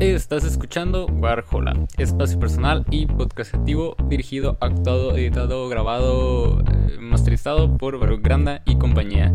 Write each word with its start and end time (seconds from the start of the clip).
Estás 0.00 0.44
escuchando 0.44 1.04
Warhola, 1.04 1.86
espacio 1.98 2.40
personal 2.40 2.86
y 2.90 3.04
podcastativo 3.04 3.96
dirigido, 4.08 4.56
actuado, 4.58 5.14
editado, 5.14 5.68
grabado, 5.68 6.60
eh, 6.60 6.96
masterizado 6.98 7.76
por 7.76 7.98
Baruch 7.98 8.22
Granda 8.22 8.62
y 8.64 8.78
compañía. 8.78 9.30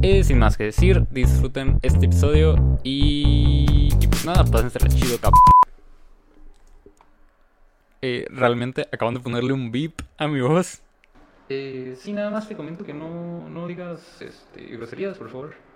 Eh, 0.00 0.24
sin 0.24 0.38
más 0.38 0.56
que 0.56 0.64
decir, 0.64 1.06
disfruten 1.10 1.78
este 1.82 2.06
episodio 2.06 2.78
y, 2.82 3.90
y 4.00 4.06
pues 4.06 4.24
nada, 4.24 4.46
pásensela 4.46 4.88
chido, 4.88 5.18
cap. 5.18 5.34
Eh, 8.00 8.24
realmente 8.30 8.88
acaban 8.90 9.12
de 9.12 9.20
ponerle 9.20 9.52
un 9.52 9.70
beep 9.70 9.92
a 10.16 10.26
mi 10.26 10.40
voz. 10.40 10.80
Eh, 11.50 11.98
sí, 12.00 12.14
nada 12.14 12.30
más 12.30 12.48
te 12.48 12.56
comento 12.56 12.82
que 12.82 12.94
no, 12.94 13.46
no 13.50 13.66
digas 13.66 14.22
este, 14.22 14.74
groserías, 14.74 15.18
por 15.18 15.28
favor. 15.28 15.67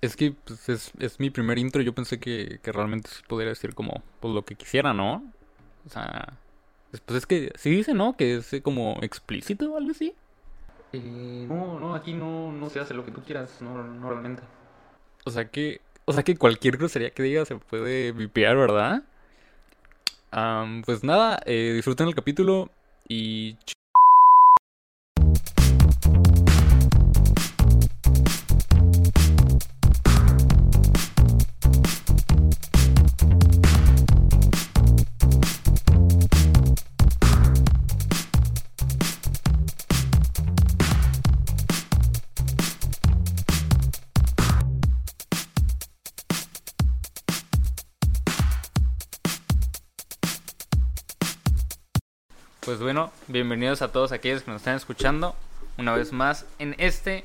Es 0.00 0.16
que 0.16 0.32
pues, 0.32 0.68
es, 0.68 0.92
es 0.98 1.20
mi 1.20 1.30
primer 1.30 1.58
intro. 1.58 1.82
Yo 1.82 1.94
pensé 1.94 2.18
que, 2.18 2.60
que 2.62 2.72
realmente 2.72 3.10
sí 3.10 3.22
podría 3.26 3.50
decir 3.50 3.74
como 3.74 4.02
pues, 4.20 4.34
lo 4.34 4.44
que 4.44 4.54
quisiera, 4.54 4.92
¿no? 4.92 5.32
O 5.86 5.90
sea, 5.90 6.38
pues, 7.04 7.18
es 7.18 7.26
que 7.26 7.52
sí 7.56 7.70
dice, 7.70 7.94
¿no? 7.94 8.16
Que 8.16 8.36
es 8.36 8.52
eh, 8.52 8.62
como 8.62 8.98
explícito 9.02 9.72
o 9.72 9.76
algo 9.76 9.90
así. 9.90 10.14
Eh, 10.92 11.46
no, 11.48 11.78
no, 11.80 11.94
aquí 11.94 12.12
no, 12.12 12.52
no 12.52 12.70
se 12.70 12.80
hace 12.80 12.94
lo 12.94 13.04
que 13.04 13.12
tú 13.12 13.22
quieras, 13.22 13.60
no, 13.60 13.82
no 13.82 14.10
realmente. 14.10 14.42
O 15.24 15.30
sea 15.30 15.50
que, 15.50 15.80
o 16.04 16.12
sea 16.12 16.22
que 16.22 16.36
cualquier 16.36 16.76
grosería 16.76 17.10
que 17.10 17.22
diga 17.22 17.44
se 17.44 17.56
puede 17.56 18.12
vipear, 18.12 18.56
¿verdad? 18.56 19.02
Am, 20.30 20.82
pues 20.82 21.02
nada, 21.02 21.40
eh, 21.46 21.72
disfruten 21.74 22.08
el 22.08 22.14
capítulo 22.14 22.70
y 23.08 23.56
Pues 52.66 52.80
bueno, 52.80 53.12
bienvenidos 53.28 53.80
a 53.80 53.92
todos 53.92 54.10
aquellos 54.10 54.42
que 54.42 54.50
nos 54.50 54.60
están 54.60 54.74
escuchando 54.74 55.36
una 55.78 55.94
vez 55.94 56.12
más 56.12 56.46
en 56.58 56.74
este 56.78 57.24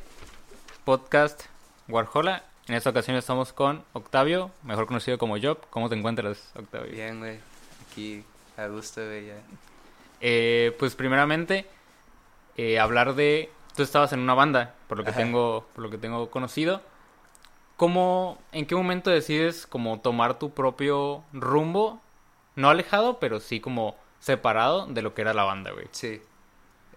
podcast 0.85 1.45
Warhola. 1.87 2.43
En 2.67 2.75
esta 2.75 2.91
ocasión 2.91 3.17
estamos 3.17 3.51
con 3.51 3.83
Octavio, 3.93 4.51
mejor 4.61 4.85
conocido 4.85 5.17
como 5.17 5.41
Job. 5.41 5.57
¿Cómo 5.71 5.89
te 5.89 5.95
encuentras, 5.95 6.51
Octavio? 6.55 6.91
Bien, 6.91 7.17
güey. 7.17 7.39
Aquí 7.89 8.23
a 8.55 8.67
gusto, 8.67 9.03
güey, 9.03 9.29
ya. 9.29 9.37
Eh, 10.19 10.75
pues 10.77 10.93
primeramente, 10.93 11.65
eh, 12.55 12.79
hablar 12.79 13.15
de... 13.15 13.49
Tú 13.75 13.81
estabas 13.81 14.13
en 14.13 14.19
una 14.19 14.35
banda, 14.35 14.75
por 14.87 14.99
lo 14.99 15.03
que 15.03 15.09
Ajá. 15.09 15.21
tengo, 15.21 15.65
por 15.73 15.83
lo 15.83 15.89
que 15.89 15.97
tengo 15.97 16.29
conocido. 16.29 16.83
¿Cómo, 17.77 18.37
en 18.51 18.67
qué 18.67 18.75
momento 18.75 19.09
decides 19.09 19.65
como 19.65 20.01
tomar 20.01 20.37
tu 20.37 20.51
propio 20.51 21.23
rumbo? 21.33 21.99
No 22.55 22.69
alejado, 22.69 23.17
pero 23.17 23.39
sí 23.39 23.59
como 23.59 23.95
separado 24.21 24.85
de 24.87 25.01
lo 25.01 25.13
que 25.13 25.21
era 25.23 25.33
la 25.33 25.43
banda, 25.43 25.71
güey. 25.71 25.87
Sí. 25.91 26.21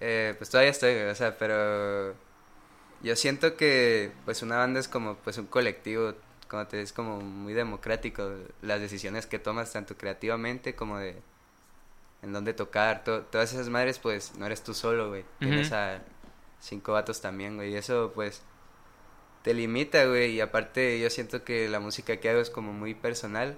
Eh, 0.00 0.34
pues 0.38 0.50
todavía 0.50 0.70
estoy, 0.70 0.92
güey, 0.94 1.08
o 1.08 1.14
sea, 1.16 1.36
pero 1.38 2.14
yo 3.02 3.16
siento 3.16 3.56
que 3.56 4.12
pues 4.24 4.42
una 4.42 4.56
banda 4.58 4.78
es 4.78 4.86
como 4.88 5.16
pues 5.16 5.38
un 5.38 5.46
colectivo, 5.46 6.14
como 6.48 6.66
te 6.66 6.80
es 6.80 6.92
como 6.92 7.20
muy 7.20 7.52
democrático 7.54 8.30
las 8.62 8.80
decisiones 8.80 9.26
que 9.26 9.38
tomas 9.38 9.72
tanto 9.72 9.96
creativamente 9.96 10.74
como 10.76 10.98
de 10.98 11.20
en 12.22 12.32
dónde 12.32 12.54
tocar, 12.54 13.04
to- 13.04 13.22
todas 13.22 13.52
esas 13.52 13.68
madres 13.68 13.98
pues 13.98 14.34
no 14.36 14.46
eres 14.46 14.62
tú 14.62 14.72
solo, 14.74 15.08
güey. 15.08 15.24
Tienes 15.40 15.72
a 15.72 16.00
cinco 16.60 16.92
vatos 16.92 17.20
también, 17.20 17.56
güey, 17.56 17.72
y 17.72 17.76
eso 17.76 18.12
pues 18.14 18.42
te 19.42 19.52
limita, 19.54 20.04
güey, 20.06 20.32
y 20.32 20.40
aparte 20.40 20.98
yo 21.00 21.10
siento 21.10 21.44
que 21.44 21.68
la 21.68 21.80
música 21.80 22.16
que 22.18 22.30
hago 22.30 22.40
es 22.40 22.48
como 22.50 22.72
muy 22.72 22.94
personal. 22.94 23.56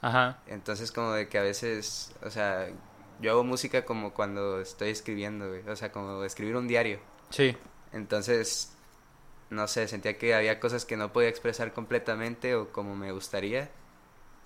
Ajá. 0.00 0.38
Entonces 0.46 0.92
como 0.92 1.12
de 1.12 1.28
que 1.28 1.38
a 1.38 1.42
veces, 1.42 2.12
o 2.22 2.30
sea, 2.30 2.68
yo 3.20 3.32
hago 3.32 3.44
música 3.44 3.84
como 3.84 4.12
cuando 4.12 4.60
estoy 4.60 4.90
escribiendo, 4.90 5.48
güey. 5.48 5.66
O 5.68 5.76
sea, 5.76 5.92
como 5.92 6.24
escribir 6.24 6.56
un 6.56 6.68
diario. 6.68 6.98
Sí. 7.30 7.56
Entonces, 7.92 8.74
no 9.50 9.66
sé, 9.68 9.88
sentía 9.88 10.18
que 10.18 10.34
había 10.34 10.60
cosas 10.60 10.84
que 10.84 10.96
no 10.96 11.12
podía 11.12 11.28
expresar 11.28 11.72
completamente 11.72 12.54
o 12.54 12.68
como 12.72 12.96
me 12.96 13.12
gustaría 13.12 13.70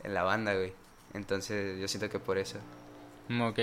en 0.02 0.14
la 0.14 0.22
banda, 0.22 0.54
güey. 0.54 0.72
Entonces, 1.14 1.80
yo 1.80 1.88
siento 1.88 2.08
que 2.08 2.18
por 2.18 2.38
eso. 2.38 2.58
Mm, 3.28 3.42
Ok. 3.42 3.58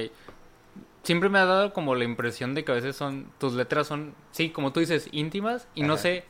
Siempre 1.04 1.30
me 1.30 1.40
ha 1.40 1.46
dado 1.46 1.72
como 1.72 1.96
la 1.96 2.04
impresión 2.04 2.54
de 2.54 2.66
que 2.66 2.74
a 2.74 2.76
veces 2.76 2.98
son, 2.98 3.32
tus 3.38 3.54
letras 3.54 3.88
son, 3.88 4.14
sí, 4.32 4.50
como 4.50 4.74
tú 4.74 4.82
dices, 4.82 5.08
íntimas 5.14 5.66
y 5.74 5.84
no 5.84 5.96
sé 5.96 6.26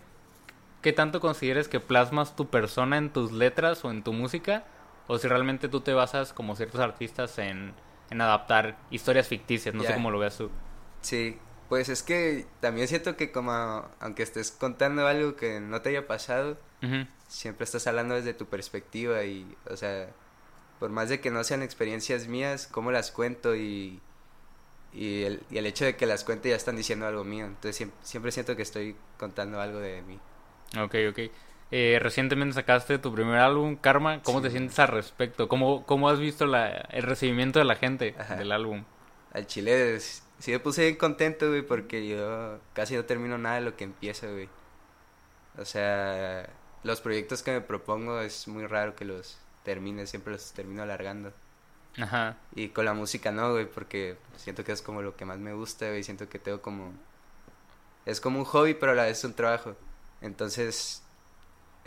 qué 0.83 0.93
tanto 0.93 1.19
consideres 1.19 1.67
que 1.67 1.79
plasmas 1.79 2.35
tu 2.35 2.47
persona 2.47 2.97
en 2.97 3.09
tus 3.09 3.31
letras 3.31 3.83
o 3.83 3.89
en 3.89 4.03
tu 4.03 4.13
música 4.13 4.65
o 5.07 5.17
si 5.17 5.27
realmente 5.27 5.67
tú 5.67 5.81
te 5.81 5.93
basas 5.93 6.31
como 6.31 6.55
ciertos 6.55 6.79
artistas 6.79 7.39
en, 7.39 7.73
en 8.09 8.21
adaptar 8.21 8.77
historias 8.89 9.27
ficticias, 9.27 9.73
no 9.75 9.83
sé 9.83 9.93
cómo 9.93 10.11
lo 10.11 10.19
veas 10.19 10.37
tú. 10.37 10.49
Sí, 11.01 11.37
pues 11.69 11.89
es 11.89 12.03
que 12.03 12.45
también 12.59 12.87
siento 12.87 13.17
que 13.17 13.31
como 13.31 13.85
aunque 13.99 14.23
estés 14.23 14.51
contando 14.51 15.07
algo 15.07 15.35
que 15.35 15.59
no 15.59 15.81
te 15.81 15.89
haya 15.89 16.07
pasado, 16.07 16.57
siempre 17.27 17.65
estás 17.65 17.87
hablando 17.87 18.15
desde 18.15 18.33
tu 18.33 18.45
perspectiva 18.45 19.23
y, 19.23 19.55
o 19.69 19.75
sea, 19.75 20.09
por 20.79 20.89
más 20.89 21.09
de 21.09 21.19
que 21.19 21.31
no 21.31 21.43
sean 21.43 21.63
experiencias 21.63 22.27
mías, 22.27 22.67
cómo 22.71 22.91
las 22.91 23.11
cuento 23.11 23.55
y, 23.55 23.99
y, 24.93 25.23
el, 25.23 25.43
y 25.49 25.57
el 25.57 25.65
hecho 25.65 25.85
de 25.85 25.95
que 25.95 26.05
las 26.05 26.23
cuente 26.23 26.49
ya 26.49 26.55
están 26.55 26.75
diciendo 26.75 27.05
algo 27.05 27.23
mío. 27.23 27.45
Entonces 27.45 27.75
siempre, 27.75 27.97
siempre 28.03 28.31
siento 28.31 28.55
que 28.55 28.61
estoy 28.61 28.95
contando 29.17 29.59
algo 29.59 29.79
de 29.79 30.01
mí. 30.03 30.19
Ok, 30.79 30.95
ok. 31.09 31.19
Eh, 31.71 31.99
recientemente 32.01 32.53
sacaste 32.53 32.97
tu 32.97 33.13
primer 33.13 33.39
álbum, 33.39 33.75
Karma. 33.75 34.21
¿Cómo 34.23 34.39
Sí. 34.39 34.45
te 34.45 34.51
sientes 34.51 34.79
al 34.79 34.87
respecto? 34.87 35.47
¿Cómo, 35.49 35.85
cómo 35.85 36.07
has 36.09 36.19
visto 36.19 36.45
la, 36.45 36.69
el 36.69 37.03
recibimiento 37.03 37.59
de 37.59 37.65
la 37.65 37.75
gente 37.75 38.15
Ajá. 38.17 38.35
del 38.37 38.51
álbum? 38.53 38.83
Al 39.33 39.45
chile 39.47 39.99
sí 39.99 40.51
me 40.51 40.59
puse 40.59 40.83
bien 40.83 40.95
contento, 40.95 41.49
güey, 41.49 41.61
porque 41.63 42.07
yo 42.07 42.59
casi 42.73 42.95
no 42.95 43.03
termino 43.05 43.37
nada 43.37 43.55
de 43.55 43.61
lo 43.61 43.75
que 43.75 43.83
empiezo, 43.83 44.31
güey. 44.31 44.47
O 45.57 45.65
sea, 45.65 46.47
los 46.83 47.01
proyectos 47.01 47.43
que 47.43 47.51
me 47.51 47.61
propongo 47.61 48.21
es 48.21 48.47
muy 48.47 48.65
raro 48.65 48.95
que 48.95 49.03
los 49.05 49.37
termine, 49.63 50.07
siempre 50.07 50.33
los 50.33 50.53
termino 50.53 50.83
alargando. 50.83 51.33
Ajá. 51.99 52.37
Y 52.55 52.69
con 52.69 52.85
la 52.85 52.93
música 52.93 53.31
no, 53.31 53.51
güey, 53.51 53.65
porque 53.65 54.15
siento 54.37 54.63
que 54.63 54.71
es 54.71 54.81
como 54.81 55.01
lo 55.01 55.17
que 55.17 55.25
más 55.25 55.39
me 55.39 55.53
gusta, 55.53 55.87
güey. 55.89 56.03
Siento 56.03 56.29
que 56.29 56.39
tengo 56.39 56.61
como... 56.61 56.93
Es 58.05 58.21
como 58.21 58.39
un 58.39 58.45
hobby, 58.45 58.73
pero 58.75 58.93
a 58.93 58.95
la 58.95 59.03
vez 59.05 59.17
es 59.17 59.23
un 59.25 59.33
trabajo. 59.33 59.75
Entonces, 60.21 61.03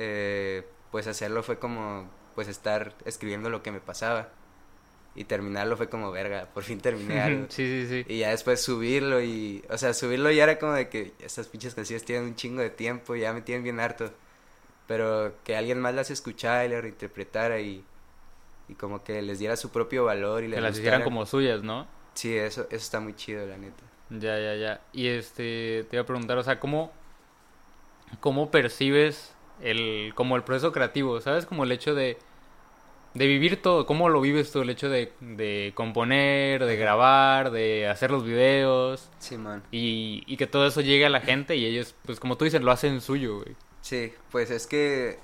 eh, 0.02 0.66
pues 0.90 1.06
hacerlo 1.06 1.42
fue 1.42 1.58
como, 1.58 2.08
pues 2.34 2.48
estar 2.48 2.94
escribiendo 3.04 3.50
lo 3.50 3.62
que 3.62 3.70
me 3.70 3.80
pasaba. 3.80 4.30
Y 5.14 5.24
terminarlo 5.24 5.76
fue 5.76 5.90
como, 5.90 6.10
verga, 6.10 6.48
por 6.54 6.64
fin 6.64 6.80
terminé 6.80 7.20
algo. 7.20 7.46
sí, 7.50 7.86
sí, 7.86 7.86
sí. 7.86 8.12
Y 8.12 8.20
ya 8.20 8.30
después 8.30 8.62
subirlo 8.62 9.20
y... 9.20 9.62
O 9.68 9.76
sea, 9.76 9.92
subirlo 9.92 10.30
ya 10.30 10.44
era 10.44 10.58
como 10.58 10.72
de 10.72 10.88
que 10.88 11.12
estas 11.20 11.48
pinches 11.48 11.74
canciones 11.74 12.04
tienen 12.04 12.24
un 12.24 12.34
chingo 12.34 12.62
de 12.62 12.70
tiempo 12.70 13.14
y 13.14 13.20
ya 13.20 13.32
me 13.34 13.42
tienen 13.42 13.62
bien 13.62 13.78
harto. 13.78 14.10
Pero 14.86 15.34
que 15.44 15.54
alguien 15.54 15.78
más 15.78 15.94
las 15.94 16.10
escuchara 16.10 16.64
y 16.64 16.70
las 16.70 16.82
reinterpretara 16.82 17.60
y... 17.60 17.84
Y 18.68 18.74
como 18.74 19.02
que 19.02 19.20
les 19.20 19.40
diera 19.40 19.56
su 19.56 19.70
propio 19.70 20.04
valor 20.04 20.44
y 20.44 20.48
les 20.48 20.56
Que 20.56 20.60
las 20.62 20.78
hicieran 20.78 21.02
como 21.02 21.26
suyas, 21.26 21.62
¿no? 21.62 21.88
Sí, 22.14 22.36
eso, 22.36 22.62
eso 22.70 22.76
está 22.76 23.00
muy 23.00 23.14
chido, 23.14 23.44
la 23.44 23.58
neta. 23.58 23.82
Ya, 24.10 24.38
ya, 24.38 24.54
ya. 24.54 24.80
Y 24.92 25.08
este, 25.08 25.84
te 25.90 25.96
iba 25.96 26.02
a 26.02 26.06
preguntar, 26.06 26.38
o 26.38 26.42
sea, 26.44 26.60
¿cómo, 26.60 26.92
cómo 28.20 28.52
percibes 28.52 29.34
el, 29.62 30.12
como 30.14 30.36
el 30.36 30.42
proceso 30.42 30.72
creativo? 30.72 31.20
¿Sabes? 31.20 31.46
Como 31.46 31.64
el 31.64 31.72
hecho 31.72 31.94
de, 31.94 32.18
de 33.14 33.26
vivir 33.26 33.60
todo, 33.62 33.86
¿cómo 33.86 34.08
lo 34.08 34.20
vives 34.20 34.52
tú? 34.52 34.62
El 34.62 34.70
hecho 34.70 34.88
de, 34.88 35.12
de 35.20 35.72
componer, 35.74 36.64
de 36.64 36.76
grabar, 36.76 37.50
de 37.50 37.88
hacer 37.88 38.10
los 38.10 38.24
videos 38.24 39.10
Sí, 39.18 39.36
man. 39.36 39.62
y, 39.72 40.22
y 40.26 40.36
que 40.36 40.46
todo 40.46 40.66
eso 40.66 40.80
llegue 40.80 41.06
a 41.06 41.10
la 41.10 41.20
gente 41.20 41.56
y 41.56 41.66
ellos, 41.66 41.94
pues 42.06 42.20
como 42.20 42.36
tú 42.36 42.44
dices, 42.44 42.62
lo 42.62 42.70
hacen 42.72 43.00
suyo, 43.00 43.38
güey. 43.42 43.56
Sí, 43.82 44.12
pues 44.30 44.50
es 44.50 44.66
que 44.66 45.18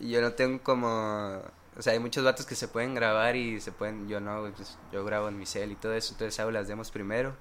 yo 0.00 0.20
no 0.20 0.32
tengo 0.32 0.62
como... 0.62 1.40
O 1.78 1.80
sea, 1.80 1.94
hay 1.94 1.98
muchos 1.98 2.22
vatos 2.24 2.44
que 2.44 2.54
se 2.54 2.68
pueden 2.68 2.94
grabar 2.94 3.34
y 3.36 3.60
se 3.60 3.72
pueden... 3.72 4.08
Yo 4.08 4.20
no, 4.20 4.50
pues 4.56 4.76
yo 4.92 5.04
grabo 5.04 5.28
en 5.28 5.38
mi 5.38 5.46
cel 5.46 5.72
y 5.72 5.76
todo 5.76 5.94
eso, 5.94 6.12
entonces 6.12 6.38
hago 6.40 6.50
las 6.50 6.68
demos 6.68 6.90
primero. 6.90 7.34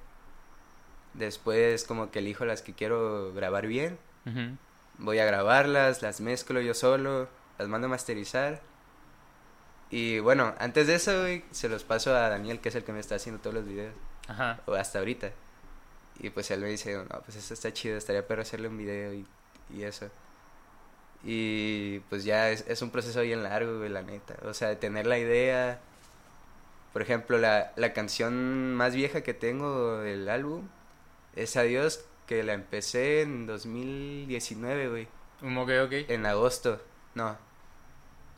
Después 1.14 1.84
como 1.84 2.12
que 2.12 2.20
elijo 2.20 2.46
las 2.46 2.62
que 2.62 2.74
quiero 2.74 3.34
grabar 3.34 3.68
bien. 3.68 3.98
Voy 5.02 5.20
a 5.20 5.26
grabarlas, 5.26 6.02
las 6.02 6.22
mezclo 6.22 6.62
yo 6.62 6.74
solo, 6.74 7.28
las 7.58 7.68
mando 7.68 7.88
a 7.88 7.90
masterizar. 7.90 8.62
Y 9.90 10.20
bueno, 10.20 10.54
antes 10.60 10.88
de 10.88 10.96
eso, 10.96 11.20
güey, 11.22 11.44
se 11.52 11.68
los 11.68 11.84
paso 11.84 12.16
a 12.16 12.30
Daniel, 12.30 12.62
que 12.62 12.70
es 12.70 12.76
el 12.76 12.84
que 12.84 12.94
me 12.94 13.00
está 13.00 13.16
haciendo 13.16 13.42
todos 13.42 13.56
los 13.56 13.66
videos. 13.66 13.94
Ajá. 14.28 14.62
o 14.66 14.74
hasta 14.76 15.00
ahorita. 15.00 15.32
Y 16.20 16.30
pues 16.30 16.52
él 16.52 16.62
me 16.62 16.70
dice, 16.70 16.96
no, 16.96 17.22
pues 17.22 17.36
esto 17.36 17.54
está 17.54 17.74
chido, 17.74 17.98
estaría 17.98 18.28
perro 18.28 18.44
hacerle 18.44 18.68
un 18.68 18.78
video 18.78 19.14
y, 19.14 19.26
y 19.72 19.84
eso. 19.84 20.10
Y 21.24 22.00
pues 22.10 22.24
ya 22.24 22.50
es, 22.52 22.64
es 22.68 22.82
un 22.82 22.92
proceso 22.92 23.22
bien 23.22 23.44
largo, 23.44 23.80
güey, 23.80 23.90
la 23.90 24.04
neta. 24.04 24.36
O 24.44 24.54
sea, 24.54 24.70
de 24.70 24.76
tener 24.76 25.08
la 25.08 25.18
idea. 25.20 25.80
Por 26.94 27.02
ejemplo, 27.02 27.38
la, 27.38 27.74
la 27.76 27.94
canción 27.94 28.76
más 28.76 28.94
vieja 28.96 29.22
que 29.22 29.34
tengo 29.34 29.98
del 30.00 30.30
álbum 30.30 30.68
es 31.36 31.58
Adiós, 31.58 32.06
que 32.26 32.44
la 32.44 32.54
empecé 32.54 33.22
en 33.22 33.46
2019, 33.46 34.90
güey. 34.90 35.08
Ok, 35.44 35.70
ok. 35.86 36.10
En 36.10 36.26
agosto. 36.26 36.82
No. 37.16 37.38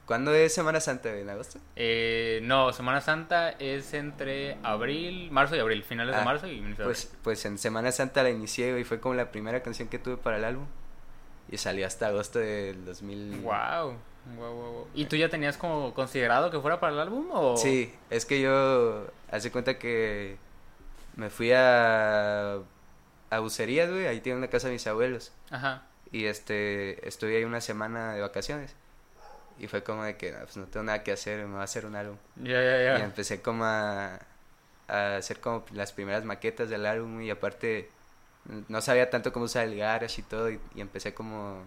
¿Cuándo 0.06 0.34
es 0.34 0.54
Semana 0.54 0.82
Santa, 0.82 1.10
güey? 1.10 1.22
¿En 1.22 1.30
agosto? 1.30 1.60
Eh, 1.76 2.42
no, 2.44 2.74
Semana 2.74 3.00
Santa 3.00 3.52
es 3.52 3.94
entre 3.94 4.58
abril, 4.64 5.32
marzo 5.32 5.56
y 5.56 5.60
abril, 5.60 5.84
finales 5.84 6.14
de 6.16 6.22
Ah, 6.22 6.26
marzo 6.26 6.48
y 6.48 6.58
inicio 6.58 6.84
de 6.84 6.84
Pues, 6.86 7.14
pues 7.24 7.46
en 7.46 7.58
Semana 7.58 7.92
Santa 7.92 8.22
la 8.24 8.30
inicié, 8.30 8.72
güey. 8.72 8.84
Fue 8.84 9.00
como 9.00 9.16
la 9.16 9.32
primera 9.32 9.64
canción 9.64 9.88
que 9.88 10.00
tuve 10.00 10.18
para 10.18 10.38
el 10.38 10.44
álbum. 10.44 10.66
Y 11.50 11.58
salió 11.58 11.86
hasta 11.88 12.08
agosto 12.08 12.40
del 12.40 12.84
2000. 12.86 13.42
Wow. 13.42 13.98
Wow, 14.38 14.54
wow, 14.54 14.72
wow. 14.72 14.88
¿Y 14.94 15.06
tú 15.06 15.16
ya 15.18 15.30
tenías 15.30 15.58
como 15.58 15.94
considerado 15.94 16.50
que 16.50 16.60
fuera 16.60 16.80
para 16.80 16.94
el 16.94 17.00
álbum 17.00 17.28
o 17.32 17.58
Sí, 17.58 17.94
es 18.10 18.26
que 18.26 18.42
yo 18.42 19.08
hace 19.30 19.52
cuenta 19.52 19.78
que 19.78 20.38
me 21.16 21.30
fui 21.30 21.52
a 21.54 22.60
a 23.36 23.40
Bucerías, 23.40 23.90
güey, 23.90 24.08
ahí 24.08 24.20
tiene 24.22 24.38
una 24.38 24.48
casa 24.50 24.68
de 24.68 24.74
mis 24.74 24.86
abuelos 24.88 25.32
Ajá. 25.52 25.84
y 26.12 26.26
este 26.26 27.08
estuve 27.08 27.38
ahí 27.38 27.44
una 27.44 27.62
semana 27.62 28.14
de 28.14 28.22
vacaciones 28.22 28.76
y 29.60 29.68
fue 29.68 29.84
como 29.84 30.04
de 30.04 30.18
que 30.18 30.32
"No, 30.32 30.40
pues 30.40 30.58
no 30.58 30.66
tengo 30.66 30.84
nada 30.86 31.04
que 31.04 31.12
hacer, 31.12 31.40
me 31.46 31.52
voy 31.54 31.62
a 31.62 31.64
hacer 31.64 31.86
un 31.86 31.96
álbum. 31.96 32.18
Ya, 32.38 32.62
ya, 32.62 32.82
Y 32.82 33.00
ya. 33.00 33.04
empecé 33.06 33.42
como 33.42 33.66
a, 33.66 34.20
a 34.88 35.16
hacer 35.18 35.40
como 35.40 35.64
las 35.74 35.92
primeras 35.94 36.24
maquetas 36.26 36.70
del 36.70 36.86
álbum 36.86 37.22
y 37.22 37.30
aparte 37.30 37.90
no 38.68 38.82
sabía 38.82 39.10
tanto 39.10 39.32
cómo 39.32 39.46
usar 39.46 39.66
el 39.66 39.78
garage 39.78 40.22
y 40.22 40.24
todo 40.24 40.50
y, 40.52 40.60
y 40.76 40.82
empecé 40.82 41.14
como 41.14 41.64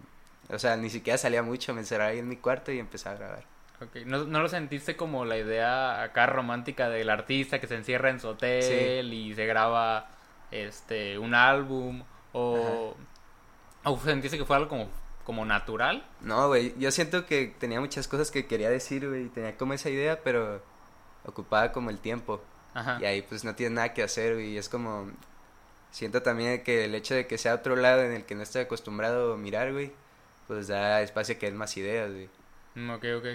o 0.49 0.59
sea, 0.59 0.77
ni 0.77 0.91
siquiera 0.91 1.17
salía 1.19 1.43
mucho, 1.43 1.75
me 1.75 1.81
encerraba 1.81 2.11
ahí 2.11 2.19
en 2.21 2.29
mi 2.29 2.37
cuarto 2.37 2.71
y 2.71 2.79
empecé 2.79 3.09
a 3.09 3.15
grabar. 3.15 3.43
Ok, 3.81 3.97
¿No, 4.07 4.25
¿No 4.25 4.41
lo 4.41 4.49
sentiste 4.49 4.97
como 4.97 5.25
la 5.25 5.37
idea 5.37 6.03
acá 6.03 6.27
romántica 6.27 6.89
del 6.89 7.11
artista 7.11 7.59
que 7.61 7.67
se 7.67 7.75
encierra 7.75 8.11
en 8.11 8.21
su 8.21 8.29
hotel 8.29 9.13
y 9.13 9.35
se 9.35 9.45
graba 9.47 10.09
este 10.51 11.19
un 11.19 11.35
álbum? 11.35 12.03
¿O, 12.33 12.95
o 13.85 13.99
sentiste 14.01 14.37
que 14.39 14.45
fue 14.45 14.57
algo 14.57 14.69
como, 14.69 14.89
como 15.25 15.45
natural? 15.45 16.07
No, 16.21 16.49
güey, 16.49 16.75
yo 16.79 16.91
siento 16.91 17.27
que 17.27 17.55
tenía 17.59 17.81
muchas 17.81 18.09
cosas 18.09 18.31
que 18.31 18.47
quería 18.47 18.69
decir, 18.71 19.09
güey, 19.09 19.25
y 19.25 19.29
tenía 19.29 19.57
como 19.57 19.73
esa 19.73 19.89
idea, 19.91 20.21
pero 20.23 20.63
ocupaba 21.25 21.73
como 21.73 21.91
el 21.91 21.99
tiempo. 21.99 22.43
Ajá. 22.75 22.99
Y 23.01 23.05
ahí 23.07 23.23
pues 23.23 23.45
no 23.45 23.55
tienes 23.55 23.75
nada 23.75 23.95
que 23.95 24.03
hacer, 24.03 24.35
güey, 24.35 24.51
y 24.51 24.59
es 24.59 24.69
como... 24.69 25.11
Siento 25.91 26.21
también 26.21 26.63
que 26.63 26.85
el 26.85 26.95
hecho 26.95 27.15
de 27.15 27.27
que 27.27 27.39
sea 27.39 27.55
otro 27.55 27.75
lado 27.75 28.03
en 28.03 28.13
el 28.13 28.25
que 28.27 28.35
no 28.35 28.43
estoy 28.43 28.63
acostumbrado 28.63 29.33
a 29.33 29.37
mirar, 29.39 29.73
güey, 29.73 29.93
pues 30.47 30.69
da 30.69 31.01
espacio 31.01 31.37
a 31.37 31.39
que 31.39 31.47
den 31.47 31.57
más 31.57 31.75
ideas, 31.79 32.13
güey. 32.13 32.29
Mm, 32.75 32.91
Ok, 32.91 33.05
ok. 33.17 33.27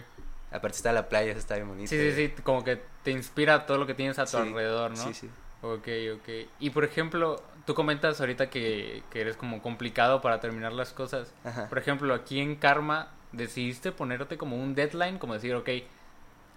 Aparte 0.51 0.75
está 0.75 0.91
la 0.91 1.07
playa, 1.09 1.31
eso 1.31 1.39
está 1.39 1.55
bien 1.55 1.67
bonito. 1.69 1.89
Sí, 1.89 1.97
sí, 1.97 2.13
sí, 2.35 2.41
como 2.43 2.63
que 2.63 2.79
te 3.03 3.11
inspira 3.11 3.65
todo 3.65 3.77
lo 3.77 3.87
que 3.87 3.93
tienes 3.95 4.19
a 4.19 4.25
tu 4.25 4.31
Sí, 4.31 4.37
alrededor, 4.37 4.91
¿no? 4.91 4.97
Sí, 4.97 5.13
sí. 5.13 5.29
Ok, 5.61 5.87
ok. 6.15 6.29
Y 6.59 6.69
por 6.71 6.83
ejemplo, 6.83 7.41
tú 7.65 7.73
comentas 7.75 8.19
ahorita 8.19 8.49
que, 8.49 9.03
que 9.11 9.21
eres 9.21 9.35
como 9.37 9.61
complicado 9.61 10.21
para 10.21 10.39
terminar 10.39 10.73
las 10.73 10.91
cosas. 10.91 11.33
Ajá. 11.43 11.67
Por 11.69 11.77
ejemplo, 11.77 12.13
aquí 12.13 12.39
en 12.39 12.55
Karma, 12.55 13.09
¿decidiste 13.31 13.91
ponerte 13.91 14.37
como 14.37 14.55
un 14.57 14.73
deadline? 14.75 15.19
Como 15.19 15.33
decir, 15.35 15.53
ok, 15.55 15.69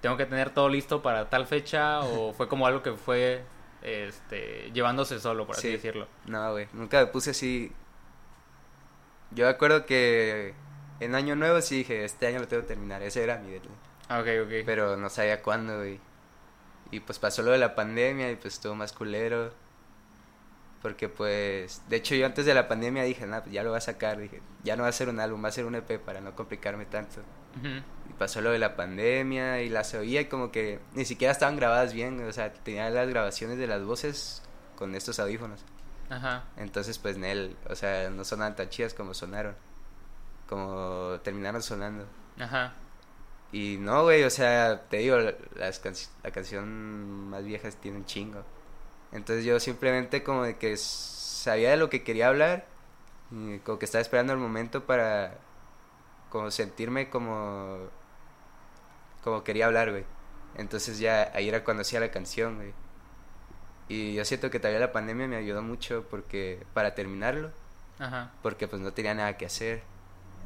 tengo 0.00 0.16
que 0.16 0.26
tener 0.26 0.50
todo 0.50 0.68
listo 0.68 1.02
para 1.02 1.28
tal 1.28 1.46
fecha, 1.46 2.00
o 2.00 2.32
fue 2.36 2.48
como 2.48 2.66
algo 2.66 2.82
que 2.82 2.92
fue 2.92 3.42
este, 3.82 4.70
llevándose 4.72 5.20
solo, 5.20 5.46
por 5.46 5.56
así 5.56 5.68
Sí. 5.68 5.72
decirlo. 5.74 6.08
No, 6.26 6.52
güey, 6.52 6.68
nunca 6.72 7.00
me 7.00 7.06
puse 7.06 7.30
así... 7.32 7.72
Yo 9.30 9.44
me 9.46 9.50
acuerdo 9.50 9.84
que 9.84 10.54
en 11.00 11.14
Año 11.14 11.34
Nuevo 11.36 11.60
sí 11.60 11.78
dije, 11.78 12.04
este 12.04 12.26
año 12.26 12.38
lo 12.38 12.48
tengo 12.48 12.62
que 12.62 12.68
terminar, 12.68 13.02
ese 13.02 13.22
era 13.22 13.36
mi 13.38 13.50
deadline. 13.50 13.76
Ah, 14.08 14.20
Ok, 14.20 14.26
ok. 14.44 14.52
pero 14.64 14.96
no 14.96 15.08
sabía 15.10 15.42
cuándo, 15.42 15.76
güey. 15.78 15.98
Y 16.90 17.00
pues 17.00 17.18
pasó 17.18 17.42
lo 17.42 17.50
de 17.50 17.58
la 17.58 17.74
pandemia 17.74 18.30
y 18.30 18.36
pues 18.36 18.54
estuvo 18.54 18.74
más 18.74 18.92
culero. 18.92 19.52
Porque 20.82 21.08
pues, 21.08 21.82
de 21.88 21.96
hecho 21.96 22.14
yo 22.14 22.26
antes 22.26 22.44
de 22.44 22.52
la 22.52 22.68
pandemia 22.68 23.04
dije, 23.04 23.26
nada, 23.26 23.42
pues 23.44 23.54
ya 23.54 23.62
lo 23.62 23.70
voy 23.70 23.78
a 23.78 23.80
sacar, 23.80 24.18
dije, 24.18 24.42
ya 24.64 24.76
no 24.76 24.82
va 24.82 24.90
a 24.90 24.92
ser 24.92 25.08
un 25.08 25.18
álbum, 25.18 25.42
va 25.42 25.48
a 25.48 25.52
ser 25.52 25.64
un 25.64 25.74
EP 25.74 25.98
para 25.98 26.20
no 26.20 26.36
complicarme 26.36 26.84
tanto. 26.84 27.22
Y 28.10 28.12
pasó 28.14 28.42
lo 28.42 28.50
de 28.50 28.58
la 28.58 28.76
pandemia 28.76 29.62
y 29.62 29.70
las 29.70 29.94
oía 29.94 30.20
y 30.20 30.24
como 30.26 30.52
que 30.52 30.80
ni 30.92 31.06
siquiera 31.06 31.32
estaban 31.32 31.56
grabadas 31.56 31.94
bien, 31.94 32.22
o 32.22 32.32
sea, 32.32 32.52
tenía 32.52 32.90
las 32.90 33.08
grabaciones 33.08 33.56
de 33.56 33.66
las 33.66 33.82
voces 33.82 34.42
con 34.76 34.94
estos 34.94 35.18
audífonos. 35.20 35.64
Ajá. 36.10 36.44
Entonces 36.58 36.98
pues 36.98 37.16
Nel, 37.16 37.56
o 37.70 37.74
sea, 37.74 38.10
no 38.10 38.24
sonaban 38.24 38.54
tan 38.54 38.68
chidas 38.68 38.92
como 38.92 39.14
sonaron, 39.14 39.54
como 40.48 41.18
terminaron 41.22 41.62
sonando. 41.62 42.06
Ajá. 42.38 42.74
Y 43.54 43.76
no, 43.78 44.02
güey, 44.02 44.24
o 44.24 44.30
sea, 44.30 44.82
te 44.88 44.96
digo, 44.96 45.16
la- 45.18 45.34
las 45.54 45.80
canci- 45.80 46.08
la 46.24 46.32
canción 46.32 47.28
más 47.30 47.44
vieja 47.44 47.70
tiene 47.70 47.98
un 47.98 48.04
chingo. 48.04 48.42
Entonces 49.12 49.44
yo 49.44 49.60
simplemente 49.60 50.24
como 50.24 50.42
de 50.42 50.56
que 50.56 50.76
sabía 50.76 51.70
de 51.70 51.76
lo 51.76 51.88
que 51.88 52.02
quería 52.02 52.28
hablar, 52.28 52.66
y 53.30 53.58
como 53.60 53.78
que 53.78 53.84
estaba 53.84 54.02
esperando 54.02 54.32
el 54.32 54.38
momento 54.40 54.84
para 54.84 55.38
como 56.30 56.50
sentirme 56.50 57.10
como 57.10 57.78
como 59.22 59.44
quería 59.44 59.66
hablar, 59.66 59.90
güey. 59.92 60.04
Entonces 60.56 60.98
ya 60.98 61.30
ahí 61.34 61.48
era 61.48 61.62
cuando 61.64 61.82
hacía 61.82 62.00
la 62.00 62.10
canción, 62.10 62.56
güey. 62.56 62.72
Y 63.88 64.14
yo 64.14 64.24
siento 64.24 64.50
que 64.50 64.58
todavía 64.58 64.80
la 64.80 64.92
pandemia 64.92 65.28
me 65.28 65.36
ayudó 65.36 65.62
mucho 65.62 66.04
porque 66.10 66.62
para 66.74 66.94
terminarlo, 66.94 67.50
Ajá. 68.00 68.32
porque 68.42 68.66
pues 68.68 68.82
no 68.82 68.92
tenía 68.92 69.14
nada 69.14 69.36
que 69.36 69.46
hacer. 69.46 69.82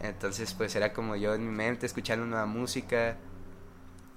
Entonces 0.00 0.54
pues 0.54 0.74
era 0.76 0.92
como 0.92 1.16
yo 1.16 1.34
en 1.34 1.44
mi 1.44 1.52
mente 1.52 1.86
escuchando 1.86 2.24
nueva 2.26 2.46
música 2.46 3.16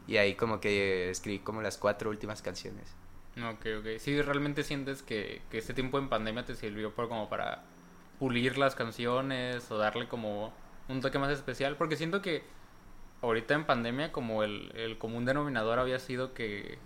y 0.07 0.17
ahí 0.17 0.35
como 0.35 0.59
que 0.59 1.09
escribí 1.09 1.39
como 1.39 1.61
las 1.61 1.77
cuatro 1.77 2.09
últimas 2.09 2.41
canciones. 2.41 2.95
Ok, 3.37 3.65
ok. 3.79 3.87
Sí, 3.97 4.21
realmente 4.21 4.63
sientes 4.63 5.01
que, 5.01 5.41
que 5.49 5.57
este 5.57 5.73
tiempo 5.73 5.97
en 5.97 6.09
pandemia 6.09 6.45
te 6.45 6.55
sirvió 6.55 6.93
por 6.93 7.07
como 7.07 7.29
para 7.29 7.63
pulir 8.19 8.57
las 8.57 8.75
canciones 8.75 9.71
o 9.71 9.77
darle 9.77 10.07
como 10.07 10.53
un 10.89 11.01
toque 11.01 11.17
más 11.17 11.31
especial. 11.31 11.77
Porque 11.77 11.95
siento 11.95 12.21
que 12.21 12.43
ahorita 13.21 13.53
en 13.53 13.65
pandemia 13.65 14.11
como 14.11 14.43
el, 14.43 14.71
el 14.75 14.97
común 14.97 15.25
denominador 15.25 15.79
había 15.79 15.99
sido 15.99 16.33
que 16.33 16.77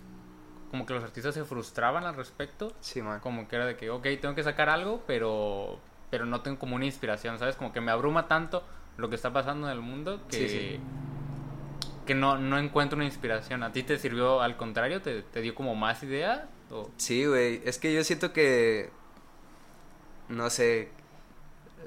como 0.70 0.86
que 0.86 0.94
los 0.94 1.04
artistas 1.04 1.34
se 1.34 1.46
frustraban 1.46 2.06
al 2.06 2.16
respecto. 2.16 2.74
Sí, 2.80 3.02
man. 3.02 3.20
Como 3.22 3.48
que 3.48 3.56
era 3.56 3.66
de 3.66 3.76
que, 3.76 3.90
ok, 3.90 4.04
tengo 4.22 4.36
que 4.36 4.44
sacar 4.44 4.70
algo, 4.70 5.04
pero, 5.08 5.80
pero 6.12 6.26
no 6.26 6.42
tengo 6.42 6.60
como 6.60 6.76
una 6.76 6.86
inspiración, 6.86 7.40
¿sabes? 7.40 7.56
Como 7.56 7.74
que 7.74 7.82
me 7.82 7.92
abruma 7.92 8.28
tanto 8.28 8.64
lo 8.98 9.10
que 9.10 9.16
está 9.16 9.32
pasando 9.34 9.68
en 9.68 9.74
el 9.74 9.82
mundo 9.82 10.22
que, 10.30 10.38
Sí, 10.38 10.50
sí. 10.50 10.80
que 12.06 12.16
no, 12.16 12.38
no 12.38 12.58
encuentro 12.58 12.96
una 12.96 13.06
inspiración. 13.06 13.64
¿A 13.64 13.72
ti 13.72 13.84
te 13.84 13.98
sirvió 14.00 14.42
al 14.42 14.58
contrario? 14.58 15.02
¿Te, 15.02 15.22
te 15.22 15.42
dio 15.42 15.54
como 15.56 15.76
más 15.76 16.02
idea? 16.04 16.50
O... 16.72 16.90
Sí, 16.98 17.26
güey, 17.26 17.62
es 17.66 17.78
que 17.78 17.94
yo 17.94 18.04
siento 18.04 18.32
que 18.34 18.90
no 20.30 20.50
sé, 20.50 20.90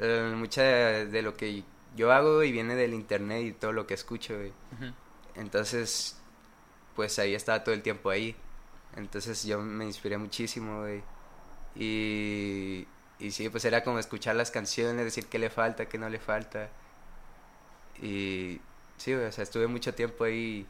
eh, 0.01 0.33
mucha 0.37 0.63
de, 0.63 1.07
de 1.07 1.23
lo 1.23 1.35
que 1.37 1.65
yo 1.97 2.13
hago 2.13 2.45
y 2.45 2.53
viene 2.53 2.77
del 2.77 2.95
internet 2.95 3.43
y 3.45 3.53
todo 3.53 3.73
lo 3.73 3.87
que 3.87 3.95
escucho, 3.95 4.37
güey. 4.37 4.53
Entonces, 5.35 6.21
pues 6.95 7.19
ahí 7.19 7.35
estaba 7.35 7.65
todo 7.65 7.75
el 7.75 7.83
tiempo 7.83 8.11
ahí. 8.11 8.37
Entonces 8.97 9.45
yo 9.45 9.61
me 9.61 9.85
inspiré 9.85 10.19
muchísimo, 10.19 10.81
güey. 10.81 11.03
Y, 11.77 12.87
y 13.19 13.31
sí, 13.31 13.49
pues 13.49 13.65
era 13.65 13.83
como 13.83 13.99
escuchar 13.99 14.37
las 14.37 14.51
canciones, 14.51 15.05
decir 15.05 15.27
qué 15.27 15.39
le 15.39 15.51
falta, 15.51 15.87
qué 15.87 15.99
no 15.99 16.09
le 16.09 16.19
falta. 16.19 16.71
Y 18.03 18.61
sí, 18.97 19.15
güey, 19.15 19.27
o 19.27 19.33
sea, 19.33 19.45
estuve 19.45 19.67
mucho 19.67 19.95
tiempo 19.95 20.25
ahí 20.25 20.67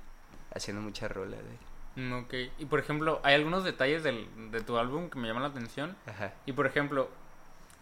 haciendo 0.55 0.83
muchas 0.83 1.11
rolas, 1.11 1.41
güey. 1.41 2.07
Mm, 2.07 2.13
Ok. 2.25 2.35
Y 2.59 2.65
por 2.67 2.79
ejemplo, 2.79 3.21
hay 3.25 3.35
algunos 3.35 3.65
detalles 3.65 4.03
del, 4.03 4.27
de 4.51 4.61
tu 4.63 4.79
álbum 4.79 5.11
que 5.11 5.19
me 5.19 5.27
llaman 5.29 5.43
la 5.43 5.49
atención. 5.51 5.97
Ajá. 6.07 6.33
Y 6.47 6.53
por 6.53 6.67
ejemplo, 6.67 7.09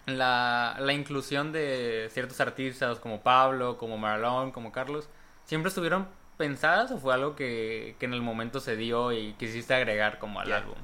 la, 0.07 0.77
la 0.79 0.93
inclusión 0.93 1.53
de 1.53 2.09
ciertos 2.13 2.41
artistas 2.41 2.99
como 2.99 3.23
Pablo, 3.23 3.77
como 3.79 3.99
Marlon, 3.99 4.53
como 4.53 4.73
Carlos, 4.73 5.09
¿siempre 5.45 5.69
estuvieron 5.69 6.09
pensadas 6.39 6.91
o 6.93 6.99
fue 6.99 7.15
algo 7.15 7.35
que, 7.37 7.97
que 7.99 8.07
en 8.07 8.13
el 8.15 8.23
momento 8.23 8.61
se 8.61 8.77
dio 8.77 9.13
y 9.13 9.35
quisiste 9.35 9.75
agregar 9.75 10.19
como 10.19 10.41
al 10.41 10.53
álbum? 10.53 10.77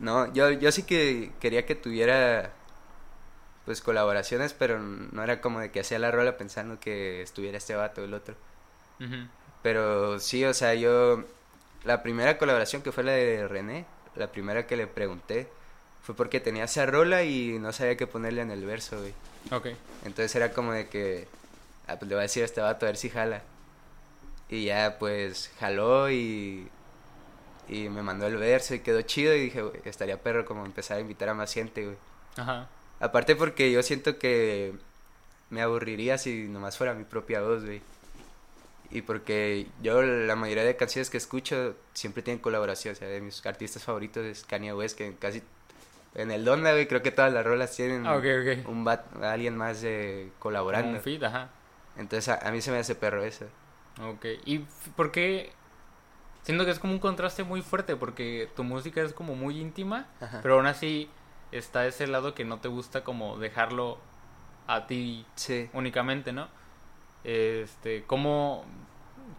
No, 0.00 0.32
yo, 0.32 0.50
yo 0.50 0.72
sí 0.72 0.82
que 0.82 1.32
quería 1.40 1.66
que 1.66 1.74
tuviera 1.76 2.52
pues 3.64 3.80
colaboraciones, 3.80 4.52
pero 4.52 4.78
no 4.78 5.22
era 5.22 5.40
como 5.40 5.60
de 5.60 5.70
que 5.70 5.80
hacía 5.80 5.98
la 5.98 6.10
rola 6.10 6.36
pensando 6.36 6.78
que 6.78 7.22
estuviera 7.22 7.56
este 7.56 7.74
vato 7.74 8.02
o 8.02 8.04
el 8.04 8.14
otro. 8.14 8.34
Pero 9.62 10.20
sí, 10.20 10.44
o 10.44 10.54
sea, 10.54 10.74
yo 10.74 11.24
la 11.84 12.02
primera 12.02 12.38
colaboración 12.38 12.82
que 12.82 12.92
fue 12.92 13.04
la 13.04 13.12
de 13.12 13.48
René, 13.48 13.86
la 14.14 14.30
primera 14.30 14.66
que 14.66 14.76
le 14.76 14.86
pregunté, 14.86 15.48
fue 16.02 16.14
porque 16.14 16.40
tenía 16.40 16.64
esa 16.64 16.84
rola 16.86 17.24
y 17.24 17.58
no 17.58 17.72
sabía 17.72 17.96
qué 17.96 18.06
ponerle 18.06 18.42
en 18.42 18.50
el 18.50 18.64
verso, 18.66 18.98
güey. 18.98 19.14
Ok. 19.50 19.76
Entonces 20.04 20.34
era 20.36 20.52
como 20.52 20.72
de 20.72 20.88
que, 20.88 21.26
ah, 21.86 21.96
pues 21.96 22.08
le 22.08 22.14
voy 22.14 22.20
a 22.20 22.22
decir 22.22 22.42
a 22.42 22.46
este 22.46 22.60
vato 22.60 22.84
a 22.84 22.90
ver 22.90 22.96
si 22.96 23.08
jala. 23.08 23.42
Y 24.50 24.66
ya 24.66 24.96
pues 24.98 25.50
jaló 25.58 26.10
y, 26.10 26.68
y 27.68 27.88
me 27.88 28.02
mandó 28.02 28.26
el 28.26 28.36
verso 28.36 28.74
y 28.74 28.80
quedó 28.80 29.00
chido 29.02 29.34
y 29.34 29.40
dije, 29.40 29.62
güey, 29.62 29.80
estaría 29.84 30.22
perro 30.22 30.44
como 30.44 30.66
empezar 30.66 30.98
a 30.98 31.00
invitar 31.00 31.30
a 31.30 31.34
más 31.34 31.52
gente, 31.52 31.84
güey. 31.84 31.96
Ajá. 32.36 32.68
Aparte 33.00 33.36
porque 33.36 33.70
yo 33.72 33.82
siento 33.82 34.18
que 34.18 34.72
me 35.50 35.62
aburriría 35.62 36.18
si 36.18 36.48
nomás 36.48 36.76
fuera 36.78 36.94
mi 36.94 37.04
propia 37.04 37.40
voz, 37.42 37.64
güey. 37.64 37.82
Y 38.90 39.02
porque 39.02 39.66
yo 39.82 40.02
la 40.02 40.36
mayoría 40.36 40.62
de 40.64 40.76
canciones 40.76 41.10
que 41.10 41.16
escucho 41.16 41.74
siempre 41.94 42.22
tienen 42.22 42.40
colaboración. 42.40 42.92
O 42.94 42.96
sea, 42.96 43.08
de 43.08 43.20
mis 43.20 43.44
artistas 43.44 43.82
favoritos 43.82 44.24
es 44.24 44.44
Kanye 44.44 44.72
West, 44.72 44.96
que 44.96 45.14
casi 45.16 45.42
en 46.14 46.30
el 46.30 46.44
Donda, 46.44 46.70
güey, 46.72 46.86
creo 46.86 47.02
que 47.02 47.10
todas 47.10 47.32
las 47.32 47.44
rolas 47.44 47.74
tienen 47.74 48.06
Ah, 48.06 48.20
un 48.66 48.84
bat, 48.84 49.04
alguien 49.22 49.56
más 49.56 49.82
eh, 49.82 50.30
colaborando. 50.38 50.96
Un 50.96 51.00
feed, 51.02 51.24
ajá. 51.24 51.50
Entonces 51.96 52.28
a, 52.28 52.46
a 52.46 52.52
mí 52.52 52.60
se 52.60 52.70
me 52.70 52.78
hace 52.78 52.94
perro 52.94 53.24
eso. 53.24 53.46
Ok. 54.00 54.24
¿Y 54.44 54.60
por 54.96 55.10
qué? 55.10 55.50
Siento 56.42 56.64
que 56.64 56.70
es 56.70 56.78
como 56.78 56.92
un 56.92 56.98
contraste 57.00 57.42
muy 57.42 57.62
fuerte 57.62 57.96
porque 57.96 58.48
tu 58.54 58.62
música 58.64 59.02
es 59.02 59.12
como 59.12 59.34
muy 59.34 59.58
íntima, 59.60 60.06
Ajá. 60.20 60.40
pero 60.42 60.54
aún 60.56 60.66
así 60.66 61.08
está 61.52 61.86
ese 61.86 62.06
lado 62.06 62.34
que 62.34 62.44
no 62.44 62.58
te 62.58 62.68
gusta 62.68 63.04
como 63.04 63.38
dejarlo 63.38 63.98
a 64.66 64.86
ti 64.86 65.24
Sí. 65.36 65.68
únicamente, 65.72 66.32
¿no? 66.32 66.48
Este, 67.24 68.04
¿cómo, 68.06 68.64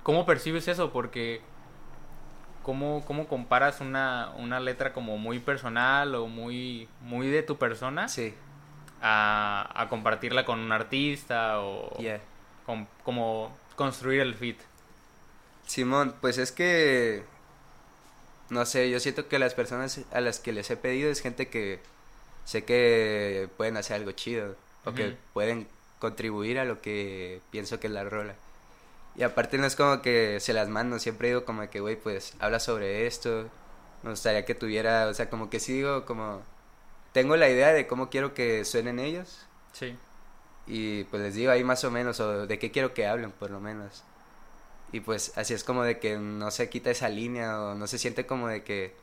cómo 0.04 0.26
percibes 0.26 0.68
eso? 0.68 0.92
Porque 0.92 1.42
¿cómo, 2.64 3.04
cómo 3.06 3.28
comparas 3.28 3.82
una, 3.82 4.32
una 4.38 4.60
letra 4.60 4.94
como 4.94 5.18
muy 5.18 5.40
personal 5.40 6.16
o 6.16 6.28
muy, 6.28 6.88
muy 7.02 7.28
de 7.30 7.44
tu 7.44 7.58
persona 7.58 8.08
Sí. 8.08 8.34
a, 9.02 9.70
a 9.76 9.88
compartirla 9.90 10.46
con 10.46 10.60
un 10.60 10.72
artista 10.72 11.60
o 11.62 11.96
Yeah. 12.00 12.22
con- 12.66 12.88
como 13.04 13.56
construir 13.76 14.22
el 14.22 14.36
fit? 14.36 14.60
Simón, 15.68 16.16
pues 16.22 16.38
es 16.38 16.52
que 16.52 17.24
no 18.50 18.66
sé, 18.66 18.90
yo 18.92 19.00
siento 19.00 19.28
que 19.28 19.40
las 19.40 19.56
personas 19.56 20.02
a 20.14 20.22
las 20.22 20.40
que 20.40 20.52
les 20.54 20.70
he 20.70 20.78
pedido 20.78 21.10
es 21.10 21.22
gente 21.22 21.50
que 21.50 21.80
sé 22.46 22.64
que 22.64 23.50
pueden 23.58 23.78
hacer 23.78 23.98
algo 23.98 24.12
chido 24.12 24.56
o 24.86 24.94
que 24.94 25.18
pueden 25.34 25.68
contribuir 26.00 26.60
a 26.60 26.66
lo 26.66 26.82
que 26.82 27.42
pienso 27.52 27.80
que 27.80 27.88
es 27.88 27.94
la 27.94 28.04
rola. 28.04 28.36
Y 29.16 29.24
aparte 29.24 29.58
no 29.58 29.66
es 29.66 29.76
como 29.76 30.02
que 30.02 30.40
se 30.40 30.54
las 30.54 30.68
mando, 30.70 31.00
siempre 31.00 31.30
digo 31.30 31.46
como 31.46 31.70
que, 31.70 31.80
güey, 31.80 31.96
pues 31.96 32.34
habla 32.40 32.60
sobre 32.60 33.08
esto, 33.08 33.50
me 34.04 34.12
gustaría 34.12 34.46
que 34.46 34.56
tuviera, 34.56 35.08
o 35.08 35.14
sea, 35.14 35.30
como 35.30 35.50
que 35.50 35.60
sí 35.60 35.74
digo 35.74 36.06
como, 36.06 36.42
tengo 37.14 37.36
la 37.38 37.50
idea 37.50 37.74
de 37.74 37.88
cómo 37.88 38.10
quiero 38.10 38.34
que 38.34 38.66
suenen 38.66 39.00
ellos 39.00 39.46
Sí. 39.74 39.96
y 40.68 41.04
pues 41.06 41.22
les 41.22 41.36
digo 41.36 41.52
ahí 41.52 41.64
más 41.64 41.84
o 41.86 41.92
menos, 41.92 42.20
o 42.20 42.46
de 42.48 42.60
qué 42.60 42.72
quiero 42.72 42.94
que 42.94 43.08
hablen 43.08 43.32
por 43.32 43.52
lo 43.52 43.60
menos. 43.60 44.04
Y 44.92 45.00
pues 45.02 45.34
así 45.38 45.54
es 45.54 45.64
como 45.64 45.84
de 45.84 46.00
que 46.00 46.18
no 46.18 46.52
se 46.52 46.70
quita 46.70 46.92
esa 46.92 47.10
línea 47.10 47.62
o 47.62 47.76
no 47.76 47.88
se 47.88 47.98
siente 47.98 48.26
como 48.26 48.48
de 48.48 48.64
que 48.64 48.94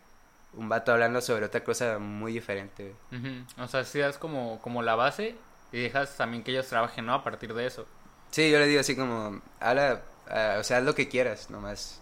un 0.54 0.68
vato 0.68 0.92
hablando 0.92 1.20
sobre 1.20 1.46
otra 1.46 1.64
cosa 1.64 1.98
muy 1.98 2.32
diferente. 2.32 2.94
Ujú. 3.10 3.62
O 3.62 3.68
sea, 3.68 3.84
si 3.84 3.98
das 4.00 4.18
como, 4.18 4.60
como 4.60 4.82
la 4.82 4.94
base 4.94 5.34
y 5.72 5.80
dejas 5.80 6.16
también 6.16 6.42
que 6.44 6.50
ellos 6.50 6.66
trabajen, 6.66 7.06
¿no? 7.06 7.14
A 7.14 7.24
partir 7.24 7.54
de 7.54 7.66
eso. 7.66 7.86
Sí, 8.30 8.50
yo 8.50 8.58
le 8.58 8.66
digo 8.66 8.80
así 8.80 8.94
como, 8.96 9.40
habla, 9.60 10.02
ah, 10.28 10.56
o 10.60 10.64
sea, 10.64 10.78
haz 10.78 10.84
lo 10.84 10.94
que 10.94 11.08
quieras, 11.08 11.50
nomás. 11.50 12.00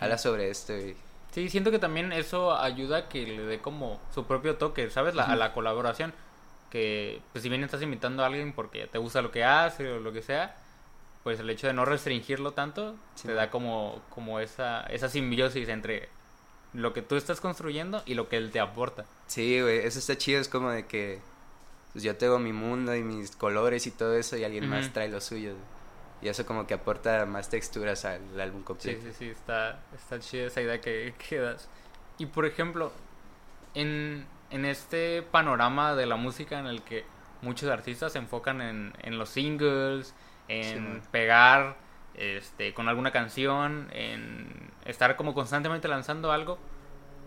Habla 0.00 0.18
sobre 0.18 0.50
esto 0.50 0.76
y... 0.76 0.96
Sí, 1.30 1.48
siento 1.50 1.70
que 1.70 1.78
también 1.78 2.12
eso 2.12 2.56
ayuda 2.58 2.96
a 2.98 3.08
que 3.08 3.26
le 3.26 3.42
dé 3.44 3.58
como 3.60 4.00
su 4.14 4.26
propio 4.26 4.56
toque, 4.56 4.90
¿sabes? 4.90 5.14
La, 5.14 5.24
A 5.24 5.36
la 5.36 5.52
colaboración. 5.52 6.12
Que, 6.70 7.22
pues, 7.32 7.42
si 7.42 7.48
bien 7.48 7.64
estás 7.64 7.80
invitando 7.82 8.22
a 8.22 8.26
alguien 8.26 8.52
porque 8.52 8.86
te 8.86 8.98
gusta 8.98 9.22
lo 9.22 9.30
que 9.30 9.44
hace 9.44 9.90
o 9.90 10.00
lo 10.00 10.12
que 10.12 10.20
sea, 10.22 10.56
pues 11.24 11.40
el 11.40 11.48
hecho 11.50 11.66
de 11.66 11.72
no 11.72 11.84
restringirlo 11.84 12.52
tanto 12.52 12.96
Sí. 13.14 13.26
te 13.28 13.34
da 13.34 13.50
como, 13.50 14.02
como 14.10 14.40
esa, 14.40 14.82
esa 14.86 15.08
simbiosis 15.08 15.68
entre 15.68 16.08
lo 16.78 16.92
que 16.92 17.02
tú 17.02 17.16
estás 17.16 17.40
construyendo 17.40 18.02
y 18.06 18.14
lo 18.14 18.28
que 18.28 18.36
él 18.36 18.50
te 18.50 18.60
aporta. 18.60 19.04
Sí, 19.26 19.60
güey, 19.60 19.78
eso 19.80 19.98
está 19.98 20.16
chido, 20.16 20.40
es 20.40 20.48
como 20.48 20.70
de 20.70 20.86
que 20.86 21.20
pues 21.92 22.04
yo 22.04 22.16
tengo 22.16 22.38
mi 22.38 22.52
mundo 22.52 22.94
y 22.94 23.02
mis 23.02 23.30
colores 23.34 23.86
y 23.86 23.90
todo 23.90 24.14
eso 24.14 24.36
y 24.36 24.44
alguien 24.44 24.68
más 24.68 24.84
Ujú. 24.86 24.94
trae 24.94 25.08
los 25.08 25.24
suyos. 25.24 25.56
Y 26.22 26.28
eso 26.28 26.44
como 26.46 26.66
que 26.66 26.74
aporta 26.74 27.26
más 27.26 27.48
texturas 27.48 28.04
al 28.04 28.40
álbum 28.40 28.60
Sí, 28.62 28.64
completo. 28.64 29.00
sí, 29.02 29.12
sí, 29.18 29.24
está, 29.30 29.80
está 29.94 30.18
chida 30.18 30.46
esa 30.46 30.60
idea 30.60 30.80
que, 30.80 31.14
que 31.28 31.38
das. 31.38 31.68
Y 32.18 32.26
por 32.26 32.44
ejemplo, 32.46 32.92
en, 33.74 34.26
en 34.50 34.64
este 34.64 35.22
panorama 35.22 35.94
de 35.94 36.06
la 36.06 36.16
música 36.16 36.58
en 36.58 36.66
el 36.66 36.82
que 36.82 37.04
muchos 37.42 37.70
artistas 37.70 38.12
se 38.12 38.18
enfocan 38.18 38.60
en, 38.60 38.92
en 39.02 39.18
los 39.18 39.28
singles, 39.30 40.14
en 40.48 41.00
Sí, 41.00 41.08
pegar 41.12 41.76
este, 42.18 42.74
con 42.74 42.88
alguna 42.88 43.12
canción, 43.12 43.88
en 43.92 44.48
estar 44.84 45.16
como 45.16 45.34
constantemente 45.34 45.88
lanzando 45.88 46.32
algo, 46.32 46.58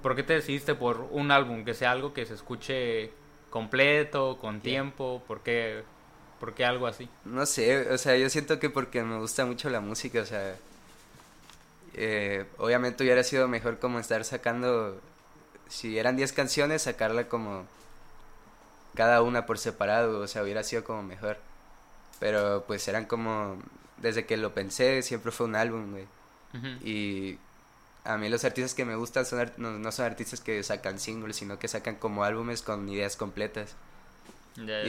¿por 0.03 0.15
qué 0.15 0.23
te 0.23 0.33
decidiste 0.33 0.75
por 0.75 1.07
un 1.11 1.31
álbum? 1.31 1.63
Que 1.63 1.73
sea 1.73 1.91
algo 1.91 2.13
que 2.13 2.25
se 2.25 2.33
escuche 2.33 3.11
completo, 3.49 4.37
con 4.39 4.61
tiempo, 4.61 5.23
¿por 5.27 5.41
qué, 5.41 5.83
por 6.39 6.53
qué 6.53 6.65
algo 6.65 6.87
así? 6.87 7.09
No 7.25 7.45
sé, 7.45 7.89
o 7.91 7.97
sea, 7.97 8.17
yo 8.17 8.29
siento 8.29 8.59
que 8.59 8.69
porque 8.69 9.01
me 9.03 9.17
gusta 9.17 9.45
mucho 9.45 9.69
la 9.69 9.79
música, 9.79 10.21
o 10.21 10.25
sea, 10.25 10.55
eh, 11.93 12.45
obviamente 12.57 13.03
hubiera 13.03 13.23
sido 13.23 13.47
mejor 13.47 13.79
como 13.79 13.99
estar 13.99 14.23
sacando, 14.25 14.99
si 15.69 15.97
eran 15.97 16.17
10 16.17 16.33
canciones, 16.33 16.81
sacarla 16.83 17.27
como 17.27 17.65
cada 18.95 19.21
una 19.21 19.45
por 19.45 19.57
separado, 19.57 20.19
o 20.19 20.27
sea, 20.27 20.43
hubiera 20.43 20.63
sido 20.63 20.83
como 20.83 21.01
mejor. 21.03 21.37
Pero 22.19 22.65
pues 22.67 22.87
eran 22.87 23.05
como, 23.05 23.57
desde 24.01 24.25
que 24.25 24.37
lo 24.37 24.53
pensé, 24.53 25.01
siempre 25.03 25.31
fue 25.31 25.45
un 25.47 25.55
álbum, 25.55 25.91
güey. 25.91 26.05
Y 26.83 27.37
a 28.03 28.17
mí 28.17 28.27
los 28.29 28.43
artistas 28.43 28.73
que 28.73 28.83
me 28.83 28.95
gustan 28.95 29.25
son 29.25 29.51
no, 29.57 29.71
no 29.71 29.91
son 29.91 30.05
artistas 30.05 30.41
que 30.41 30.61
sacan 30.63 30.99
singles, 30.99 31.37
sino 31.37 31.59
que 31.59 31.67
sacan 31.67 31.95
como 31.95 32.23
álbumes 32.23 32.61
con 32.61 32.89
ideas 32.89 33.15
completas. 33.15 33.75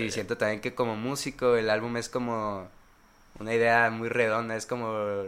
Y 0.01 0.11
siento 0.11 0.37
también 0.37 0.61
que 0.61 0.75
como 0.75 0.97
músico 0.97 1.57
el 1.57 1.71
álbum 1.71 1.97
es 1.97 2.09
como 2.09 2.69
una 3.39 3.55
idea 3.55 3.91
muy 3.91 4.09
redonda, 4.09 4.57
es 4.57 4.67
como 4.67 5.25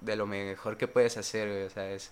de 0.00 0.16
lo 0.16 0.26
mejor 0.26 0.76
que 0.76 0.88
puedes 0.88 1.16
hacer, 1.16 1.48
güey, 1.48 1.62
o 1.64 1.70
sea, 1.70 1.90
es 1.90 2.10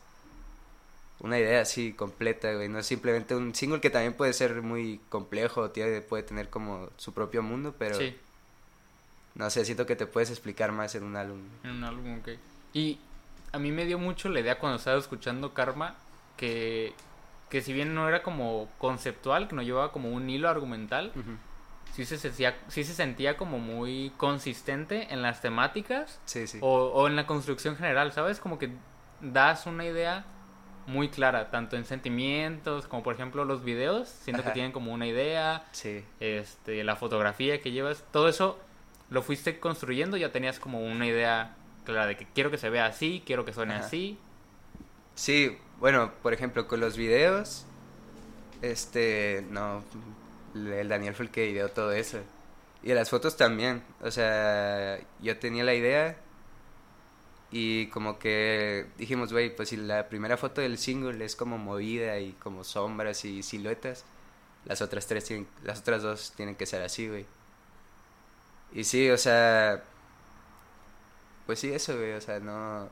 una 1.20 1.38
idea 1.38 1.62
así 1.62 1.92
completa, 1.92 2.52
güey, 2.52 2.68
no 2.68 2.78
es 2.78 2.86
simplemente 2.86 3.34
un 3.34 3.54
single 3.54 3.80
que 3.80 3.90
también 3.90 4.12
puede 4.12 4.32
ser 4.32 4.60
muy 4.62 5.00
complejo, 5.08 5.70
tiene, 5.70 6.02
puede 6.02 6.24
tener 6.24 6.50
como 6.50 6.90
su 6.98 7.14
propio 7.14 7.42
mundo, 7.42 7.74
pero 7.78 7.96
Sí. 7.96 8.16
No 9.36 9.48
sé, 9.50 9.64
siento 9.64 9.86
que 9.86 9.94
te 9.96 10.06
puedes 10.06 10.30
explicar 10.30 10.72
más 10.72 10.94
en 10.94 11.04
un 11.04 11.16
álbum. 11.16 11.40
En 11.62 11.70
un 11.70 11.84
álbum, 11.84 12.18
ok. 12.18 12.28
Y 12.72 12.98
a 13.52 13.58
mí 13.58 13.70
me 13.70 13.84
dio 13.86 13.98
mucho 13.98 14.28
la 14.28 14.40
idea 14.40 14.58
cuando 14.58 14.76
estaba 14.78 14.98
escuchando 14.98 15.54
Karma 15.54 15.94
que, 16.36 16.92
que 17.48 17.62
si 17.62 17.72
bien 17.72 17.94
no 17.94 18.08
era 18.08 18.22
como 18.22 18.68
conceptual, 18.78 19.46
que 19.48 19.54
no 19.54 19.62
llevaba 19.62 19.92
como 19.92 20.10
un 20.10 20.28
hilo 20.28 20.48
argumental, 20.48 21.12
sí 21.92 22.04
se 22.04 22.18
sentía, 22.18 22.58
sí 22.68 22.84
se 22.84 22.92
sentía 22.92 23.36
como 23.36 23.58
muy 23.58 24.12
consistente 24.16 25.12
en 25.12 25.22
las 25.22 25.40
temáticas 25.40 26.20
Sí, 26.26 26.46
sí. 26.46 26.58
o, 26.60 26.68
o 26.94 27.06
en 27.06 27.16
la 27.16 27.26
construcción 27.26 27.76
general, 27.76 28.12
¿sabes? 28.12 28.40
Como 28.40 28.58
que 28.58 28.70
das 29.22 29.66
una 29.66 29.84
idea 29.86 30.24
muy 30.86 31.08
clara, 31.08 31.50
tanto 31.50 31.76
en 31.76 31.84
sentimientos, 31.84 32.86
como 32.86 33.02
por 33.02 33.14
ejemplo 33.14 33.44
los 33.44 33.64
videos, 33.64 34.08
siento 34.08 34.44
que 34.44 34.50
tienen 34.50 34.72
como 34.72 34.92
una 34.92 35.06
idea, 35.06 35.64
Sí. 35.72 36.04
este, 36.20 36.84
la 36.84 36.94
fotografía 36.96 37.60
que 37.60 37.72
llevas, 37.72 38.04
todo 38.12 38.28
eso 38.28 38.58
lo 39.10 39.22
fuiste 39.22 39.60
construyendo, 39.60 40.16
ya 40.16 40.32
tenías 40.32 40.58
como 40.58 40.80
una 40.80 41.06
idea 41.06 41.56
clara 41.84 42.06
de 42.06 42.16
que 42.16 42.26
quiero 42.26 42.50
que 42.50 42.58
se 42.58 42.70
vea 42.70 42.86
así, 42.86 43.22
quiero 43.24 43.44
que 43.44 43.52
suene 43.52 43.74
Ajá. 43.74 43.86
así. 43.86 44.18
Sí, 45.14 45.56
bueno, 45.78 46.12
por 46.22 46.34
ejemplo, 46.34 46.66
con 46.66 46.80
los 46.80 46.96
videos, 46.96 47.66
este, 48.62 49.44
no, 49.50 49.82
el 50.54 50.88
Daniel 50.88 51.14
fue 51.14 51.26
el 51.26 51.30
que 51.30 51.48
ideó 51.48 51.68
todo 51.70 51.92
eso. 51.92 52.18
Y 52.82 52.92
las 52.92 53.10
fotos 53.10 53.36
también, 53.36 53.82
o 54.02 54.10
sea, 54.10 54.98
yo 55.20 55.38
tenía 55.38 55.64
la 55.64 55.74
idea 55.74 56.16
y 57.50 57.86
como 57.88 58.18
que 58.18 58.86
dijimos, 58.98 59.32
güey, 59.32 59.54
pues 59.54 59.70
si 59.70 59.76
la 59.76 60.08
primera 60.08 60.36
foto 60.36 60.60
del 60.60 60.78
single 60.78 61.24
es 61.24 61.36
como 61.36 61.58
movida 61.58 62.18
y 62.18 62.32
como 62.32 62.64
sombras 62.64 63.24
y 63.24 63.42
siluetas, 63.42 64.04
las 64.64 64.82
otras 64.82 65.06
tres 65.06 65.24
tienen, 65.24 65.46
las 65.64 65.80
otras 65.80 66.02
dos 66.02 66.32
tienen 66.36 66.54
que 66.56 66.66
ser 66.66 66.82
así, 66.82 67.08
güey. 67.08 67.26
Y 68.76 68.84
sí, 68.84 69.10
o 69.10 69.16
sea, 69.16 69.82
pues 71.46 71.58
sí, 71.60 71.72
eso, 71.72 71.96
güey, 71.96 72.12
o 72.12 72.20
sea, 72.20 72.40
no, 72.40 72.88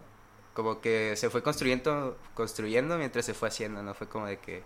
como 0.54 0.80
que 0.80 1.14
se 1.16 1.28
fue 1.28 1.42
construyendo, 1.42 2.16
construyendo 2.34 2.96
mientras 2.96 3.26
se 3.26 3.34
fue 3.34 3.48
haciendo, 3.48 3.82
no 3.82 3.92
fue 3.94 4.08
como 4.08 4.26
de 4.26 4.38
que 4.38 4.62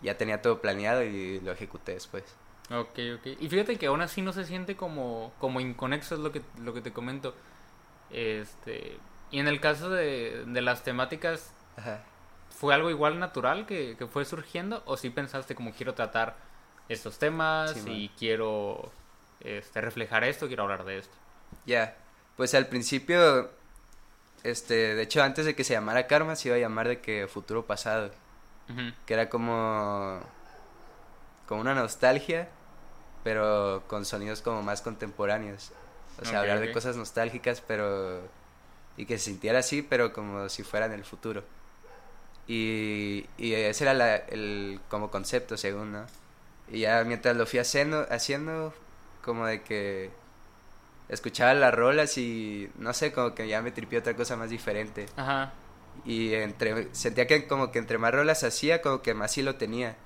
ya 0.00 0.16
tenía 0.16 0.40
todo 0.40 0.60
planeado 0.60 1.02
y 1.02 1.38
lo 1.40 1.52
ejecuté 1.52 1.92
después. 1.92 2.24
Ok, 2.70 2.98
ok. 3.18 3.26
Y 3.40 3.48
fíjate 3.50 3.76
que 3.76 3.86
aún 3.86 4.00
así 4.00 4.22
no 4.22 4.32
se 4.32 4.44
siente 4.44 4.74
como, 4.76 5.32
como 5.38 5.60
inconexo, 5.60 6.14
es 6.14 6.20
lo 6.22 6.32
que, 6.32 6.40
lo 6.62 6.72
que 6.72 6.80
te 6.80 6.92
comento. 6.92 7.34
Este, 8.10 8.96
y 9.30 9.38
en 9.40 9.48
el 9.48 9.60
caso 9.60 9.90
de, 9.90 10.44
de 10.46 10.62
las 10.62 10.82
temáticas, 10.82 11.52
Ajá. 11.76 12.00
¿fue 12.48 12.72
algo 12.72 12.88
igual 12.88 13.18
natural 13.18 13.66
que, 13.66 13.96
que 13.98 14.06
fue 14.06 14.24
surgiendo? 14.24 14.82
¿O 14.86 14.96
sí 14.96 15.10
pensaste 15.10 15.54
como 15.54 15.72
quiero 15.72 15.92
tratar 15.94 16.36
estos 16.88 17.18
temas 17.18 17.72
Sí, 17.72 17.80
man. 17.80 17.92
y 17.92 18.08
quiero 18.10 18.90
este, 19.44 19.80
reflejar 19.80 20.24
esto, 20.24 20.48
quiero 20.48 20.64
hablar 20.64 20.84
de 20.84 20.98
esto? 20.98 21.14
Ya, 21.66 21.96
pues 22.36 22.54
al 22.54 22.66
principio, 22.66 23.50
este, 24.42 24.94
de 24.94 25.02
hecho 25.02 25.22
antes 25.22 25.46
de 25.46 25.54
que 25.54 25.64
se 25.64 25.74
llamara 25.74 26.06
Karma 26.06 26.34
se 26.36 26.48
iba 26.48 26.56
a 26.56 26.60
llamar 26.60 26.88
de 26.88 27.00
que 27.00 27.28
futuro 27.28 27.64
pasado, 27.66 28.10
que 29.06 29.14
era 29.14 29.28
como, 29.28 30.20
como 31.46 31.60
una 31.60 31.74
nostalgia 31.74 32.48
pero 33.24 33.82
con 33.88 34.04
sonidos 34.04 34.42
como 34.42 34.62
más 34.62 34.82
contemporáneos. 34.82 35.72
O 36.20 36.24
sea, 36.24 36.40
hablar 36.40 36.60
de 36.60 36.70
cosas 36.70 36.96
nostálgicas, 36.96 37.60
pero... 37.66 38.20
Y 38.96 39.06
que 39.06 39.18
se 39.18 39.24
sintiera 39.24 39.58
así, 39.58 39.82
pero 39.82 40.12
como 40.12 40.48
si 40.48 40.62
fuera 40.62 40.86
en 40.86 40.92
el 40.92 41.04
futuro. 41.04 41.42
Y, 42.46 43.26
y 43.36 43.54
ese 43.54 43.82
era 43.82 43.94
la, 43.94 44.14
el 44.14 44.78
como 44.88 45.10
concepto, 45.10 45.56
según, 45.56 45.90
¿no? 45.90 46.06
Y 46.70 46.80
ya 46.80 47.02
mientras 47.02 47.34
lo 47.34 47.46
fui 47.46 47.58
haciendo, 47.58 48.06
haciendo 48.10 48.72
como 49.24 49.46
de 49.46 49.62
que 49.62 50.10
escuchaba 51.08 51.54
las 51.54 51.74
rolas 51.74 52.18
y 52.18 52.70
no 52.78 52.92
sé, 52.92 53.12
como 53.12 53.34
que 53.34 53.48
ya 53.48 53.62
me 53.62 53.70
tripió 53.70 53.98
otra 54.00 54.14
cosa 54.14 54.36
más 54.36 54.50
diferente. 54.50 55.06
Ajá. 55.16 55.52
Y 56.04 56.34
entre, 56.34 56.94
sentía 56.94 57.26
que 57.26 57.46
como 57.46 57.70
que 57.70 57.78
entre 57.78 57.98
más 57.98 58.12
rolas 58.12 58.44
hacía, 58.44 58.82
como 58.82 59.02
que 59.02 59.14
más 59.14 59.32
sí 59.32 59.42
lo 59.42 59.56
tenía. 59.56 59.96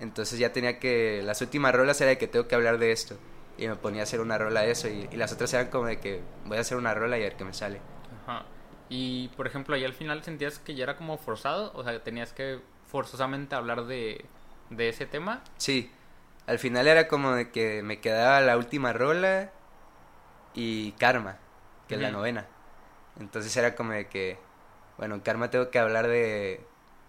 Entonces 0.00 0.38
ya 0.38 0.52
tenía 0.52 0.78
que, 0.78 1.22
las 1.24 1.40
últimas 1.40 1.74
rolas 1.74 2.00
era 2.00 2.10
de 2.10 2.18
que 2.18 2.28
tengo 2.28 2.46
que 2.46 2.54
hablar 2.54 2.78
de 2.78 2.92
esto. 2.92 3.16
Y 3.56 3.66
me 3.66 3.74
ponía 3.74 4.02
a 4.02 4.04
hacer 4.04 4.20
una 4.20 4.38
rola 4.38 4.62
de 4.62 4.70
eso. 4.70 4.88
Y, 4.88 5.08
las 5.16 5.32
otras 5.32 5.52
eran 5.54 5.68
como 5.68 5.86
de 5.86 5.98
que 5.98 6.20
voy 6.44 6.58
a 6.58 6.60
hacer 6.60 6.76
una 6.76 6.94
rola 6.94 7.18
y 7.18 7.22
a 7.22 7.24
ver 7.24 7.36
qué 7.36 7.44
me 7.44 7.54
sale. 7.54 7.80
Ajá. 8.22 8.44
Y 8.88 9.28
por 9.28 9.46
ejemplo, 9.46 9.74
ahí 9.74 9.84
al 9.84 9.94
final 9.94 10.22
sentías 10.22 10.60
que 10.60 10.74
ya 10.74 10.84
era 10.84 10.96
como 10.96 11.18
forzado. 11.18 11.72
O 11.74 11.82
sea, 11.82 12.02
tenías 12.04 12.32
que 12.32 12.60
forzosamente 12.86 13.56
hablar 13.56 13.86
de, 13.86 14.24
de 14.70 14.88
ese 14.88 15.06
tema. 15.06 15.42
Sí. 15.56 15.90
Al 16.48 16.58
final 16.58 16.88
era 16.88 17.06
como 17.06 17.32
de 17.32 17.52
que 17.52 17.84
me 17.84 18.00
quedaba 18.00 18.40
la 18.40 18.56
última 18.56 18.92
rola 18.92 19.52
y 20.54 20.92
Karma, 20.92 21.36
que 21.86 21.94
es 21.94 22.00
la 22.00 22.10
novena. 22.10 22.46
Entonces 23.20 23.56
era 23.56 23.74
como 23.74 23.92
de 23.92 24.08
que, 24.08 24.38
bueno, 24.98 25.14
en 25.16 25.20
Karma 25.20 25.50
tengo 25.50 25.70
que 25.70 25.78
hablar 25.78 26.08
de, 26.08 26.60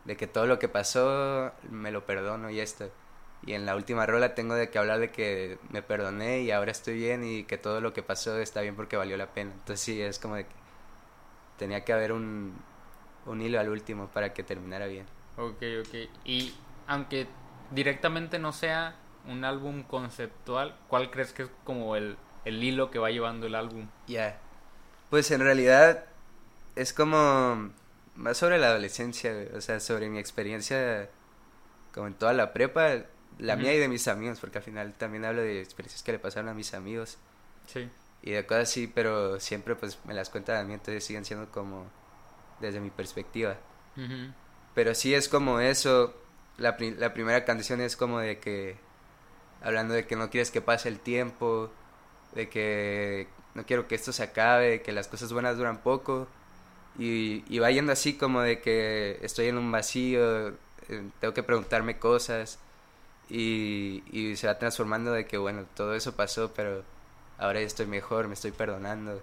de 0.06 0.18
que 0.18 0.28
todo 0.28 0.46
lo 0.48 0.60
que 0.60 0.70
pasó 0.70 1.54
me 1.70 1.92
lo 1.92 2.06
perdono 2.06 2.50
y 2.50 2.60
esto. 2.60 2.92
Y 3.46 3.54
en 3.54 3.66
la 3.66 3.76
última 3.76 4.06
rola 4.06 4.36
tengo 4.36 4.56
de 4.56 4.70
que 4.70 4.80
hablar 4.80 5.00
de 5.00 5.12
que 5.12 5.60
me 5.70 5.82
perdoné 5.82 6.42
y 6.42 6.52
ahora 6.52 6.72
estoy 6.72 6.96
bien 6.96 7.24
y 7.24 7.44
que 7.46 7.58
todo 7.58 7.82
lo 7.82 7.94
que 7.94 8.04
pasó 8.04 8.38
está 8.40 8.62
bien 8.62 8.76
porque 8.76 8.98
valió 8.98 9.18
la 9.18 9.28
pena. 9.34 9.52
Entonces 9.54 9.82
sí, 9.82 10.02
es 10.02 10.20
como 10.20 10.36
de 10.36 10.46
que 10.46 10.56
tenía 11.58 11.84
que 11.84 11.94
haber 11.94 12.12
un, 12.12 12.54
un 13.26 13.42
hilo 13.42 13.60
al 13.60 13.70
último 13.70 14.08
para 14.10 14.34
que 14.34 14.44
terminara 14.44 14.88
bien. 14.88 15.08
Ok, 15.38 15.64
ok. 15.82 15.96
Y 16.26 16.54
aunque 16.88 17.28
directamente 17.72 18.40
no 18.40 18.52
sea 18.52 18.96
un 19.30 19.46
álbum 19.46 19.84
conceptual, 19.84 20.78
¿cuál 20.88 21.12
crees 21.12 21.34
que 21.34 21.44
es 21.44 21.50
como 21.64 21.96
el, 21.96 22.18
el 22.46 22.64
hilo 22.64 22.92
que 22.92 23.00
va 23.00 23.12
llevando 23.12 23.48
el 23.48 23.56
álbum? 23.56 23.88
Ya. 24.08 24.40
Pues 25.10 25.32
en 25.32 25.42
realidad 25.42 26.06
es 26.76 26.94
como 26.94 27.72
más 28.16 28.38
sobre 28.38 28.58
la 28.58 28.68
adolescencia, 28.68 29.34
o 29.56 29.62
sea, 29.62 29.80
sobre 29.80 30.10
mi 30.10 30.20
experiencia 30.20 31.10
como 31.94 32.08
en 32.08 32.14
toda 32.14 32.34
la 32.34 32.54
prepa, 32.54 33.04
la 33.38 33.56
mía 33.56 33.74
y 33.74 33.78
de 33.78 33.88
mis 33.88 34.08
amigos, 34.08 34.40
porque 34.40 34.58
al 34.58 34.64
final 34.64 34.94
también 34.94 35.26
hablo 35.26 35.42
de 35.42 35.62
experiencias 35.62 36.04
que 36.04 36.12
le 36.12 36.20
pasaron 36.20 36.50
a 36.50 36.54
mis 36.54 36.74
amigos. 36.74 37.18
Sí. 37.68 37.90
Y 38.22 38.32
de 38.32 38.46
cosas 38.46 38.70
así, 38.70 38.88
pero 38.88 39.40
siempre 39.40 39.76
pues 39.76 40.00
me 40.06 40.14
las 40.14 40.30
cuenta 40.30 40.60
a 40.60 40.64
mí, 40.64 40.74
entonces 40.74 41.04
siguen 41.04 41.26
siendo 41.26 41.50
como 41.52 41.86
desde 42.60 42.80
mi 42.80 42.90
perspectiva. 42.90 43.58
Pero 44.76 44.96
sí 44.96 45.14
es 45.14 45.28
como 45.28 45.60
eso, 45.60 46.14
la, 46.58 46.78
la 46.80 47.14
primera 47.14 47.44
canción 47.44 47.82
es 47.82 47.98
como 47.98 48.20
de 48.20 48.40
que, 48.40 48.78
hablando 49.62 49.94
de 49.94 50.06
que 50.06 50.16
no 50.16 50.30
quieres 50.30 50.52
que 50.52 50.62
pase 50.62 50.90
el 50.90 51.00
tiempo, 51.00 51.70
de 52.34 52.50
que 52.50 53.28
no 53.56 53.66
quiero 53.66 53.88
que 53.88 53.96
esto 53.96 54.12
se 54.14 54.24
acabe, 54.24 54.82
que 54.82 54.92
las 54.92 55.08
cosas 55.08 55.34
buenas 55.34 55.58
duran 55.58 55.80
poco. 55.80 56.28
Y, 56.98 57.44
y 57.48 57.60
va 57.60 57.72
yendo 57.72 57.92
así 57.92 58.18
como 58.18 58.42
de 58.42 58.62
que 58.62 59.20
estoy 59.22 59.48
en 59.48 59.58
un 59.58 59.72
vacío, 59.72 60.50
eh, 60.50 60.56
tengo 61.20 61.34
que 61.34 61.44
preguntarme 61.44 61.98
cosas 61.98 62.60
y, 63.30 64.04
y 64.12 64.36
se 64.36 64.48
va 64.48 64.58
transformando 64.60 65.12
de 65.14 65.26
que 65.26 65.38
bueno, 65.38 65.66
todo 65.76 65.96
eso 65.96 66.16
pasó, 66.16 66.52
pero 66.54 66.84
ahora 67.38 67.60
estoy 67.60 67.86
mejor, 67.86 68.28
me 68.28 68.34
estoy 68.34 68.52
perdonando. 68.52 69.22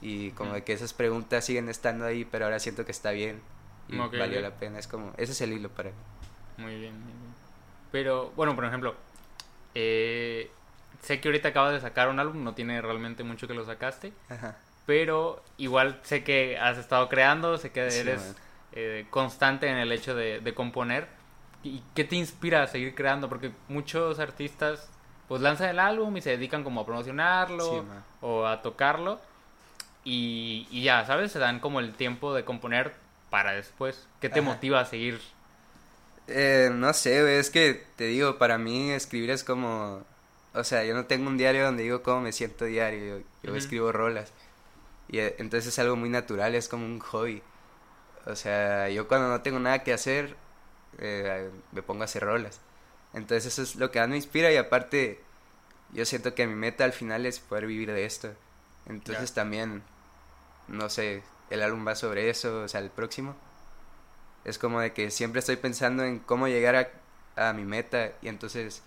Y 0.00 0.30
como 0.32 0.54
de 0.54 0.62
que 0.62 0.72
esas 0.72 0.94
preguntas 0.94 1.44
siguen 1.44 1.68
estando 1.68 2.04
ahí, 2.04 2.24
pero 2.24 2.44
ahora 2.44 2.60
siento 2.60 2.84
que 2.84 2.92
está 2.92 3.10
bien 3.10 3.40
y 3.88 3.96
valió 3.96 4.40
la 4.40 4.54
pena. 4.54 4.78
Es 4.78 4.86
como, 4.86 5.12
ese 5.16 5.32
es 5.32 5.40
el 5.40 5.52
hilo 5.52 5.70
para 5.70 5.90
mí. 5.90 5.96
Muy 6.56 6.78
bien, 6.78 6.94
muy 6.94 7.12
bien. 7.12 7.34
Pero, 7.90 8.30
bueno, 8.36 8.54
por 8.54 8.64
ejemplo, 8.64 8.94
eh, 9.74 10.50
sé 11.02 11.20
que 11.20 11.28
ahorita 11.28 11.48
acabas 11.48 11.72
de 11.72 11.80
sacar 11.80 12.08
un 12.08 12.18
álbum, 12.18 12.42
no 12.44 12.54
tiene 12.54 12.80
realmente 12.80 13.24
mucho 13.24 13.46
que 13.46 13.54
lo 13.54 13.64
sacaste. 13.64 14.12
Pero 14.86 15.42
igual 15.58 16.00
sé 16.02 16.24
que 16.24 16.58
has 16.58 16.78
estado 16.78 17.08
creando, 17.08 17.58
sé 17.58 17.70
que 17.70 17.80
eres 17.80 18.34
eh, 18.72 19.06
constante 19.10 19.68
en 19.68 19.76
el 19.76 19.92
hecho 19.92 20.14
de, 20.14 20.52
componer. 20.54 21.08
¿Y 21.62 21.82
qué 21.94 22.04
te 22.04 22.16
inspira 22.16 22.62
a 22.62 22.66
seguir 22.66 22.94
creando? 22.94 23.28
Porque 23.28 23.52
muchos 23.68 24.18
artistas 24.18 24.88
pues 25.26 25.42
lanzan 25.42 25.68
el 25.68 25.78
álbum 25.78 26.16
y 26.16 26.22
se 26.22 26.30
dedican 26.30 26.64
como 26.64 26.80
a 26.80 26.86
promocionarlo 26.86 27.84
o 28.20 28.46
a 28.46 28.62
tocarlo. 28.62 29.20
Y, 30.04 30.66
y, 30.70 30.82
ya, 30.84 31.04
¿sabes? 31.04 31.32
Se 31.32 31.38
dan 31.38 31.60
como 31.60 31.80
el 31.80 31.92
tiempo 31.92 32.32
de 32.32 32.44
componer 32.44 32.94
para 33.28 33.52
después. 33.52 34.06
¿Qué 34.20 34.30
te 34.30 34.40
motiva 34.40 34.80
a 34.80 34.84
seguir? 34.86 35.20
Eh, 36.28 36.70
no 36.72 36.92
sé, 36.92 37.38
es 37.38 37.50
que 37.50 37.84
te 37.96 38.04
digo, 38.04 38.38
para 38.38 38.58
mí 38.58 38.90
escribir 38.92 39.30
es 39.30 39.44
como 39.44 40.04
o 40.58 40.64
sea, 40.64 40.84
yo 40.84 40.94
no 40.94 41.06
tengo 41.06 41.28
un 41.28 41.36
diario 41.36 41.64
donde 41.64 41.82
digo 41.84 42.02
cómo 42.02 42.22
me 42.22 42.32
siento 42.32 42.64
diario, 42.64 43.22
yo, 43.42 43.54
escribo 43.54 43.92
rolas. 43.92 44.32
Y 45.08 45.18
eh, 45.18 45.36
entonces 45.38 45.72
es 45.72 45.78
algo 45.78 45.96
muy 45.96 46.08
natural, 46.08 46.54
es 46.54 46.68
como 46.68 46.84
un 46.84 46.98
hobby. 46.98 47.42
O 48.26 48.34
sea, 48.34 48.88
yo 48.88 49.08
cuando 49.08 49.28
no 49.28 49.40
tengo 49.42 49.58
nada 49.58 49.84
que 49.84 49.92
hacer, 49.92 50.36
eh, 50.98 51.50
me 51.72 51.82
pongo 51.82 52.02
a 52.02 52.06
hacer 52.06 52.24
rolas. 52.24 52.60
Entonces 53.14 53.52
eso 53.52 53.62
es 53.62 53.76
lo 53.76 53.90
que 53.90 54.00
más 54.00 54.08
me 54.08 54.16
inspira 54.16 54.50
y 54.52 54.56
aparte 54.56 55.20
yo 55.92 56.04
siento 56.04 56.34
que 56.34 56.46
mi 56.46 56.54
meta 56.54 56.84
al 56.84 56.92
final 56.92 57.24
es 57.24 57.40
poder 57.40 57.66
vivir 57.66 57.92
de 57.92 58.04
esto. 58.04 58.30
Entonces 58.86 59.32
también, 59.32 59.82
no 60.66 60.88
sé, 60.88 61.22
el 61.50 61.62
álbum 61.62 61.86
va 61.86 61.94
sobre 61.94 62.30
eso, 62.30 62.62
o 62.62 62.68
sea, 62.68 62.80
el 62.80 62.90
próximo. 62.90 63.36
Es 64.48 64.58
como 64.58 64.80
de 64.80 64.92
que 64.92 65.10
siempre 65.10 65.40
estoy 65.40 65.56
pensando 65.56 66.04
en 66.04 66.18
cómo 66.20 66.48
llegar 66.48 66.76
a, 67.36 67.48
a 67.48 67.52
mi 67.52 67.64
meta 67.64 68.12
y 68.22 68.28
entonces 68.28 68.82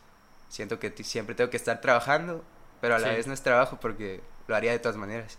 siento 0.49 0.79
que 0.79 0.91
siempre 1.03 1.35
tengo 1.35 1.49
que 1.49 1.57
estar 1.57 1.81
trabajando, 1.81 2.43
pero 2.81 2.95
a 2.95 2.99
la 2.99 3.09
vez 3.11 3.27
no 3.27 3.33
es 3.33 3.41
trabajo 3.41 3.77
porque 3.79 4.21
lo 4.47 4.55
haría 4.55 4.71
de 4.71 4.79
todas 4.79 4.97
maneras. 4.97 5.37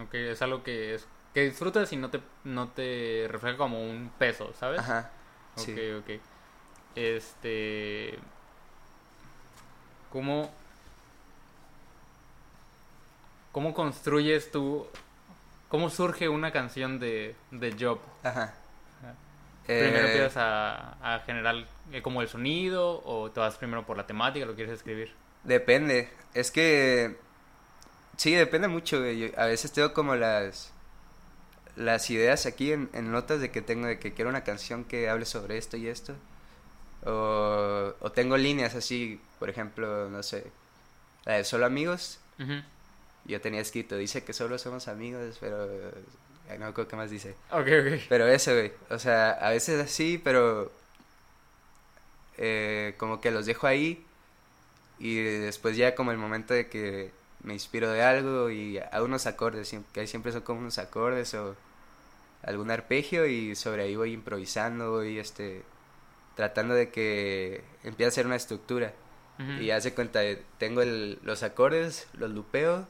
Ok, 0.00 0.14
es 0.14 0.42
algo 0.42 0.62
que 0.62 0.94
es 0.94 1.06
que 1.34 1.42
disfrutas 1.42 1.92
y 1.92 1.96
no 1.96 2.10
te 2.10 2.20
no 2.44 2.68
te 2.68 3.26
refleja 3.28 3.56
como 3.56 3.82
un 3.82 4.10
peso, 4.18 4.52
¿sabes? 4.58 4.80
Ajá. 4.80 5.10
Ok, 5.56 5.68
ok. 6.00 6.10
Este 6.96 8.18
¿Cómo 10.12 10.50
cómo 13.52 13.74
construyes 13.74 14.50
tú 14.50 14.86
cómo 15.68 15.90
surge 15.90 16.28
una 16.28 16.52
canción 16.52 16.98
de 16.98 17.34
de 17.50 17.74
Job? 17.78 17.98
Ajá. 18.22 18.52
Primero 19.78 20.06
eh, 20.06 20.12
empiezas 20.12 20.36
a, 20.36 21.14
a 21.14 21.20
generar 21.20 21.66
eh, 21.92 22.02
como 22.02 22.22
el 22.22 22.28
sonido 22.28 23.02
o 23.04 23.30
te 23.30 23.40
vas 23.40 23.56
primero 23.56 23.86
por 23.86 23.96
la 23.96 24.06
temática, 24.06 24.46
lo 24.46 24.54
quieres 24.54 24.74
escribir? 24.74 25.12
Depende. 25.44 26.10
Es 26.34 26.50
que 26.50 27.16
sí, 28.16 28.34
depende 28.34 28.68
mucho. 28.68 28.98
a 29.36 29.46
veces 29.46 29.72
tengo 29.72 29.92
como 29.92 30.16
las 30.16 30.72
las 31.76 32.10
ideas 32.10 32.46
aquí 32.46 32.72
en, 32.72 32.90
notas 33.10 33.40
de 33.40 33.50
que 33.50 33.62
tengo 33.62 33.86
de 33.86 33.98
que 33.98 34.12
quiero 34.12 34.28
una 34.28 34.44
canción 34.44 34.84
que 34.84 35.08
hable 35.08 35.24
sobre 35.24 35.56
esto 35.56 35.76
y 35.76 35.88
esto. 35.88 36.14
O, 37.06 37.94
o 38.00 38.12
tengo 38.12 38.36
líneas 38.36 38.74
así, 38.74 39.20
por 39.38 39.48
ejemplo, 39.48 40.10
no 40.10 40.22
sé, 40.22 40.50
la 41.24 41.34
de 41.34 41.44
solo 41.44 41.66
amigos. 41.66 42.20
Yo 43.26 43.40
tenía 43.40 43.60
escrito, 43.60 43.96
dice 43.96 44.24
que 44.24 44.32
solo 44.32 44.58
somos 44.58 44.88
amigos, 44.88 45.36
pero 45.40 45.68
no 46.58 46.72
creo 46.74 46.88
que 46.88 46.96
más 46.96 47.10
dice. 47.10 47.34
Ok, 47.50 47.66
ok. 47.66 48.02
Pero 48.08 48.26
eso, 48.26 48.52
güey. 48.52 48.72
O 48.90 48.98
sea, 48.98 49.30
a 49.32 49.50
veces 49.50 49.80
así, 49.80 50.20
pero. 50.22 50.70
Eh, 52.38 52.94
como 52.96 53.20
que 53.20 53.30
los 53.30 53.46
dejo 53.46 53.66
ahí. 53.66 54.04
Y 54.98 55.16
después 55.16 55.76
ya 55.76 55.94
como 55.94 56.12
el 56.12 56.18
momento 56.18 56.54
de 56.54 56.68
que 56.68 57.10
me 57.42 57.54
inspiro 57.54 57.90
de 57.90 58.02
algo 58.02 58.50
y 58.50 58.78
a 58.78 59.02
unos 59.02 59.26
acordes, 59.26 59.74
que 59.92 60.06
siempre 60.06 60.32
son 60.32 60.42
como 60.42 60.60
unos 60.60 60.78
acordes 60.78 61.32
o 61.34 61.56
algún 62.42 62.70
arpegio 62.70 63.26
y 63.26 63.54
sobre 63.54 63.84
ahí 63.84 63.96
voy 63.96 64.12
improvisando, 64.12 64.90
voy 64.90 65.18
este, 65.18 65.62
tratando 66.36 66.74
de 66.74 66.90
que 66.90 67.62
empiece 67.82 68.08
a 68.08 68.10
ser 68.12 68.26
una 68.26 68.36
estructura. 68.36 68.92
Y 69.58 69.70
hace 69.70 69.94
cuenta, 69.94 70.20
tengo 70.58 70.82
el, 70.82 71.18
los 71.22 71.42
acordes, 71.42 72.08
los 72.12 72.30
lupeo 72.30 72.86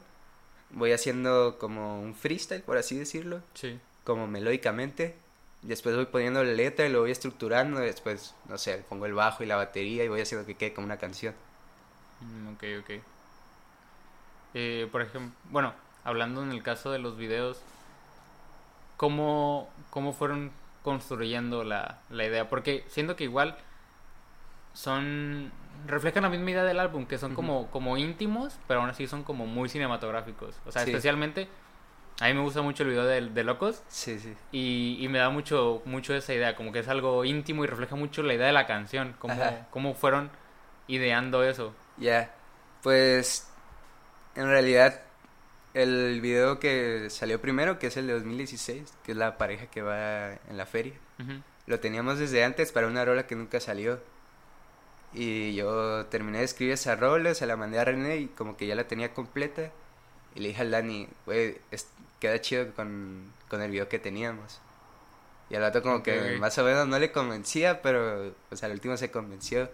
voy 0.73 0.91
haciendo 0.91 1.57
como 1.59 2.01
un 2.01 2.15
freestyle, 2.15 2.63
por 2.63 2.77
así 2.77 2.97
decirlo. 2.97 3.41
Sí. 3.53 3.79
Como 4.03 4.27
melódicamente. 4.27 5.15
Después 5.61 5.95
voy 5.95 6.05
poniendo 6.05 6.43
la 6.43 6.53
letra 6.53 6.85
y 6.87 6.91
lo 6.91 7.01
voy 7.01 7.11
estructurando. 7.11 7.79
Después, 7.79 8.33
no 8.49 8.57
sé, 8.57 8.83
pongo 8.89 9.05
el 9.05 9.13
bajo 9.13 9.43
y 9.43 9.45
la 9.47 9.55
batería 9.55 10.03
y 10.03 10.07
voy 10.07 10.21
haciendo 10.21 10.45
que 10.45 10.55
quede 10.55 10.73
como 10.73 10.85
una 10.85 10.97
canción. 10.97 11.35
Mm, 12.21 12.53
ok, 12.53 12.63
ok. 12.81 13.03
Eh, 14.53 14.89
por 14.91 15.01
ejemplo, 15.01 15.31
bueno, 15.49 15.73
hablando 16.03 16.43
en 16.43 16.51
el 16.51 16.63
caso 16.63 16.91
de 16.91 16.99
los 16.99 17.17
videos, 17.17 17.61
¿cómo, 18.97 19.69
cómo 19.89 20.13
fueron 20.13 20.51
construyendo 20.83 21.63
la, 21.63 21.99
la 22.09 22.25
idea? 22.25 22.49
Porque 22.49 22.83
siento 22.87 23.15
que 23.15 23.23
igual 23.25 23.57
son 24.73 25.51
reflejan 25.87 26.23
la 26.23 26.29
misma 26.29 26.51
idea 26.51 26.63
del 26.63 26.79
álbum, 26.79 27.05
que 27.05 27.17
son 27.17 27.33
como, 27.33 27.69
como 27.71 27.97
íntimos, 27.97 28.59
pero 28.67 28.81
aún 28.81 28.89
así 28.89 29.07
son 29.07 29.23
como 29.23 29.45
muy 29.45 29.69
cinematográficos. 29.69 30.55
O 30.65 30.71
sea, 30.71 30.83
especialmente, 30.83 31.47
a 32.19 32.27
mí 32.27 32.33
me 32.33 32.41
gusta 32.41 32.61
mucho 32.61 32.83
el 32.83 32.89
video 32.89 33.05
de, 33.05 33.21
de 33.21 33.43
Locos. 33.43 33.83
Sí, 33.87 34.19
sí. 34.19 34.35
Y, 34.51 34.97
y, 34.99 35.07
me 35.09 35.19
da 35.19 35.29
mucho, 35.29 35.81
mucho 35.85 36.13
esa 36.13 36.33
idea, 36.33 36.55
como 36.55 36.71
que 36.71 36.79
es 36.79 36.87
algo 36.87 37.25
íntimo 37.25 37.63
y 37.63 37.67
refleja 37.67 37.95
mucho 37.95 38.23
la 38.23 38.33
idea 38.33 38.47
de 38.47 38.53
la 38.53 38.67
canción, 38.67 39.15
cómo, 39.19 39.35
cómo 39.71 39.93
fueron 39.95 40.29
ideando 40.87 41.43
eso. 41.43 41.73
Ya, 41.97 42.33
pues 42.81 43.49
en 44.35 44.47
realidad 44.47 45.01
el 45.73 46.19
video 46.21 46.59
que 46.59 47.09
salió 47.09 47.39
primero, 47.41 47.79
que 47.79 47.87
es 47.87 47.97
el 47.97 48.07
de 48.07 48.13
2016, 48.13 48.93
que 49.03 49.11
es 49.13 49.17
la 49.17 49.37
pareja 49.37 49.67
que 49.67 49.81
va 49.81 50.33
en 50.33 50.57
la 50.57 50.65
feria, 50.65 50.93
lo 51.67 51.79
teníamos 51.79 52.19
desde 52.19 52.43
antes 52.43 52.71
para 52.71 52.87
una 52.87 53.05
rola 53.05 53.27
que 53.27 53.35
nunca 53.35 53.59
salió. 53.59 54.01
Y 55.13 55.53
yo 55.55 56.05
terminé 56.07 56.39
de 56.39 56.45
escribir 56.45 56.73
esa 56.73 56.95
rola, 56.95 57.33
se 57.35 57.45
la 57.45 57.57
mandé 57.57 57.79
a 57.79 57.85
René 57.85 58.17
y 58.17 58.27
como 58.27 58.55
que 58.55 58.67
ya 58.67 58.75
la 58.75 58.87
tenía 58.87 59.13
completa. 59.13 59.71
Y 60.35 60.39
le 60.39 60.49
dije 60.49 60.61
al 60.61 60.71
Dani, 60.71 61.07
güey, 61.25 61.57
queda 62.19 62.39
chido 62.39 62.73
con, 62.73 63.33
con 63.49 63.61
el 63.61 63.71
video 63.71 63.89
que 63.89 63.99
teníamos. 63.99 64.59
Y 65.49 65.55
al 65.55 65.63
rato 65.63 65.81
como 65.81 66.01
que 66.01 66.37
más 66.39 66.57
o 66.57 66.63
menos 66.63 66.87
no 66.87 66.97
le 66.97 67.11
convencía, 67.11 67.81
pero 67.81 68.33
pues 68.47 68.63
al 68.63 68.71
último 68.71 68.95
se 68.95 69.11
convenció. 69.11 69.69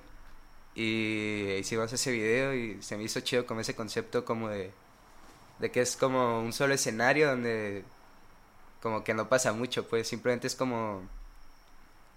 Y 0.73 1.55
hicimos 1.59 1.93
ese 1.93 2.11
video 2.11 2.53
y 2.55 2.81
se 2.81 2.97
me 2.97 3.03
hizo 3.03 3.19
chido 3.21 3.45
como 3.45 3.61
ese 3.61 3.75
concepto 3.75 4.25
como 4.25 4.49
de, 4.49 4.71
de 5.59 5.71
que 5.71 5.81
es 5.81 5.95
como 5.95 6.41
un 6.41 6.53
solo 6.53 6.73
escenario 6.73 7.29
donde 7.29 7.83
como 8.81 9.03
que 9.03 9.13
no 9.13 9.29
pasa 9.29 9.53
mucho, 9.53 9.87
pues 9.87 10.07
simplemente 10.07 10.47
es 10.47 10.55
como 10.55 11.03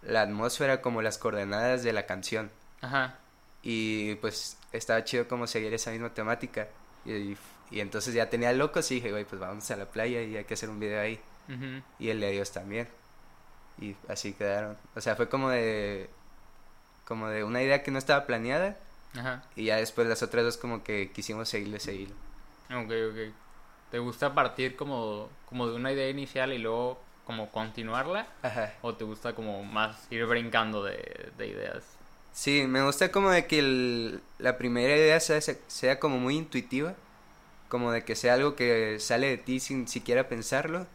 la 0.02 0.22
atmósfera, 0.22 0.83
como 0.83 1.02
las 1.02 1.18
coordenadas 1.18 1.83
de 1.83 1.92
la 1.92 2.06
canción. 2.06 2.50
Ajá. 2.80 3.18
Y 3.62 4.14
pues 4.16 4.58
estaba 4.72 5.04
chido 5.04 5.28
como 5.28 5.46
seguir 5.46 5.72
esa 5.74 5.90
misma 5.90 6.14
temática. 6.14 6.68
Y, 7.04 7.36
y, 7.70 7.80
entonces 7.80 8.14
ya 8.14 8.30
tenía 8.30 8.52
locos 8.52 8.90
y 8.90 8.96
dije, 8.96 9.10
güey, 9.10 9.24
pues 9.24 9.40
vamos 9.40 9.70
a 9.70 9.76
la 9.76 9.86
playa 9.86 10.22
y 10.22 10.36
hay 10.36 10.44
que 10.44 10.54
hacer 10.54 10.70
un 10.70 10.80
video 10.80 11.00
ahí. 11.00 11.20
Y 11.98 12.10
el 12.10 12.20
de 12.20 12.30
Dios 12.30 12.52
también. 12.52 12.88
Y 13.80 13.96
así 14.08 14.34
quedaron. 14.34 14.76
O 14.94 15.00
sea, 15.00 15.16
fue 15.16 15.28
como 15.28 15.50
de. 15.50 16.08
Como 17.04 17.28
de 17.28 17.42
una 17.42 17.60
idea 17.60 17.82
que 17.82 17.90
no 17.90 17.98
estaba 17.98 18.24
planeada. 18.24 18.76
Ajá. 19.18 19.42
Y 19.56 19.64
ya 19.64 19.76
después 19.76 20.06
las 20.06 20.22
otras 20.22 20.44
dos 20.44 20.56
como 20.56 20.84
que 20.84 21.10
quisimos 21.10 21.48
seguirle 21.48 21.80
seguir. 21.80 22.14
Ok, 22.70 22.92
ok. 23.10 23.34
¿Te 23.90 23.98
gusta 23.98 24.32
partir 24.32 24.76
como, 24.76 25.28
como 25.46 25.66
de 25.66 25.74
una 25.74 25.92
idea 25.92 26.08
inicial 26.08 26.52
y 26.52 26.58
luego 26.58 27.00
como 27.24 27.50
continuarla? 27.50 28.28
Ajá. 28.42 28.74
¿O 28.82 28.94
te 28.94 29.04
gusta 29.04 29.34
como 29.34 29.64
más 29.64 30.06
ir 30.10 30.24
brincando 30.26 30.84
de, 30.84 31.32
de 31.36 31.46
ideas? 31.48 31.99
Sí, 32.32 32.64
me 32.66 32.82
gusta 32.82 33.10
como 33.10 33.30
de 33.30 33.46
que 33.46 34.20
la 34.38 34.56
primera 34.56 34.96
idea 34.96 35.20
sea, 35.20 35.40
sea 35.40 35.98
como 35.98 36.18
muy 36.18 36.36
intuitiva, 36.36 36.94
como 37.68 37.92
de 37.92 38.04
que 38.04 38.16
sea 38.16 38.34
algo 38.34 38.56
que 38.56 38.98
sale 39.00 39.28
de 39.28 39.36
ti 39.36 39.60
sin 39.60 39.88
siquiera 39.88 40.28
pensarlo 40.28 40.86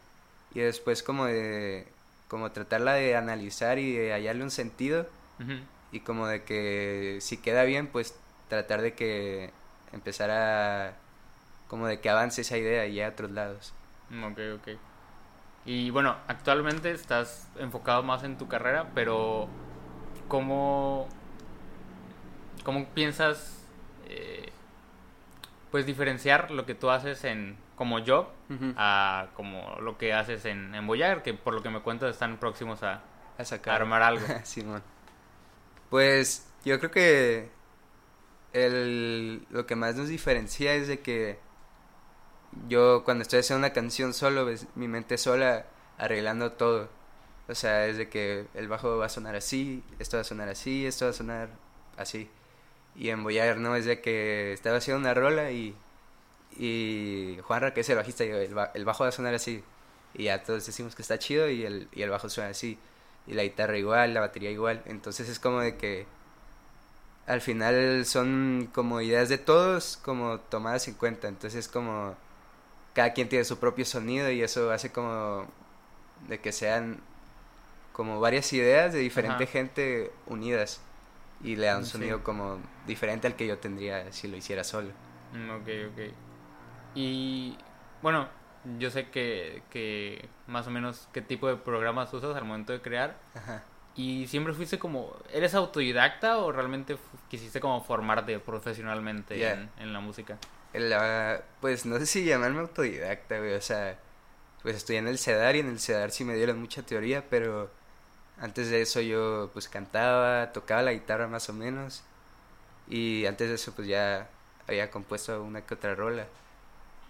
y 0.53 0.61
después 0.61 1.03
como 1.03 1.25
de 1.25 1.87
como 2.27 2.51
tratarla 2.51 2.93
de 2.93 3.15
analizar 3.15 3.77
y 3.77 3.93
de 3.93 4.11
hallarle 4.13 4.43
un 4.43 4.51
sentido 4.51 5.07
y 5.91 5.99
como 5.99 6.27
de 6.27 6.43
que 6.43 7.19
si 7.21 7.37
queda 7.37 7.63
bien 7.63 7.87
pues 7.87 8.15
tratar 8.49 8.81
de 8.81 8.93
que 8.93 9.51
empezar 9.93 10.31
a 10.31 10.93
como 11.67 11.87
de 11.87 11.99
que 11.99 12.09
avance 12.09 12.41
esa 12.41 12.57
idea 12.57 12.85
y 12.87 13.01
a 13.01 13.09
otros 13.09 13.31
lados. 13.31 13.73
Ok, 14.23 14.39
ok. 14.55 14.67
Y 15.65 15.89
bueno, 15.89 16.15
actualmente 16.27 16.91
estás 16.91 17.47
enfocado 17.57 18.03
más 18.03 18.23
en 18.23 18.37
tu 18.37 18.47
carrera, 18.47 18.91
pero 18.93 19.47
¿cómo, 20.27 21.07
¿Cómo 22.65 22.85
piensas 22.89 23.63
eh, 24.09 24.49
pues 25.71 25.85
diferenciar 25.85 26.51
lo 26.51 26.65
que 26.65 26.75
tú 26.75 26.89
haces 26.89 27.23
en 27.23 27.57
como 27.77 28.03
job 28.03 28.27
a 28.75 29.27
como 29.35 29.77
lo 29.81 29.97
que 29.97 30.13
haces 30.13 30.45
en, 30.45 30.73
en 30.73 30.87
Voyager, 30.87 31.21
que 31.21 31.33
por 31.33 31.53
lo 31.53 31.61
que 31.61 31.69
me 31.69 31.81
cuentas 31.81 32.11
están 32.11 32.37
próximos 32.37 32.81
a, 32.81 33.03
armar 33.67 34.01
algo? 34.01 34.25
Simón. 34.43 34.81
Pues 35.89 36.47
yo 36.65 36.79
creo 36.79 36.91
que 36.91 37.49
el, 38.53 39.45
lo 39.51 39.67
que 39.67 39.75
más 39.75 39.95
nos 39.95 40.07
diferencia 40.07 40.73
es 40.73 40.87
de 40.87 41.01
que 41.01 41.37
yo 42.67 43.03
cuando 43.03 43.21
estoy 43.21 43.39
haciendo 43.39 43.59
una 43.59 43.73
canción 43.73 44.13
solo, 44.13 44.45
ves 44.45 44.65
mi 44.73 44.87
mente 44.87 45.17
sola 45.17 45.67
arreglando 45.97 46.53
todo. 46.53 46.89
O 47.47 47.53
sea, 47.53 47.85
es 47.85 47.97
de 47.97 48.09
que 48.09 48.47
el 48.55 48.67
bajo 48.67 48.97
va 48.97 49.05
a 49.05 49.09
sonar 49.09 49.35
así, 49.35 49.83
esto 49.99 50.17
va 50.17 50.21
a 50.21 50.23
sonar 50.23 50.49
así, 50.49 50.85
esto 50.87 51.05
va 51.05 51.11
a 51.11 51.13
sonar 51.13 51.49
así. 51.97 52.27
Y 52.95 53.09
en 53.09 53.23
Voyager, 53.23 53.57
¿no? 53.57 53.75
Es 53.75 53.85
de 53.85 54.01
que 54.01 54.53
estaba 54.53 54.77
haciendo 54.77 54.99
una 55.01 55.13
rola 55.13 55.51
y, 55.51 55.75
y 56.57 57.37
Juanra, 57.43 57.73
que 57.73 57.81
es 57.81 57.89
el 57.89 57.97
bajista, 57.97 58.23
digo, 58.23 58.37
el, 58.37 58.55
el, 58.73 58.85
bajo 58.85 59.03
va 59.03 59.09
a 59.09 59.11
sonar 59.11 59.33
así. 59.33 59.63
Y 60.13 60.25
ya 60.25 60.43
todos 60.43 60.65
decimos 60.65 60.95
que 60.95 61.01
está 61.01 61.19
chido 61.19 61.49
y 61.49 61.65
el, 61.65 61.89
y 61.91 62.01
el 62.01 62.09
bajo 62.09 62.29
suena 62.29 62.51
así. 62.51 62.79
Y 63.27 63.33
la 63.33 63.43
guitarra 63.43 63.77
igual, 63.77 64.13
la 64.13 64.21
batería 64.21 64.51
igual. 64.51 64.81
Entonces 64.85 65.27
es 65.29 65.39
como 65.39 65.59
de 65.59 65.77
que 65.77 66.05
al 67.27 67.41
final 67.41 68.05
son 68.05 68.69
como 68.73 69.01
ideas 69.01 69.29
de 69.29 69.37
todos, 69.37 69.97
como 69.97 70.39
tomadas 70.39 70.87
en 70.87 70.93
cuenta. 70.93 71.27
Entonces 71.27 71.65
es 71.65 71.67
como 71.67 72.15
cada 72.93 73.13
quien 73.13 73.27
tiene 73.27 73.43
su 73.45 73.59
propio 73.59 73.85
sonido 73.85 74.31
y 74.31 74.41
eso 74.41 74.71
hace 74.71 74.91
como 74.91 75.45
de 76.29 76.39
que 76.39 76.51
sean 76.51 77.01
como 77.91 78.19
varias 78.19 78.51
ideas 78.53 78.93
de 78.93 78.99
diferente 78.99 79.47
gente 79.47 80.11
unidas 80.27 80.81
y 81.43 81.55
le 81.55 81.67
da 81.67 81.77
un 81.77 81.85
sonido 81.85 82.23
como 82.23 82.59
diferente 82.87 83.27
al 83.27 83.35
que 83.35 83.47
yo 83.47 83.57
tendría 83.57 84.11
si 84.11 84.27
lo 84.27 84.37
hiciera 84.37 84.63
solo. 84.63 84.91
Mm, 85.33 85.49
ok, 85.49 85.67
ok. 85.91 86.13
Y 86.95 87.57
bueno, 88.01 88.27
yo 88.79 88.89
sé 88.89 89.09
que, 89.09 89.61
que 89.69 90.27
más 90.47 90.67
o 90.67 90.71
menos 90.71 91.07
qué 91.13 91.21
tipo 91.21 91.47
de 91.47 91.57
programas 91.57 92.13
usas 92.13 92.35
al 92.35 92.45
momento 92.45 92.73
de 92.73 92.81
crear. 92.81 93.17
Ajá. 93.35 93.63
¿Y 93.95 94.27
siempre 94.27 94.53
fuiste 94.53 94.77
como, 94.77 95.15
eres 95.31 95.55
autodidacta 95.55 96.39
o 96.39 96.51
realmente 96.51 96.97
quisiste 97.29 97.61
como 97.61 97.81
formarte 97.81 98.39
profesionalmente 98.39 99.47
en, 99.47 99.69
en, 99.79 99.93
la 99.93 100.01
música? 100.01 100.37
La, 100.73 101.41
pues 101.61 101.85
no 101.85 101.97
sé 101.99 102.05
si 102.05 102.25
llamarme 102.25 102.59
autodidacta, 102.59 103.37
güey, 103.39 103.53
o 103.53 103.61
sea, 103.61 103.97
pues 104.61 104.75
estudié 104.75 104.99
en 104.99 105.07
el 105.07 105.17
CEDAR 105.17 105.55
y 105.55 105.59
en 105.59 105.69
el 105.69 105.79
CEDAR 105.79 106.11
sí 106.11 106.25
me 106.25 106.35
dieron 106.35 106.59
mucha 106.59 106.81
teoría, 106.81 107.23
pero 107.29 107.71
antes 108.39 108.69
de 108.69 108.81
eso 108.81 109.01
yo 109.01 109.49
pues 109.53 109.69
cantaba, 109.69 110.51
tocaba 110.51 110.81
la 110.81 110.93
guitarra 110.93 111.27
más 111.27 111.49
o 111.49 111.53
menos. 111.53 112.03
Y 112.87 113.25
antes 113.25 113.49
de 113.49 113.55
eso 113.55 113.73
pues 113.73 113.87
ya 113.87 114.29
había 114.67 114.91
compuesto 114.91 115.41
una 115.43 115.61
que 115.61 115.73
otra 115.73 115.95
rola. 115.95 116.27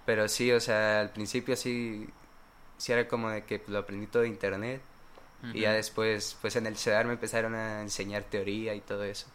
Pero 0.06 0.28
sí, 0.28 0.52
o 0.52 0.60
sea, 0.60 1.02
al 1.02 1.10
principio 1.10 1.56
sí, 1.56 2.08
sí 2.78 2.92
era 2.92 3.08
como 3.08 3.30
de 3.30 3.44
que 3.44 3.60
pues, 3.60 3.70
lo 3.70 3.80
aprendí 3.80 4.08
todo 4.08 4.24
de 4.24 4.30
internet. 4.30 4.82
Y 5.54 5.60
ya 5.62 5.74
después, 5.74 6.36
pues 6.42 6.56
en 6.56 6.66
el 6.66 6.76
CEDAR 6.76 7.06
me 7.06 7.14
empezaron 7.14 7.54
a 7.54 7.82
enseñar 7.82 8.24
teoría 8.24 8.74
y 8.74 8.82
todo 8.82 9.04
eso. 9.04 9.28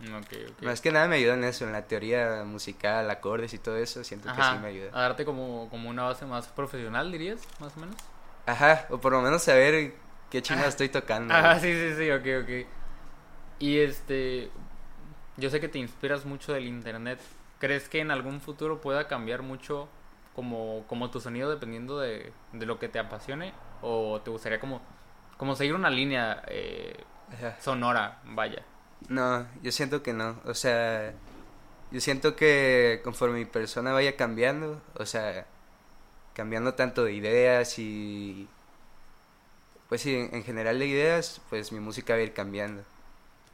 Okay, 0.00 0.44
okay. 0.44 0.66
Más 0.66 0.80
que 0.80 0.92
nada 0.92 1.08
me 1.08 1.16
ayudó 1.16 1.34
en 1.34 1.42
eso, 1.42 1.64
en 1.64 1.72
la 1.72 1.82
teoría 1.86 2.44
musical, 2.44 3.10
acordes 3.10 3.52
y 3.52 3.58
todo 3.58 3.76
eso, 3.76 4.04
siento 4.04 4.28
que 4.28 4.42
sí 4.42 4.58
me 4.60 4.68
ayuda. 4.68 4.90
A 4.92 5.02
darte 5.02 5.24
como, 5.24 5.68
como 5.70 5.90
una 5.90 6.04
base 6.04 6.24
más 6.24 6.46
profesional, 6.48 7.10
dirías, 7.10 7.40
más 7.58 7.76
o 7.76 7.80
menos. 7.80 7.96
Ajá, 8.46 8.86
o 8.90 8.98
por 8.98 9.12
lo 9.12 9.22
menos 9.22 9.42
saber 9.42 9.94
qué 10.34 10.42
chingada 10.42 10.66
estoy 10.66 10.88
tocando. 10.88 11.32
Ajá, 11.32 11.60
sí, 11.60 11.72
sí, 11.72 11.94
sí, 11.96 12.10
ok, 12.10 12.26
ok. 12.42 12.66
Y 13.60 13.78
este, 13.78 14.50
yo 15.36 15.48
sé 15.48 15.60
que 15.60 15.68
te 15.68 15.78
inspiras 15.78 16.24
mucho 16.24 16.52
del 16.52 16.66
internet. 16.66 17.20
¿Crees 17.60 17.88
que 17.88 18.00
en 18.00 18.10
algún 18.10 18.40
futuro 18.40 18.80
pueda 18.80 19.06
cambiar 19.06 19.42
mucho 19.42 19.88
como, 20.34 20.84
como 20.88 21.08
tu 21.12 21.20
sonido 21.20 21.48
dependiendo 21.50 22.00
de, 22.00 22.32
de 22.52 22.66
lo 22.66 22.80
que 22.80 22.88
te 22.88 22.98
apasione? 22.98 23.54
¿O 23.80 24.22
te 24.22 24.32
gustaría 24.32 24.58
como, 24.58 24.82
como 25.36 25.54
seguir 25.54 25.76
una 25.76 25.88
línea 25.88 26.42
eh, 26.48 27.04
sonora, 27.60 28.18
vaya? 28.24 28.64
No, 29.08 29.46
yo 29.62 29.70
siento 29.70 30.02
que 30.02 30.14
no. 30.14 30.40
O 30.46 30.54
sea, 30.54 31.14
yo 31.92 32.00
siento 32.00 32.34
que 32.34 33.00
conforme 33.04 33.38
mi 33.38 33.44
persona 33.44 33.92
vaya 33.92 34.16
cambiando, 34.16 34.82
o 34.98 35.06
sea, 35.06 35.46
cambiando 36.34 36.74
tanto 36.74 37.04
de 37.04 37.12
ideas 37.12 37.78
y 37.78 38.48
pues 39.88 40.00
sí, 40.00 40.14
en, 40.14 40.42
general 40.42 40.78
de 40.78 40.86
ideas, 40.86 41.40
pues 41.50 41.72
mi 41.72 41.80
música 41.80 42.14
va 42.14 42.20
a 42.20 42.22
ir 42.22 42.32
cambiando. 42.32 42.82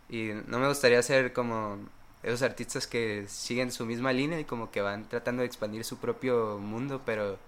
Y 0.08 0.30
no 0.46 0.58
me 0.58 0.68
gustaría 0.68 1.02
ser 1.02 1.32
como 1.32 1.78
esos 2.22 2.42
artistas 2.42 2.86
que 2.86 3.24
siguen 3.28 3.72
su 3.72 3.86
misma 3.86 4.12
línea 4.12 4.40
y 4.40 4.44
como 4.44 4.70
que 4.70 4.80
van 4.80 5.08
tratando 5.08 5.40
de 5.40 5.46
expandir 5.46 5.84
su 5.84 5.98
propio 5.98 6.58
mundo, 6.58 7.02
pero 7.04 7.38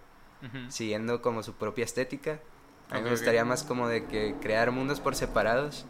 siguiendo 0.68 1.22
como 1.22 1.42
su 1.42 1.54
propia 1.54 1.84
estética. 1.84 2.40
A 2.90 2.96
mí 2.96 3.02
me 3.02 3.10
gustaría 3.10 3.44
más 3.44 3.62
como 3.62 3.88
de 3.88 4.04
que 4.06 4.34
crear 4.40 4.70
mundos 4.70 5.00
por 5.00 5.14
separados. 5.14 5.86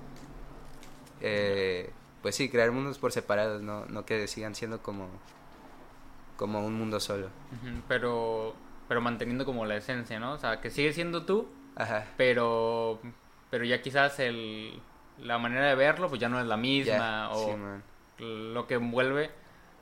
Eh, 1.21 1.91
pues 2.21 2.37
sí, 2.37 2.49
crear 2.49 2.71
mundos 2.71 2.99
por 2.99 3.13
separados, 3.13 3.63
no, 3.63 3.87
no 3.87 4.05
que 4.05 4.29
sigan 4.29 4.55
siendo 4.55 4.83
como, 4.83 5.09
como 6.37 6.65
un 6.65 6.75
mundo 6.75 7.01
solo. 7.01 7.29
pero, 7.89 8.55
pero 8.89 9.01
manteniendo 9.01 9.45
como 9.45 9.65
la 9.67 9.77
esencia, 9.77 10.21
¿no? 10.21 10.33
O 10.33 10.39
sea, 10.39 10.61
que 10.61 10.71
sigue 10.71 10.93
siendo 10.93 11.25
tú, 11.25 11.49
Ajá. 11.77 12.07
Pero, 12.17 13.01
pero 13.51 13.65
ya 13.65 13.81
quizás 13.81 14.19
el, 14.19 14.81
la 15.19 15.39
manera 15.39 15.67
de 15.67 15.75
verlo 15.75 16.09
pues 16.09 16.21
ya 16.21 16.29
no 16.29 16.41
es 16.41 16.47
la 16.47 16.57
misma. 16.57 17.31
o, 17.33 17.57
lo 18.19 18.67
que 18.69 18.75
envuelve 18.75 19.31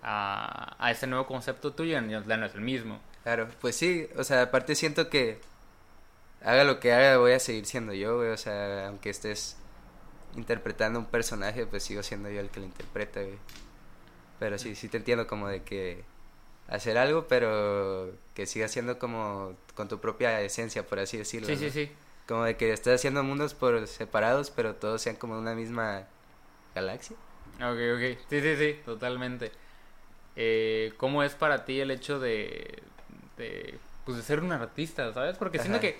a, 0.02 0.76
a 0.78 0.90
ese 0.90 1.06
nuevo 1.06 1.26
concepto 1.26 1.74
tuyo 1.74 1.92
ya 1.92 2.00
no 2.00 2.46
es 2.46 2.54
el 2.54 2.60
mismo. 2.62 3.00
Claro, 3.22 3.48
pues 3.60 3.76
sí, 3.76 4.08
o 4.16 4.24
sea, 4.24 4.42
aparte 4.42 4.74
siento 4.74 5.10
que 5.10 5.40
haga 6.42 6.64
lo 6.64 6.80
que 6.80 6.92
haga, 6.92 7.18
voy 7.18 7.32
a 7.32 7.38
seguir 7.38 7.66
siendo 7.66 7.92
yo, 7.92 8.16
güey, 8.16 8.30
o 8.30 8.36
sea, 8.36 8.88
aunque 8.88 9.10
estés 9.10 9.56
interpretando 10.36 10.98
un 10.98 11.06
personaje, 11.06 11.66
pues 11.66 11.82
sigo 11.82 12.02
siendo 12.02 12.30
yo 12.30 12.40
el 12.40 12.50
que 12.50 12.60
lo 12.60 12.66
interpreta, 12.66 13.20
güey. 13.20 13.38
Pero 14.38 14.58
sí, 14.58 14.74
sí 14.74 14.88
te 14.88 14.96
entiendo 14.96 15.26
como 15.26 15.48
de 15.48 15.62
que 15.62 16.02
hacer 16.70 16.96
algo, 16.96 17.26
pero 17.28 18.12
que 18.34 18.46
siga 18.46 18.68
siendo 18.68 18.98
como 18.98 19.54
con 19.74 19.88
tu 19.88 20.00
propia 20.00 20.40
esencia, 20.40 20.86
por 20.86 21.00
así 21.00 21.18
decirlo. 21.18 21.48
Sí, 21.48 21.56
sí, 21.56 21.70
sí. 21.70 21.90
Como 22.26 22.44
de 22.44 22.56
que 22.56 22.72
estés 22.72 22.94
haciendo 22.94 23.22
mundos 23.24 23.54
por 23.54 23.86
separados, 23.88 24.50
pero 24.50 24.76
todos 24.76 25.02
sean 25.02 25.16
como 25.16 25.36
una 25.36 25.54
misma 25.54 26.04
galaxia. 26.74 27.16
Ok, 27.56 27.78
ok. 27.96 28.18
Sí, 28.30 28.40
sí, 28.40 28.56
sí, 28.56 28.80
totalmente. 28.84 29.50
Eh, 30.36 30.92
¿Cómo 30.96 31.24
es 31.24 31.34
para 31.34 31.64
ti 31.64 31.80
el 31.80 31.90
hecho 31.90 32.20
de, 32.20 32.82
de, 33.36 33.78
pues 34.04 34.16
de 34.16 34.22
ser 34.22 34.40
un 34.40 34.52
artista, 34.52 35.12
¿sabes? 35.12 35.36
Porque 35.36 35.58
siento 35.58 35.80
que, 35.80 35.98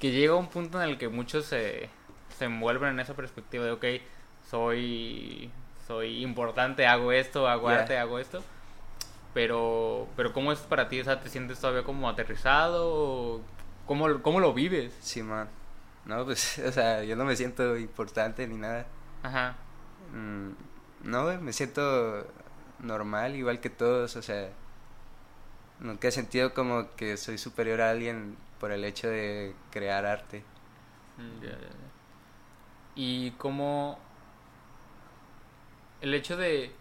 que 0.00 0.10
llega 0.10 0.34
un 0.34 0.48
punto 0.48 0.82
en 0.82 0.88
el 0.90 0.98
que 0.98 1.08
muchos 1.08 1.46
se, 1.46 1.88
se 2.36 2.44
envuelven 2.46 2.90
en 2.90 3.00
esa 3.00 3.14
perspectiva 3.14 3.64
de, 3.64 3.70
ok, 3.70 3.84
soy, 4.50 5.52
soy 5.86 6.24
importante, 6.24 6.84
hago 6.86 7.12
esto, 7.12 7.46
hago 7.46 7.68
arte, 7.68 7.96
hago 7.96 8.18
esto. 8.18 8.42
Pero, 9.34 10.08
pero 10.16 10.32
¿cómo 10.32 10.52
es 10.52 10.58
para 10.60 10.88
ti? 10.88 11.00
O 11.00 11.04
sea, 11.04 11.20
¿te 11.20 11.28
sientes 11.28 11.60
todavía 11.60 11.84
como 11.84 12.08
aterrizado? 12.08 13.40
¿Cómo, 13.86 14.22
cómo 14.22 14.40
lo 14.40 14.52
vives? 14.52 14.96
Sí, 15.00 15.22
man. 15.22 15.48
No, 16.04 16.24
pues, 16.24 16.58
o 16.66 16.72
sea, 16.72 17.04
yo 17.04 17.16
no 17.16 17.24
me 17.24 17.36
siento 17.36 17.76
importante 17.76 18.46
ni 18.46 18.56
nada. 18.56 18.86
Ajá. 19.22 19.56
Mm, 20.14 20.50
no, 21.08 21.40
me 21.40 21.52
siento 21.52 22.26
normal, 22.80 23.36
igual 23.36 23.60
que 23.60 23.70
todos, 23.70 24.16
o 24.16 24.22
sea, 24.22 24.50
nunca 25.80 26.08
he 26.08 26.12
sentido 26.12 26.54
como 26.54 26.94
que 26.96 27.16
soy 27.16 27.38
superior 27.38 27.80
a 27.80 27.90
alguien 27.90 28.36
por 28.58 28.72
el 28.72 28.84
hecho 28.84 29.08
de 29.08 29.54
crear 29.70 30.06
arte. 30.06 30.42
Mm, 31.18 31.44
y 32.94 33.30
cómo 33.32 33.98
el 36.00 36.14
hecho 36.14 36.36
de 36.36 36.72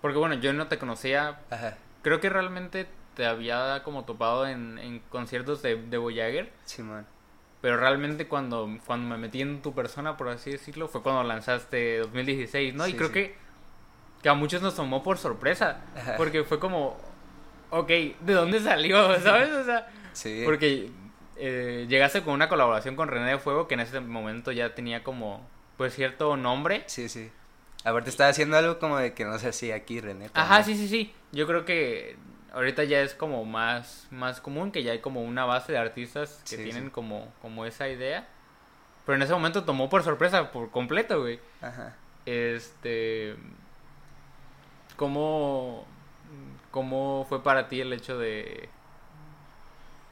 porque 0.00 0.18
bueno, 0.18 0.34
yo 0.36 0.52
no 0.52 0.68
te 0.68 0.78
conocía. 0.78 1.40
Ajá. 1.50 1.76
Creo 2.02 2.20
que 2.20 2.28
realmente 2.28 2.86
te 3.14 3.26
había 3.26 3.82
como 3.82 4.04
topado 4.04 4.46
en, 4.46 4.78
en 4.78 5.00
conciertos 5.10 5.62
de, 5.62 5.76
de 5.76 5.98
Voyager. 5.98 6.52
Sí, 6.64 6.82
man. 6.82 7.06
Pero 7.60 7.76
realmente 7.76 8.28
cuando, 8.28 8.78
cuando 8.86 9.08
me 9.08 9.18
metí 9.18 9.42
en 9.42 9.62
tu 9.62 9.74
persona, 9.74 10.16
por 10.16 10.28
así 10.28 10.52
decirlo, 10.52 10.86
fue 10.86 11.02
cuando 11.02 11.24
lanzaste 11.24 11.98
2016, 11.98 12.74
¿no? 12.74 12.86
y 12.86 12.94
creo 12.94 13.10
que, 13.10 13.34
que 14.22 14.28
a 14.28 14.34
muchos 14.34 14.62
nos 14.62 14.76
tomó 14.76 15.02
por 15.02 15.18
sorpresa. 15.18 15.80
Porque 16.16 16.44
fue 16.44 16.60
como, 16.60 16.96
ok, 17.70 17.88
¿de 17.88 18.32
dónde 18.32 18.60
salió? 18.60 19.18
¿Sabes? 19.20 19.50
O 19.50 19.64
sea, 19.64 19.88
sí. 20.12 20.42
porque 20.44 20.90
eh, 21.36 21.86
llegaste 21.88 22.22
con 22.22 22.34
una 22.34 22.48
colaboración 22.48 22.94
con 22.94 23.08
René 23.08 23.30
de 23.30 23.38
Fuego 23.38 23.66
que 23.66 23.74
en 23.74 23.80
ese 23.80 23.98
momento 23.98 24.52
ya 24.52 24.76
tenía 24.76 25.02
como, 25.02 25.44
pues, 25.76 25.94
cierto 25.94 26.36
nombre. 26.36 26.84
Sí, 26.86 27.08
sí. 27.08 27.32
Aparte 27.84 28.10
estaba 28.10 28.30
haciendo 28.30 28.56
algo 28.56 28.78
como 28.78 28.98
de 28.98 29.14
que 29.14 29.24
no 29.24 29.38
sé 29.38 29.52
si 29.52 29.72
aquí 29.72 30.00
René. 30.00 30.30
Ajá, 30.34 30.62
sí, 30.62 30.76
sí, 30.76 30.88
sí. 30.88 31.14
Yo 31.32 31.46
creo 31.46 31.64
que 31.64 32.16
ahorita 32.52 32.84
ya 32.84 33.00
es 33.02 33.14
como 33.14 33.44
más, 33.44 34.08
más 34.10 34.40
común, 34.40 34.72
que 34.72 34.82
ya 34.82 34.92
hay 34.92 35.00
como 35.00 35.22
una 35.22 35.44
base 35.44 35.72
de 35.72 35.78
artistas 35.78 36.42
que 36.48 36.56
tienen 36.58 36.90
Como, 36.90 37.32
como 37.40 37.64
esa 37.64 37.88
idea. 37.88 38.26
Pero 39.06 39.16
en 39.16 39.22
ese 39.22 39.32
momento 39.32 39.64
tomó 39.64 39.88
por 39.88 40.02
sorpresa 40.02 40.50
por 40.50 40.70
completo, 40.70 41.20
güey. 41.20 41.40
Ajá. 41.62 41.96
Este... 42.26 43.36
¿Cómo, 44.96 45.86
¿Cómo 46.72 47.24
fue 47.28 47.42
para 47.42 47.68
ti 47.68 47.80
el 47.80 47.92
hecho 47.92 48.18
de... 48.18 48.68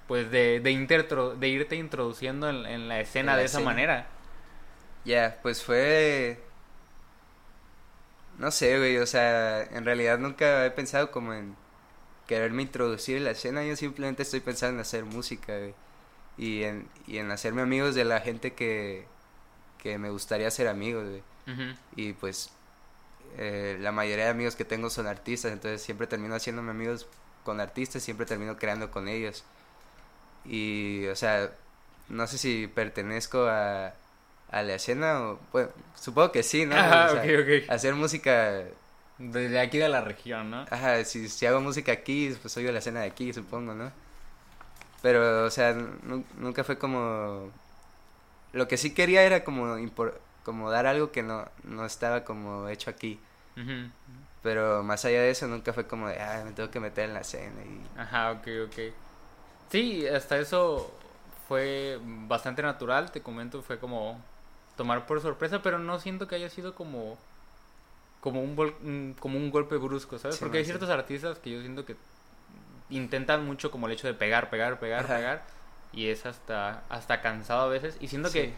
Pues 0.06 0.30
de, 0.30 0.60
de, 0.60 1.36
de 1.38 1.48
irte 1.48 1.74
introduciendo 1.74 2.48
en, 2.48 2.88
la 2.88 3.00
escena 3.00 3.36
de 3.36 3.44
esa 3.44 3.58
manera? 3.58 4.06
Ya, 5.04 5.40
pues 5.42 5.64
fue 5.64 6.45
no 8.38 8.50
sé, 8.50 8.78
güey, 8.78 8.98
o 8.98 9.06
sea, 9.06 9.62
en 9.62 9.84
realidad 9.84 10.18
nunca 10.18 10.66
he 10.66 10.70
pensado 10.70 11.10
como 11.10 11.32
en 11.34 11.56
quererme 12.26 12.62
introducir 12.62 13.16
en 13.18 13.24
la 13.24 13.30
escena, 13.30 13.64
yo 13.64 13.76
simplemente 13.76 14.22
estoy 14.22 14.40
pensando 14.40 14.74
en 14.74 14.80
hacer 14.80 15.04
música, 15.04 15.56
güey. 15.58 15.74
Y 16.38 16.64
en, 16.64 16.88
y 17.06 17.18
en 17.18 17.30
hacerme 17.30 17.62
amigos 17.62 17.94
de 17.94 18.04
la 18.04 18.20
gente 18.20 18.52
que, 18.52 19.06
que 19.78 19.98
me 19.98 20.10
gustaría 20.10 20.50
ser 20.50 20.68
amigos, 20.68 21.08
güey. 21.08 21.22
Y 21.94 22.12
pues 22.14 22.50
eh, 23.38 23.78
la 23.80 23.92
mayoría 23.92 24.24
de 24.24 24.30
amigos 24.30 24.56
que 24.56 24.64
tengo 24.64 24.90
son 24.90 25.06
artistas, 25.06 25.52
entonces 25.52 25.80
siempre 25.80 26.06
termino 26.06 26.34
haciéndome 26.34 26.72
amigos 26.72 27.06
con 27.44 27.60
artistas, 27.60 28.02
siempre 28.02 28.26
termino 28.26 28.56
creando 28.56 28.90
con 28.90 29.08
ellos. 29.08 29.44
Y, 30.44 31.06
o 31.06 31.16
sea, 31.16 31.52
no 32.08 32.26
sé 32.26 32.38
si 32.38 32.66
pertenezco 32.66 33.46
a, 33.46 33.94
a 34.50 34.62
la 34.62 34.74
escena? 34.74 35.20
O, 35.22 35.38
pues, 35.52 35.68
supongo 35.94 36.32
que 36.32 36.42
sí, 36.42 36.66
¿no? 36.66 36.76
Hacer 36.76 37.94
música... 37.94 38.64
Desde 39.18 39.58
aquí 39.60 39.78
de 39.78 39.88
la 39.88 40.02
región, 40.02 40.50
¿no? 40.50 40.66
Ajá, 40.70 41.02
si, 41.04 41.30
si 41.30 41.46
hago 41.46 41.62
música 41.62 41.90
aquí, 41.90 42.36
pues 42.42 42.52
soy 42.52 42.64
de 42.64 42.72
la 42.72 42.80
escena 42.80 43.00
de 43.00 43.06
aquí, 43.06 43.32
supongo, 43.32 43.72
¿no? 43.72 43.90
Pero, 45.00 45.44
o 45.44 45.50
sea, 45.50 45.72
nunca 45.72 46.64
fue 46.64 46.78
como... 46.78 47.50
Lo 48.52 48.68
que 48.68 48.76
sí 48.76 48.92
quería 48.92 49.22
era 49.22 49.42
como, 49.42 49.76
como 50.42 50.70
dar 50.70 50.86
algo 50.86 51.12
que 51.12 51.22
no, 51.22 51.48
no 51.64 51.86
estaba 51.86 52.24
como 52.24 52.68
hecho 52.68 52.90
aquí. 52.90 53.18
Pero 54.42 54.82
más 54.82 55.04
allá 55.04 55.22
de 55.22 55.30
eso, 55.30 55.46
nunca 55.46 55.72
fue 55.72 55.86
como 55.86 56.08
de, 56.08 56.20
ah, 56.20 56.42
me 56.44 56.52
tengo 56.52 56.70
que 56.70 56.80
meter 56.80 57.06
en 57.06 57.14
la 57.14 57.20
escena. 57.20 57.62
Y... 57.64 57.98
Ajá, 57.98 58.32
ok, 58.32 58.48
ok. 58.66 58.78
Sí, 59.70 60.06
hasta 60.06 60.38
eso 60.38 60.94
fue 61.48 61.98
bastante 62.02 62.62
natural, 62.62 63.10
te 63.10 63.22
comento, 63.22 63.62
fue 63.62 63.78
como 63.78 64.22
tomar 64.76 65.06
por 65.06 65.20
sorpresa, 65.20 65.62
pero 65.62 65.78
no 65.78 65.98
siento 65.98 66.28
que 66.28 66.36
haya 66.36 66.50
sido 66.50 66.74
como 66.74 67.18
como 68.20 68.42
un, 68.42 69.14
como 69.20 69.38
un 69.38 69.50
golpe 69.50 69.76
brusco, 69.76 70.18
¿sabes? 70.18 70.38
Porque 70.38 70.58
hay 70.58 70.64
ciertos 70.64 70.90
artistas 70.90 71.38
que 71.38 71.50
yo 71.50 71.60
siento 71.60 71.84
que 71.84 71.96
intentan 72.90 73.44
mucho 73.44 73.70
como 73.70 73.86
el 73.86 73.92
hecho 73.92 74.06
de 74.06 74.14
pegar, 74.14 74.50
pegar, 74.50 74.80
pegar, 74.80 75.06
pegar 75.06 75.44
y 75.92 76.08
es 76.08 76.26
hasta 76.26 76.82
hasta 76.88 77.20
cansado 77.20 77.62
a 77.62 77.68
veces 77.68 77.96
y 78.00 78.08
siento 78.08 78.30
que 78.30 78.52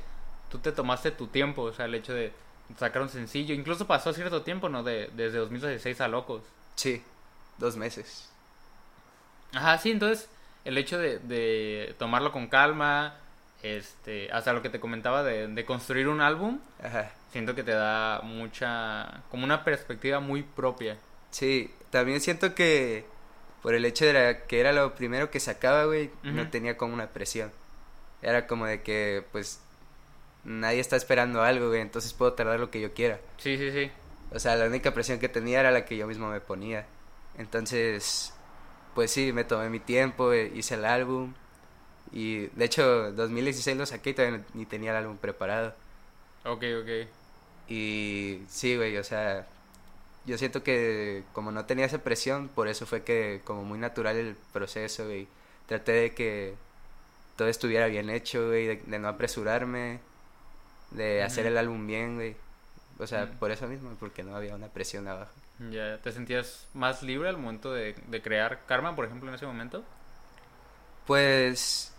tú 0.51 0.59
te 0.59 0.73
tomaste 0.73 1.11
tu 1.11 1.27
tiempo, 1.27 1.63
o 1.63 1.73
sea, 1.73 1.85
el 1.85 1.95
hecho 1.95 2.15
de 2.15 2.33
sacar 2.77 3.03
un 3.03 3.09
sencillo, 3.09 3.55
incluso 3.55 3.87
pasó 3.87 4.13
cierto 4.13 4.43
tiempo, 4.43 4.69
¿no? 4.69 4.83
De, 4.83 5.11
desde 5.15 5.39
2016 5.39 6.01
a 6.01 6.09
Locos. 6.09 6.43
Sí, 6.75 7.03
dos 7.59 7.77
meses. 7.77 8.31
Ajá, 9.53 9.79
sí, 9.79 9.91
entonces 9.91 10.29
el 10.65 10.77
hecho 10.79 10.99
de, 10.99 11.19
de 11.19 11.95
tomarlo 11.99 12.33
con 12.33 12.47
calma, 12.49 13.17
este, 13.63 14.31
hasta 14.31 14.53
lo 14.53 14.63
que 14.63 14.71
te 14.71 14.81
comentaba 14.81 15.23
de, 15.23 15.65
construir 15.65 16.09
un 16.09 16.21
álbum, 16.21 16.61
siento 17.33 17.55
que 17.55 17.63
te 17.63 17.73
da 17.73 18.21
mucha, 18.23 19.23
como 19.31 19.45
una 19.45 19.65
perspectiva 19.65 20.21
muy 20.21 20.43
propia. 20.43 20.97
Sí, 21.31 21.71
también 21.91 22.21
siento 22.21 22.55
que 22.55 23.05
por 23.63 23.75
el 23.75 23.85
hecho 23.85 24.05
de 24.07 24.43
que 24.47 24.61
era 24.61 24.73
lo 24.73 24.95
primero 24.95 25.31
que 25.31 25.41
sacaba, 25.41 25.85
güey, 25.85 26.11
no 26.23 26.49
tenía 26.49 26.77
como 26.77 26.95
una 26.95 27.09
presión. 27.09 27.51
Era 28.23 28.47
como 28.47 28.67
de 28.67 28.83
que, 28.83 29.25
pues, 29.33 29.61
nadie 30.45 30.81
está 30.81 30.97
esperando 30.97 31.43
algo, 31.43 31.69
güey, 31.69 31.81
entonces 31.81 32.13
puedo 32.13 32.33
tardar 32.33 32.61
lo 32.61 32.71
que 32.71 32.81
yo 32.81 32.93
quiera. 32.93 33.19
Sí, 33.39 33.57
sí, 33.57 33.71
sí. 33.71 33.91
O 34.33 34.39
sea, 34.39 34.57
la 34.57 34.67
única 34.67 34.93
presión 34.93 35.19
que 35.19 35.29
tenía 35.29 35.61
era 35.61 35.71
la 35.71 35.85
que 35.85 35.97
yo 35.97 36.07
mismo 36.07 36.29
me 36.29 36.41
ponía. 36.41 36.87
Entonces, 37.39 38.35
pues 38.95 39.11
sí, 39.11 39.33
me 39.33 39.45
tomé 39.45 39.71
mi 39.71 39.81
tiempo, 39.81 40.33
eh, 40.33 40.53
hice 40.55 40.75
el 40.75 40.85
álbum 40.85 41.35
y 42.13 42.47
de 42.49 42.65
hecho, 42.65 43.13
2016 43.13 43.77
lo 43.77 43.87
saqué 43.87 44.11
y 44.11 44.15
todavía 44.15 44.45
ni 44.55 44.65
tenía 44.65 44.91
el 44.93 44.99
álbum 44.99 45.17
preparado. 45.17 45.75
Ok, 46.45 46.65
ok. 46.83 47.09
Y 47.69 48.43
sí, 48.49 48.77
güey, 48.77 48.97
o 48.97 49.05
sea, 49.05 49.47
yo 50.25 50.39
siento 50.39 50.63
que 50.63 51.25
como 51.33 51.53
no 51.53 51.67
tenía 51.67 51.85
esa 51.85 51.99
presión, 51.99 52.49
por 52.49 52.69
eso 52.69 52.87
fue 52.87 53.03
que 53.03 53.43
como 53.45 53.65
muy 53.65 53.79
natural 53.79 54.17
el 54.17 54.37
proceso, 54.53 55.05
güey. 55.05 55.29
Traté 55.67 55.93
de 55.93 56.15
que 56.15 56.55
todo 57.37 57.49
estuviera 57.49 57.87
bien 57.89 58.09
hecho, 58.09 58.49
güey, 58.49 58.77
de, 58.77 58.99
no 58.99 59.09
apresurarme, 59.09 60.01
de 60.91 61.23
hacer 61.23 61.47
el 61.47 61.59
álbum 61.59 61.87
bien, 61.87 62.15
güey. 62.15 62.37
O 62.99 63.07
sea, 63.07 63.31
por 63.39 63.51
eso 63.51 63.69
mismo, 63.69 63.95
porque 64.01 64.23
no 64.23 64.35
había 64.35 64.55
una 64.55 64.69
presión 64.69 65.07
abajo. 65.07 65.33
Ya, 65.71 65.99
¿te 65.99 66.11
sentías 66.13 66.67
más 66.73 67.03
libre 67.03 67.29
al 67.29 67.37
momento 67.37 67.73
de, 67.73 67.95
de 68.07 68.23
crear 68.23 68.65
Karma, 68.67 68.97
por 68.97 69.05
ejemplo, 69.05 69.29
en 69.29 69.35
ese 69.35 69.47
momento? 69.47 69.85
Pues 71.07 71.93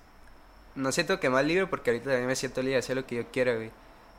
no 0.75 0.91
siento 0.91 1.19
que 1.19 1.29
más 1.29 1.45
libre 1.45 1.67
porque 1.67 1.91
ahorita 1.91 2.09
también 2.09 2.27
me 2.27 2.35
siento 2.35 2.61
libre 2.61 2.73
de 2.75 2.79
hacer 2.79 2.95
lo 2.95 3.05
que 3.05 3.15
yo 3.15 3.27
quiera, 3.31 3.55
güey. 3.55 3.71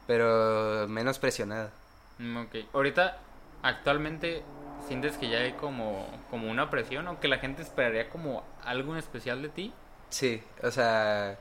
Pero 0.06 0.86
menos 0.88 1.18
presionado. 1.18 1.70
Mm, 2.18 2.36
ok. 2.38 2.54
Ahorita, 2.72 3.18
actualmente, 3.62 4.42
¿sientes 4.86 5.16
que 5.16 5.28
ya 5.28 5.38
hay 5.38 5.52
como, 5.52 6.08
como 6.30 6.50
una 6.50 6.70
presión 6.70 7.06
o 7.08 7.20
que 7.20 7.28
la 7.28 7.38
gente 7.38 7.62
esperaría 7.62 8.08
como 8.08 8.44
algo 8.64 8.96
especial 8.96 9.42
de 9.42 9.48
ti? 9.48 9.72
Sí, 10.10 10.42
o 10.62 10.70
sea... 10.70 11.38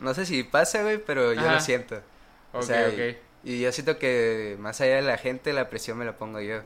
No 0.00 0.12
sé 0.12 0.26
si 0.26 0.42
pasa, 0.42 0.82
güey, 0.82 0.98
pero 0.98 1.32
yo 1.32 1.50
lo 1.50 1.60
siento. 1.60 2.02
o 2.52 2.62
sea, 2.62 2.92
Y 3.42 3.60
yo 3.60 3.72
siento 3.72 3.98
que 3.98 4.56
más 4.58 4.80
allá 4.80 4.96
de 4.96 5.02
la 5.02 5.16
gente, 5.16 5.52
la 5.52 5.70
presión 5.70 5.96
me 5.96 6.04
la 6.04 6.16
pongo 6.16 6.40
yo. 6.40 6.62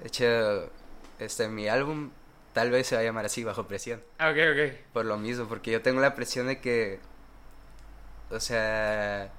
De 0.00 0.06
hecho, 0.06 0.70
este, 1.18 1.48
mi 1.48 1.68
álbum 1.68 2.10
tal 2.56 2.70
vez 2.70 2.86
se 2.86 2.94
va 2.94 3.02
a 3.02 3.04
llamar 3.04 3.26
así, 3.26 3.44
Bajo 3.44 3.68
Presión. 3.68 4.02
Ah, 4.16 4.30
ok, 4.30 4.38
ok. 4.52 4.72
Por 4.94 5.04
lo 5.04 5.18
mismo, 5.18 5.46
porque 5.46 5.70
yo 5.70 5.82
tengo 5.82 6.00
la 6.00 6.14
presión 6.14 6.46
de 6.46 6.58
que, 6.58 7.00
o 8.30 8.40
sea, 8.40 9.30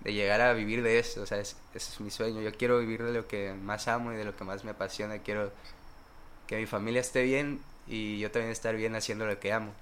de 0.00 0.14
llegar 0.14 0.40
a 0.40 0.54
vivir 0.54 0.82
de 0.82 0.98
esto, 0.98 1.20
o 1.20 1.26
sea, 1.26 1.36
ese 1.36 1.54
es 1.74 2.00
mi 2.00 2.10
sueño. 2.10 2.40
Yo 2.40 2.50
quiero 2.54 2.78
vivir 2.78 3.02
de 3.02 3.12
lo 3.12 3.28
que 3.28 3.52
más 3.52 3.88
amo 3.88 4.14
y 4.14 4.16
de 4.16 4.24
lo 4.24 4.34
que 4.34 4.44
más 4.44 4.64
me 4.64 4.70
apasiona. 4.70 5.18
Quiero 5.18 5.52
que 6.46 6.56
mi 6.56 6.64
familia 6.64 7.02
esté 7.02 7.24
bien 7.24 7.60
y 7.86 8.18
yo 8.20 8.30
también 8.30 8.50
estar 8.50 8.74
bien 8.74 8.96
haciendo 8.96 9.26
lo 9.26 9.38
que 9.38 9.52
amo. 9.52 9.74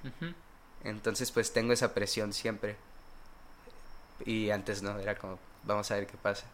Entonces, 0.82 1.30
pues 1.30 1.52
tengo 1.52 1.72
esa 1.72 1.94
presión 1.94 2.32
siempre. 2.32 2.74
Y 4.24 4.50
antes 4.50 4.82
no, 4.82 4.98
era 4.98 5.14
como, 5.14 5.38
vamos 5.62 5.88
a 5.92 5.94
ver 5.94 6.08
qué 6.08 6.16
pasa. 6.20 6.44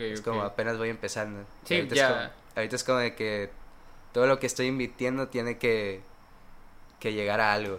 es 0.00 0.20
como 0.20 0.42
apenas 0.42 0.78
voy 0.78 0.88
empezando. 0.88 1.46
Sí, 1.62 1.76
ahorita, 1.76 1.94
ya. 1.94 2.08
Es 2.08 2.10
como, 2.10 2.30
ahorita 2.56 2.74
es 2.74 2.82
como 2.82 2.98
de 2.98 3.14
que 3.14 3.50
todo 4.16 4.26
lo 4.26 4.38
que 4.38 4.46
estoy 4.46 4.68
invirtiendo 4.68 5.28
tiene 5.28 5.58
que, 5.58 6.00
que 7.00 7.12
llegar 7.12 7.38
a 7.38 7.52
algo. 7.52 7.78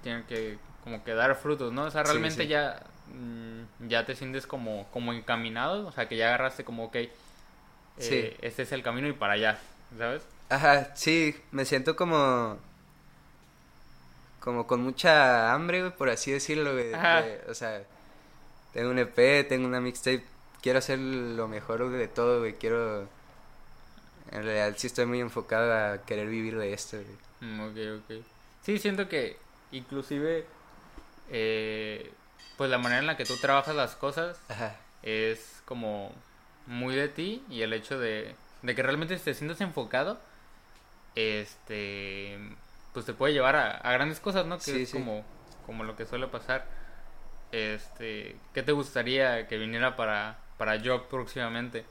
Tiene 0.00 0.22
que 0.28 0.58
como 0.84 1.02
que 1.02 1.12
dar 1.12 1.34
frutos, 1.34 1.72
¿no? 1.72 1.86
O 1.86 1.90
sea, 1.90 2.04
realmente 2.04 2.46
ya 2.46 2.84
mm, 3.12 3.88
ya 3.88 4.06
te 4.06 4.14
sientes 4.14 4.46
como 4.46 4.86
como 4.92 5.12
encaminado, 5.12 5.88
o 5.88 5.90
sea, 5.90 6.08
que 6.08 6.16
ya 6.16 6.28
agarraste 6.28 6.62
como, 6.62 6.84
ok, 6.84 6.94
eh, 6.94 7.10
este 8.42 8.62
es 8.62 8.70
el 8.70 8.84
camino 8.84 9.08
y 9.08 9.12
para 9.14 9.32
allá, 9.32 9.58
¿sabes? 9.98 10.22
Ajá, 10.50 10.94
sí, 10.94 11.34
me 11.50 11.64
siento 11.64 11.96
como 11.96 12.58
como 14.38 14.68
con 14.68 14.84
mucha 14.84 15.52
hambre, 15.52 15.80
güey, 15.80 15.96
por 15.96 16.10
así 16.10 16.30
decirlo, 16.30 16.74
güey. 16.74 16.92
o 17.48 17.54
sea, 17.54 17.82
tengo 18.72 18.90
un 18.90 19.00
EP, 19.00 19.48
tengo 19.48 19.66
una 19.66 19.80
mixtape, 19.80 20.22
quiero 20.62 20.78
hacer 20.78 21.00
lo 21.00 21.48
mejor 21.48 21.90
de 21.90 22.06
todo, 22.06 22.38
güey, 22.38 22.54
quiero... 22.54 23.15
En 24.32 24.42
realidad 24.42 24.74
sí 24.76 24.86
estoy 24.86 25.06
muy 25.06 25.20
enfocado 25.20 25.72
a 25.72 26.04
querer 26.04 26.28
vivir 26.28 26.58
de 26.58 26.72
esto, 26.72 26.96
güey. 26.96 27.52
Mm, 27.52 27.60
ok, 27.60 28.02
ok. 28.02 28.24
Sí, 28.62 28.78
siento 28.78 29.08
que 29.08 29.36
inclusive, 29.72 30.46
eh, 31.30 32.12
pues 32.56 32.70
la 32.70 32.78
manera 32.78 33.00
en 33.00 33.06
la 33.06 33.16
que 33.16 33.24
tú 33.24 33.36
trabajas 33.36 33.74
las 33.74 33.94
cosas 33.94 34.38
es 35.02 35.62
como 35.64 36.12
muy 36.66 36.94
de 36.94 37.08
ti 37.08 37.44
y 37.48 37.62
el 37.62 37.72
hecho 37.72 37.98
de, 37.98 38.34
de 38.62 38.74
que 38.74 38.82
realmente 38.82 39.16
te 39.16 39.34
sientas 39.34 39.60
enfocado, 39.60 40.18
este, 41.14 42.38
pues 42.92 43.06
te 43.06 43.14
puede 43.14 43.32
llevar 43.32 43.56
a, 43.56 43.92
grandes 43.92 44.20
cosas, 44.20 44.46
¿no? 44.46 44.58
Que 44.58 44.82
es 44.82 44.90
Como, 44.90 45.24
como 45.64 45.84
lo 45.84 45.96
que 45.96 46.06
suele 46.06 46.26
pasar. 46.26 46.66
Este, 47.52 48.36
¿qué 48.52 48.62
te 48.62 48.72
gustaría 48.72 49.46
que 49.46 49.56
viniera 49.56 49.96
para, 49.96 50.38
para 50.58 50.80
Job 50.84 51.06
próximamente? 51.08 51.84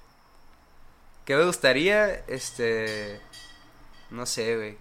¿Qué 1.25 1.35
me 1.35 1.45
gustaría? 1.45 2.23
Este, 2.27 3.19
no 4.11 4.25
sé, 4.25 4.55
güey. 4.55 4.77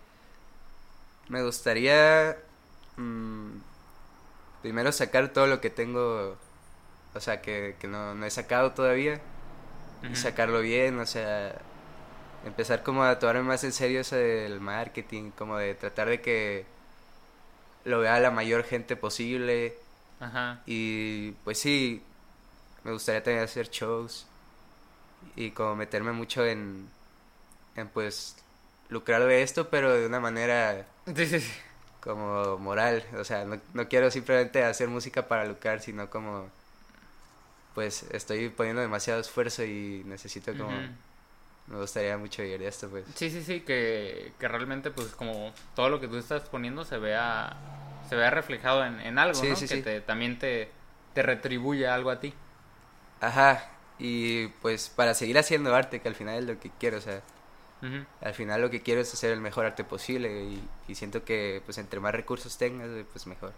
Me 1.28 1.42
gustaría 1.42 2.36
mm, 2.96 3.56
primero 4.62 4.92
sacar 4.92 5.32
todo 5.32 5.46
lo 5.46 5.60
que 5.60 5.70
tengo, 5.70 6.36
o 7.14 7.20
sea, 7.20 7.40
que, 7.40 7.76
que 7.80 7.88
no, 7.88 8.14
no 8.14 8.26
he 8.26 8.30
sacado 8.30 8.72
todavía. 8.72 9.20
Y 10.02 10.16
sacarlo 10.16 10.60
bien, 10.60 10.98
o 10.98 11.06
sea, 11.06 11.58
empezar 12.44 12.82
como 12.82 13.04
a 13.04 13.18
tomarme 13.18 13.42
más 13.42 13.64
en 13.64 13.72
serio 13.72 14.02
eso 14.02 14.16
del 14.16 14.60
marketing, 14.60 15.30
como 15.30 15.56
de 15.56 15.74
tratar 15.74 16.10
de 16.10 16.20
que 16.20 16.66
lo 17.86 18.00
vea 18.00 18.20
la 18.20 18.30
mayor 18.30 18.64
gente 18.64 18.96
posible 18.96 19.78
Ajá. 20.20 20.62
Y 20.66 21.32
pues 21.44 21.58
sí, 21.58 22.02
me 22.82 22.92
gustaría 22.92 23.22
también 23.22 23.44
hacer 23.44 23.68
shows 23.68 24.26
y 25.36 25.50
como 25.50 25.76
meterme 25.76 26.12
mucho 26.12 26.44
en, 26.44 26.88
en 27.76 27.88
pues 27.88 28.36
lucrar 28.88 29.24
de 29.24 29.42
esto, 29.42 29.68
pero 29.70 29.92
de 29.92 30.06
una 30.06 30.20
manera 30.20 30.86
como 32.00 32.58
moral. 32.58 33.04
O 33.18 33.24
sea, 33.24 33.44
no, 33.44 33.60
no 33.72 33.88
quiero 33.88 34.10
simplemente 34.10 34.62
hacer 34.62 34.88
música 34.88 35.26
para 35.28 35.44
lucrar, 35.44 35.80
sino 35.80 36.10
como 36.10 36.48
pues 37.74 38.04
estoy 38.12 38.48
poniendo 38.50 38.80
demasiado 38.82 39.20
esfuerzo 39.20 39.64
y 39.64 40.02
necesito 40.06 40.56
como... 40.56 40.72
Me 41.66 41.78
gustaría 41.78 42.18
mucho 42.18 42.42
vivir 42.42 42.60
de 42.60 42.68
esto, 42.68 42.90
pues. 42.90 43.06
Sí, 43.14 43.30
sí, 43.30 43.42
sí, 43.42 43.60
que, 43.60 44.34
que 44.38 44.48
realmente 44.48 44.90
pues 44.90 45.08
como 45.08 45.54
todo 45.74 45.88
lo 45.88 45.98
que 45.98 46.08
tú 46.08 46.18
estás 46.18 46.42
poniendo 46.42 46.84
se 46.84 46.98
vea 46.98 47.56
se 48.08 48.16
vea 48.16 48.30
reflejado 48.30 48.84
en, 48.84 49.18
algo, 49.18 49.42
¿no? 49.42 49.54
que 49.56 50.02
también 50.02 50.38
te, 50.38 50.70
te 51.14 51.22
retribuye 51.22 51.88
algo 51.88 52.10
a 52.10 52.20
ti. 52.20 52.34
Ajá, 53.20 53.64
y 53.98 54.48
pues 54.60 54.88
para 54.88 55.14
seguir 55.14 55.38
haciendo 55.38 55.74
arte, 55.74 56.00
que 56.00 56.08
al 56.08 56.14
final 56.14 56.38
es 56.38 56.44
lo 56.44 56.58
que 56.58 56.70
quiero, 56.78 56.98
o 56.98 57.00
sea, 57.00 57.22
al 58.22 58.34
final 58.34 58.62
lo 58.62 58.70
que 58.70 58.80
quiero 58.80 59.02
es 59.02 59.12
hacer 59.12 59.30
el 59.30 59.40
mejor 59.40 59.66
arte 59.66 59.84
posible 59.84 60.58
y, 60.88 60.94
siento 60.94 61.24
que 61.24 61.60
pues 61.64 61.78
entre 61.78 62.00
más 62.00 62.14
recursos 62.14 62.56
tengas, 62.56 62.88
pues 63.12 63.26
mejor. 63.26 63.52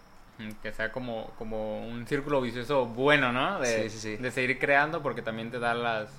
Que 0.63 0.73
sea 0.73 0.93
como, 0.93 1.31
como 1.39 1.87
un 1.87 2.07
círculo 2.07 2.43
vicioso 2.43 2.85
bueno, 2.85 3.33
¿no? 3.33 3.59
De, 3.61 3.89
de 3.89 4.31
seguir 4.31 4.59
creando 4.59 5.03
porque 5.03 5.23
también 5.23 5.51
te 5.51 5.59
da 5.59 5.75
las... 5.75 6.11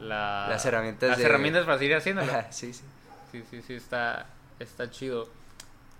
las 0.00 0.64
herramientas 0.64 1.10
las 1.10 1.20
herramientas 1.20 1.64
para 1.64 1.78
seguir 1.78 1.94
haciéndolo. 1.94 2.32
sí, 2.50 2.72
sí. 2.72 2.84
Sí, 3.30 3.42
sí, 3.50 3.62
sí, 3.62 3.74
está, 3.74 4.26
está 4.60 4.90
chido. 4.90 5.28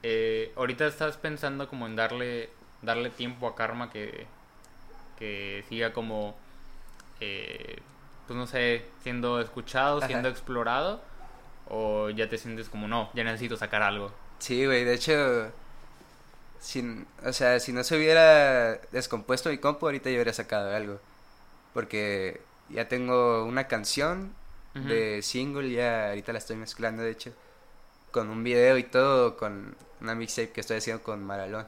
Eh, 0.04 0.52
ahorita 0.54 0.86
estás 0.86 1.16
pensando 1.16 1.68
como 1.68 1.86
en 1.86 1.96
darle, 1.96 2.50
darle 2.82 3.10
tiempo 3.10 3.48
a 3.48 3.56
Karma 3.56 3.90
que, 3.90 4.26
que 5.18 5.64
siga 5.68 5.92
como, 5.92 6.36
eh, 7.24 7.78
pues 8.26 8.36
no 8.36 8.46
sé, 8.46 8.84
siendo 9.02 9.40
escuchado, 9.40 10.00
siendo 10.02 10.28
explorado, 10.28 11.02
o 11.68 12.10
ya 12.10 12.28
te 12.28 12.38
sientes 12.38 12.68
como, 12.68 12.88
no, 12.88 13.10
ya 13.14 13.24
necesito 13.24 13.56
sacar 13.56 13.82
algo. 13.82 14.12
Sí, 14.38 14.66
güey, 14.66 14.84
de 14.84 14.94
hecho, 14.94 15.50
sin, 16.58 17.06
o 17.24 17.32
sea, 17.32 17.60
si 17.60 17.72
no 17.72 17.82
se 17.84 17.96
hubiera 17.96 18.74
descompuesto 18.92 19.50
mi 19.50 19.58
compu, 19.58 19.86
ahorita 19.86 20.10
yo 20.10 20.16
hubiera 20.16 20.32
sacado 20.32 20.74
algo. 20.74 21.00
Porque 21.72 22.40
ya 22.68 22.88
tengo 22.88 23.44
una 23.44 23.66
canción 23.68 24.34
de 24.74 25.22
single, 25.22 25.70
ya 25.70 26.08
ahorita 26.08 26.32
la 26.32 26.38
estoy 26.38 26.56
mezclando, 26.56 27.02
de 27.02 27.10
hecho, 27.10 27.32
con 28.10 28.28
un 28.28 28.42
video 28.42 28.76
y 28.76 28.84
todo, 28.84 29.36
con 29.36 29.76
una 30.00 30.14
mixtape 30.14 30.50
que 30.50 30.60
estoy 30.60 30.78
haciendo 30.78 31.02
con 31.02 31.24
Maralón. 31.24 31.66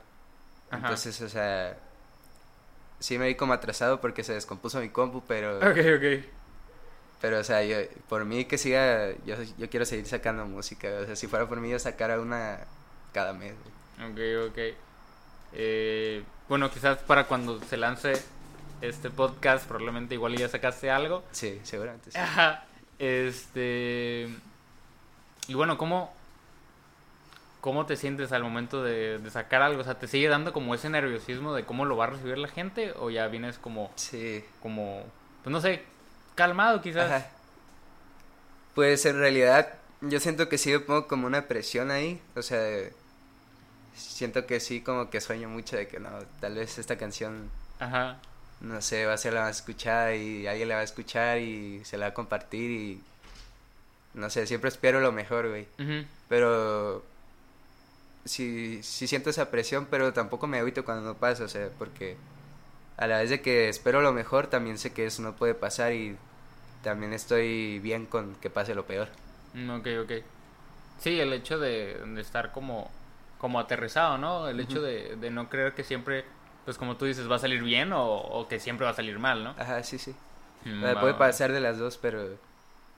Entonces, 0.73 1.21
o 1.21 1.29
sea, 1.29 1.79
sí 2.99 3.19
me 3.19 3.27
vi 3.27 3.35
como 3.35 3.53
atrasado 3.53 4.01
porque 4.01 4.25
se 4.25 4.33
descompuso 4.33 4.81
mi 4.81 4.89
compu, 4.91 5.23
pero... 5.27 5.57
Ok, 5.59 5.79
ok. 5.97 6.25
Pero, 7.21 7.39
o 7.39 7.45
sea, 7.45 7.65
yo, 7.65 7.79
por 8.09 8.25
mí 8.25 8.45
que 8.45 8.59
siga, 8.59 9.11
yo, 9.25 9.37
yo 9.57 9.71
quiero 9.71 9.87
seguir 9.87 10.07
sacando 10.07 10.45
música. 10.45 10.89
O 11.03 11.07
sea, 11.07 11.17
si 11.17 11.27
fuera 11.27 11.49
por 11.49 11.61
mí, 11.61 11.71
yo 11.71 11.79
sacara 11.79 12.21
una 12.21 12.61
cada 13.13 13.33
mes. 13.33 13.55
Ok, 13.99 14.51
ok. 14.51 14.59
Eh, 15.55 16.23
bueno, 16.49 16.71
quizás 16.71 16.99
para 16.99 17.27
cuando 17.27 17.61
se 17.63 17.79
lance 17.79 18.13
este 18.83 19.11
podcast, 19.11 19.67
probablemente 19.67 20.15
igual 20.15 20.37
ya 20.37 20.49
sacaste 20.49 20.91
algo. 20.91 21.25
Sí, 21.33 21.61
seguramente 21.65 22.11
sí. 22.11 22.19
Ajá. 22.21 22.65
Este... 22.99 24.29
Y 25.49 25.55
bueno, 25.55 25.79
¿cómo, 25.79 26.15
¿Cómo 27.61 27.87
te 27.87 27.97
sientes 27.97 28.33
al 28.33 28.43
momento 28.43 28.83
de, 28.83 29.21
sacar 29.31 29.63
algo? 29.63 29.81
O 29.81 29.85
sea, 29.85 29.99
¿te 29.99 30.07
sigue 30.07 30.29
dando 30.29 30.53
como 30.53 30.75
ese 30.75 30.89
nerviosismo 30.89 31.55
de 31.55 31.65
cómo 31.65 31.85
lo 31.85 31.97
va 31.97 32.05
a 32.05 32.09
recibir 32.09 32.39
la 32.39 32.49
gente? 32.49 32.93
¿O 32.99 33.11
ya 33.11 33.27
vienes 33.29 33.59
como... 33.59 33.91
Sí. 33.97 34.45
Como... 34.63 35.03
Pues 35.43 35.53
no 35.53 35.61
sé, 35.61 35.83
calmado 36.35 36.81
quizás. 36.81 37.25
Pues 38.75 39.07
en 39.07 39.19
realidad 39.19 39.75
yo 40.01 40.21
siento 40.21 40.49
que 40.49 40.59
sí 40.59 40.71
me 40.71 40.81
pongo 40.81 41.09
como 41.09 41.27
una 41.27 41.49
presión 41.49 41.91
ahí. 41.91 42.21
O 42.35 42.43
sea, 42.43 42.61
siento 43.95 44.47
que 44.47 44.61
sí 44.61 44.81
como 44.81 45.11
que 45.11 45.21
sueño 45.21 45.49
mucho 45.49 45.77
de 45.77 45.89
que 45.89 45.99
no, 45.99 46.11
tal 46.41 46.55
vez 46.55 46.79
esta 46.79 46.97
canción... 46.97 47.51
Ajá. 47.79 48.19
No 48.61 48.81
sé, 48.81 49.05
va 49.07 49.15
a 49.15 49.19
ser 49.19 49.35
la 49.35 49.43
más 49.43 49.57
escuchada 49.57 50.15
y 50.15 50.47
alguien 50.47 50.69
la 50.69 50.77
va 50.77 50.81
a 50.81 50.85
escuchar 50.85 51.39
y 51.39 51.85
se 51.85 51.99
la 51.99 52.07
va 52.07 52.11
a 52.11 52.15
compartir 52.15 52.71
y... 52.71 53.01
No 54.15 54.31
sé, 54.31 54.47
siempre 54.47 54.69
espero 54.69 55.01
lo 55.01 55.13
mejor, 55.13 55.49
güey. 55.49 55.67
Pero 56.29 57.05
sí, 58.27 58.81
sí 58.83 59.07
siento 59.07 59.31
esa 59.31 59.51
presión, 59.51 59.87
pero 59.91 60.13
tampoco 60.13 60.47
me 60.47 60.59
agüito 60.59 60.85
cuando 60.85 61.05
no 61.05 61.15
pasa, 61.17 61.45
o 61.45 61.49
sea, 61.49 61.71
porque 61.79 62.17
a 62.97 63.07
la 63.07 63.19
vez 63.19 63.31
de 63.31 63.41
que 63.41 63.69
espero 63.69 64.01
lo 64.01 64.13
mejor, 64.13 64.49
también 64.49 64.79
sé 64.79 64.93
que 64.93 65.07
eso 65.07 65.23
no 65.23 65.37
puede 65.37 65.55
pasar 65.55 65.93
y 65.93 66.17
también 66.83 67.13
estoy 67.13 67.79
bien 67.81 68.07
con 68.07 68.35
que 68.37 68.51
pase 68.51 68.75
lo 68.75 68.87
peor. 68.87 69.09
Mm, 69.55 69.71
ok, 69.71 69.87
ok. 70.03 70.13
Sí, 70.99 71.21
el 71.21 71.33
hecho 71.33 71.59
de, 71.59 72.01
estar 72.19 72.53
como, 72.53 72.91
como 73.39 73.61
aterrizado, 73.61 74.19
¿no? 74.19 74.49
El 74.49 74.61
hecho 74.61 74.81
de, 74.81 75.17
de, 75.17 75.31
no 75.31 75.51
creer 75.51 75.75
que 75.75 75.85
siempre, 75.85 76.25
pues 76.65 76.79
como 76.79 76.97
tú 76.97 77.05
dices, 77.05 77.31
va 77.31 77.37
a 77.37 77.39
salir 77.39 77.63
bien 77.63 77.91
o, 77.93 78.47
que 78.49 78.61
siempre 78.61 78.85
va 78.87 78.93
a 78.93 78.95
salir 78.95 79.19
mal, 79.19 79.45
¿no? 79.45 79.51
Ajá, 79.59 79.83
sí, 79.83 79.99
sí. 79.99 80.15
Mm, 80.65 80.99
puede 80.99 81.15
pasar 81.15 81.53
de 81.53 81.61
las 81.61 81.79
dos, 81.79 81.99
pero 81.99 82.39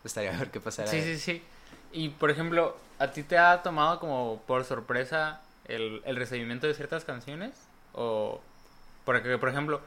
estaría 0.04 0.30
mejor 0.30 0.50
que 0.50 0.60
pasara. 0.60 0.88
Sí, 0.88 1.02
sí, 1.02 1.18
sí. 1.18 1.42
Y 1.92 2.10
por 2.10 2.30
ejemplo, 2.30 2.76
¿a 2.98 3.08
ti 3.08 3.22
te 3.22 3.38
ha 3.38 3.62
tomado 3.62 4.00
como 4.00 4.42
por 4.46 4.64
sorpresa 4.64 5.40
el, 5.66 6.02
el 6.04 6.16
recibimiento 6.16 6.66
de 6.66 6.74
ciertas 6.74 7.04
canciones? 7.04 7.52
O, 7.92 8.40
porque 9.04 9.38
por 9.38 9.48
ejemplo, 9.48 9.80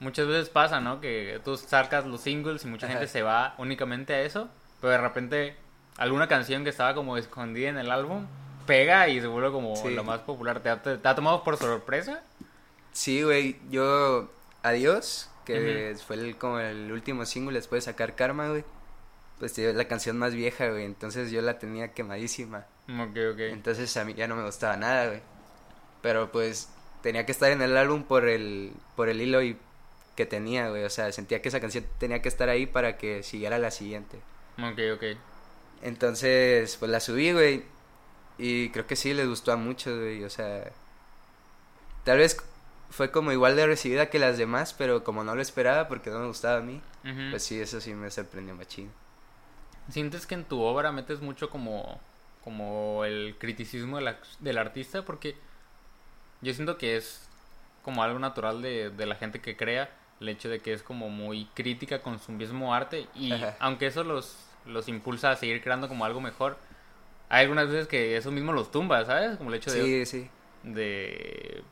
muchas 0.00 0.26
veces 0.26 0.48
pasa, 0.48 0.80
¿no? 0.80 1.00
Que 1.00 1.40
tú 1.44 1.56
sacas 1.56 2.06
los 2.06 2.20
singles 2.20 2.64
y 2.64 2.68
mucha 2.68 2.88
gente 2.88 3.06
se 3.06 3.22
va 3.22 3.54
únicamente 3.58 4.14
a 4.14 4.22
eso, 4.22 4.48
pero 4.80 4.92
de 4.92 4.98
repente 4.98 5.56
alguna 5.96 6.28
canción 6.28 6.64
que 6.64 6.70
estaba 6.70 6.94
como 6.94 7.16
escondida 7.16 7.68
en 7.68 7.78
el 7.78 7.90
álbum 7.90 8.26
pega 8.66 9.08
y 9.08 9.20
se 9.20 9.26
vuelve 9.26 9.52
como 9.52 9.74
lo 9.88 10.04
más 10.04 10.20
popular. 10.20 10.60
¿Te 10.60 10.70
ha, 10.70 11.14
tomado 11.14 11.44
por 11.44 11.56
sorpresa? 11.56 12.22
Sí, 12.92 13.22
güey. 13.22 13.58
Yo, 13.70 14.30
Adiós, 14.62 15.28
que 15.44 15.94
fue 16.06 16.16
el, 16.16 16.36
como 16.36 16.58
el 16.58 16.90
último 16.90 17.26
single 17.26 17.54
después 17.54 17.84
de 17.84 17.92
sacar 17.92 18.14
Karma, 18.14 18.48
güey. 18.48 18.64
Pues 19.38 19.58
es 19.58 19.74
la 19.74 19.86
canción 19.88 20.18
más 20.18 20.34
vieja, 20.34 20.68
güey. 20.68 20.84
Entonces 20.84 21.30
yo 21.30 21.42
la 21.42 21.58
tenía 21.58 21.92
quemadísima. 21.92 22.66
Ok, 22.88 23.16
ok. 23.32 23.40
Entonces 23.40 23.96
a 23.96 24.04
mí 24.04 24.14
ya 24.14 24.28
no 24.28 24.36
me 24.36 24.44
gustaba 24.44 24.76
nada, 24.76 25.06
güey. 25.08 25.20
Pero 26.02 26.30
pues 26.30 26.68
tenía 27.02 27.26
que 27.26 27.32
estar 27.32 27.50
en 27.50 27.62
el 27.62 27.76
álbum 27.76 28.04
por 28.04 28.28
el, 28.28 28.72
por 28.96 29.08
el 29.08 29.20
hilo 29.20 29.42
y 29.42 29.56
que 30.16 30.26
tenía, 30.26 30.68
güey. 30.68 30.84
O 30.84 30.90
sea, 30.90 31.10
sentía 31.12 31.42
que 31.42 31.48
esa 31.48 31.60
canción 31.60 31.84
tenía 31.98 32.22
que 32.22 32.28
estar 32.28 32.48
ahí 32.48 32.66
para 32.66 32.96
que 32.96 33.22
siguiera 33.22 33.58
la 33.58 33.70
siguiente. 33.70 34.18
Ok, 34.58 34.78
ok. 34.94 35.18
Entonces, 35.82 36.76
pues 36.76 36.90
la 36.90 37.00
subí, 37.00 37.32
güey. 37.32 37.64
Y 38.38 38.70
creo 38.70 38.86
que 38.86 38.96
sí 38.96 39.14
les 39.14 39.28
gustó 39.28 39.52
a 39.52 39.56
muchos, 39.56 39.98
güey. 39.98 40.24
O 40.24 40.30
sea, 40.30 40.70
tal 42.04 42.18
vez 42.18 42.36
fue 42.90 43.10
como 43.10 43.32
igual 43.32 43.56
de 43.56 43.66
recibida 43.66 44.08
que 44.08 44.18
las 44.18 44.38
demás, 44.38 44.72
pero 44.72 45.02
como 45.02 45.24
no 45.24 45.34
lo 45.34 45.42
esperaba 45.42 45.88
porque 45.88 46.10
no 46.10 46.20
me 46.20 46.26
gustaba 46.26 46.58
a 46.58 46.62
mí, 46.62 46.80
pues 47.30 47.42
sí, 47.42 47.60
eso 47.60 47.80
sí 47.80 47.92
me 47.92 48.10
sorprendió 48.10 48.54
machín. 48.54 48.90
¿Sientes 49.90 50.26
que 50.26 50.34
en 50.34 50.44
tu 50.44 50.60
obra 50.62 50.92
metes 50.92 51.20
mucho 51.20 51.50
como, 51.50 52.00
como 52.42 53.04
el 53.04 53.36
criticismo 53.38 53.98
del 54.40 54.58
artista? 54.58 55.04
Porque 55.04 55.36
yo 56.40 56.54
siento 56.54 56.78
que 56.78 56.96
es 56.96 57.28
como 57.82 58.02
algo 58.02 58.18
natural 58.18 58.62
de, 58.62 58.90
de 58.90 59.06
la 59.06 59.14
gente 59.14 59.40
que 59.40 59.56
crea, 59.56 59.90
el 60.20 60.28
hecho 60.28 60.48
de 60.48 60.60
que 60.60 60.72
es 60.72 60.82
como 60.82 61.10
muy 61.10 61.46
crítica 61.54 62.00
con 62.00 62.18
su 62.18 62.32
mismo 62.32 62.74
arte 62.74 63.06
y 63.14 63.32
aunque 63.58 63.86
eso 63.86 64.04
los, 64.04 64.38
los 64.64 64.88
impulsa 64.88 65.32
a 65.32 65.36
seguir 65.36 65.62
creando 65.62 65.88
como 65.88 66.04
algo 66.04 66.20
mejor, 66.20 66.56
hay 67.28 67.42
algunas 67.42 67.68
veces 67.68 67.88
que 67.88 68.16
eso 68.16 68.30
mismo 68.30 68.52
los 68.52 68.70
tumba, 68.70 69.04
¿sabes? 69.04 69.36
Como 69.36 69.50
el 69.50 69.56
hecho 69.56 69.70
de... 69.72 69.82
Sí, 69.82 70.06
sí. 70.06 70.30
De... 70.62 71.62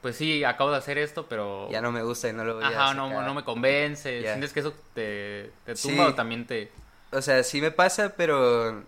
Pues 0.00 0.16
sí, 0.16 0.42
acabo 0.42 0.72
de 0.72 0.78
hacer 0.78 0.98
esto, 0.98 1.26
pero... 1.28 1.70
Ya 1.70 1.80
no 1.80 1.92
me 1.92 2.02
gusta 2.02 2.28
y 2.28 2.32
no 2.32 2.44
lo 2.44 2.56
voy 2.56 2.64
Ajá, 2.64 2.90
a 2.90 2.94
no, 2.94 3.22
no 3.22 3.34
me 3.34 3.44
convence. 3.44 4.22
¿Sientes 4.22 4.52
que 4.52 4.60
eso 4.60 4.74
te, 4.94 5.52
te 5.64 5.74
tumba 5.76 6.08
o 6.08 6.14
también 6.14 6.44
te...? 6.46 6.72
O 7.12 7.22
sea, 7.22 7.42
sí 7.44 7.60
me 7.60 7.70
pasa, 7.70 8.14
pero 8.16 8.84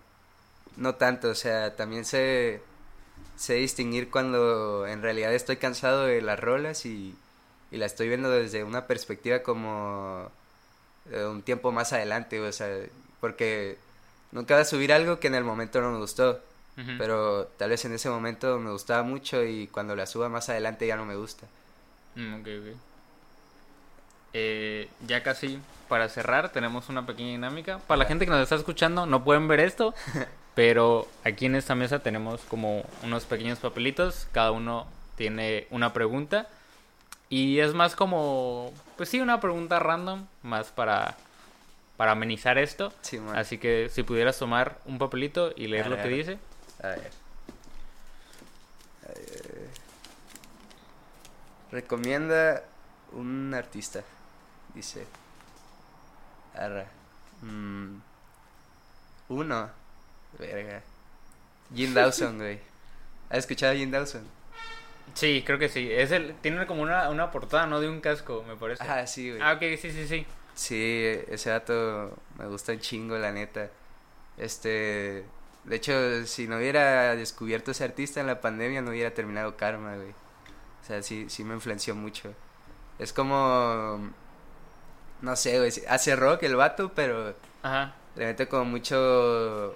no 0.77 0.95
tanto. 0.95 1.29
O 1.29 1.35
sea, 1.35 1.75
también 1.75 2.05
sé, 2.05 2.61
sé 3.37 3.55
distinguir 3.55 4.09
cuando 4.11 4.87
en 4.87 5.01
realidad 5.01 5.33
estoy 5.33 5.57
cansado 5.57 6.05
de 6.05 6.21
las 6.21 6.39
rolas 6.39 6.85
y, 6.85 7.15
y 7.71 7.77
la 7.77 7.85
estoy 7.87 8.07
viendo 8.09 8.29
desde 8.31 8.63
una 8.63 8.87
perspectiva 8.87 9.39
como 9.43 10.31
un 11.11 11.41
tiempo 11.43 11.71
más 11.71 11.93
adelante. 11.93 12.39
O 12.41 12.51
sea, 12.51 12.69
porque 13.21 13.77
nunca 14.31 14.55
va 14.55 14.61
a 14.61 14.65
subir 14.65 14.93
algo 14.93 15.19
que 15.19 15.27
en 15.27 15.35
el 15.35 15.43
momento 15.43 15.81
no 15.81 15.91
me 15.91 15.99
gustó. 15.99 16.41
Pero 16.97 17.47
tal 17.57 17.69
vez 17.71 17.85
en 17.85 17.93
ese 17.93 18.09
momento 18.09 18.59
me 18.59 18.71
gustaba 18.71 19.03
mucho 19.03 19.43
y 19.43 19.67
cuando 19.67 19.95
la 19.95 20.05
suba 20.07 20.29
más 20.29 20.49
adelante 20.49 20.87
ya 20.87 20.95
no 20.97 21.05
me 21.05 21.15
gusta. 21.15 21.47
Mm, 22.15 22.33
ok, 22.39 22.47
ok. 22.59 22.94
Eh, 24.37 24.89
ya 25.07 25.23
casi 25.23 25.59
para 25.87 26.09
cerrar 26.09 26.51
tenemos 26.51 26.89
una 26.89 27.05
pequeña 27.05 27.29
dinámica. 27.29 27.79
Para 27.87 27.99
la 27.99 28.05
gente 28.05 28.25
que 28.25 28.31
nos 28.31 28.41
está 28.41 28.55
escuchando 28.55 29.05
no 29.05 29.23
pueden 29.23 29.47
ver 29.47 29.61
esto, 29.61 29.95
pero 30.55 31.07
aquí 31.23 31.45
en 31.45 31.55
esta 31.55 31.73
mesa 31.73 31.99
tenemos 31.99 32.41
como 32.41 32.83
unos 33.01 33.23
pequeños 33.23 33.59
papelitos. 33.59 34.27
Cada 34.33 34.51
uno 34.51 34.87
tiene 35.15 35.67
una 35.69 35.93
pregunta. 35.93 36.49
Y 37.29 37.59
es 37.59 37.73
más 37.73 37.95
como, 37.95 38.73
pues 38.97 39.07
sí, 39.07 39.21
una 39.21 39.39
pregunta 39.39 39.79
random, 39.79 40.25
más 40.43 40.67
para 40.67 41.15
para 41.95 42.11
amenizar 42.11 42.57
esto. 42.57 42.91
Así 43.33 43.57
que 43.57 43.87
si 43.89 44.03
pudieras 44.03 44.37
tomar 44.37 44.79
un 44.83 44.97
papelito 44.97 45.53
y 45.55 45.67
leer 45.67 45.87
lo 45.87 45.95
que 45.95 46.09
dice. 46.09 46.37
A 46.83 46.87
ver. 46.89 47.11
Recomienda 51.71 52.63
un 53.13 53.53
artista. 53.53 54.03
Dice. 54.75 55.07
Arra. 56.53 56.85
Mm. 57.41 57.97
Uno. 59.29 59.69
Verga. 60.37 60.83
Jim 61.73 61.93
Dawson, 61.95 62.37
güey. 62.37 62.59
¿Has 63.29 63.39
escuchado 63.39 63.73
a 63.73 63.75
Jim 63.75 63.89
Dawson? 63.89 64.23
Sí, 65.13 65.43
creo 65.45 65.57
que 65.57 65.69
sí. 65.69 65.89
Es 65.91 66.11
el, 66.11 66.35
tiene 66.35 66.65
como 66.67 66.81
una, 66.81 67.09
una 67.09 67.31
portada, 67.31 67.65
¿no? 67.65 67.79
De 67.79 67.89
un 67.89 68.01
casco, 68.01 68.43
me 68.47 68.55
parece. 68.55 68.83
Ah, 68.83 69.07
sí, 69.07 69.29
güey. 69.29 69.41
Ah, 69.41 69.53
ok, 69.53 69.61
sí, 69.79 69.91
sí, 69.91 70.07
sí. 70.07 70.25
Sí, 70.53 71.03
ese 71.27 71.49
dato 71.49 72.17
me 72.37 72.47
gusta 72.47 72.73
un 72.73 72.79
chingo, 72.79 73.17
la 73.17 73.31
neta. 73.31 73.69
Este, 74.37 75.23
de 75.63 75.75
hecho, 75.75 76.25
si 76.25 76.47
no 76.47 76.57
hubiera 76.57 77.15
descubierto 77.15 77.71
ese 77.71 77.83
artista 77.83 78.19
en 78.19 78.27
la 78.27 78.41
pandemia, 78.41 78.81
no 78.81 78.91
hubiera 78.91 79.13
terminado 79.13 79.57
Karma, 79.57 79.95
güey. 79.95 80.11
O 80.11 80.85
sea, 80.85 81.01
sí, 81.01 81.25
sí 81.29 81.43
me 81.43 81.55
influenció 81.55 81.95
mucho. 81.95 82.33
Es 82.99 83.11
como, 83.11 84.11
no 85.21 85.35
sé, 85.35 85.57
güey, 85.57 85.71
hace 85.87 86.15
rock 86.15 86.43
el 86.43 86.55
vato, 86.55 86.91
pero 86.93 87.33
Ajá. 87.63 87.93
le 88.15 88.25
mete 88.25 88.47
como 88.47 88.65
mucho 88.65 89.75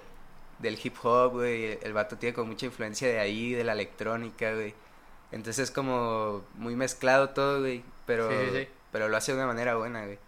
del 0.58 0.78
hip 0.82 0.96
hop, 1.02 1.32
güey. 1.32 1.78
El 1.82 1.92
vato 1.92 2.16
tiene 2.16 2.34
como 2.34 2.48
mucha 2.48 2.66
influencia 2.66 3.08
de 3.08 3.18
ahí, 3.18 3.52
de 3.52 3.64
la 3.64 3.72
electrónica, 3.72 4.54
güey. 4.54 4.74
Entonces 5.32 5.68
es 5.68 5.70
como 5.70 6.44
muy 6.54 6.76
mezclado 6.76 7.30
todo, 7.30 7.60
güey. 7.60 7.82
Pero, 8.06 8.28
pero 8.92 9.08
lo 9.08 9.16
hace 9.16 9.32
de 9.32 9.38
una 9.38 9.46
manera 9.46 9.76
buena, 9.76 10.04
güey. 10.04 10.18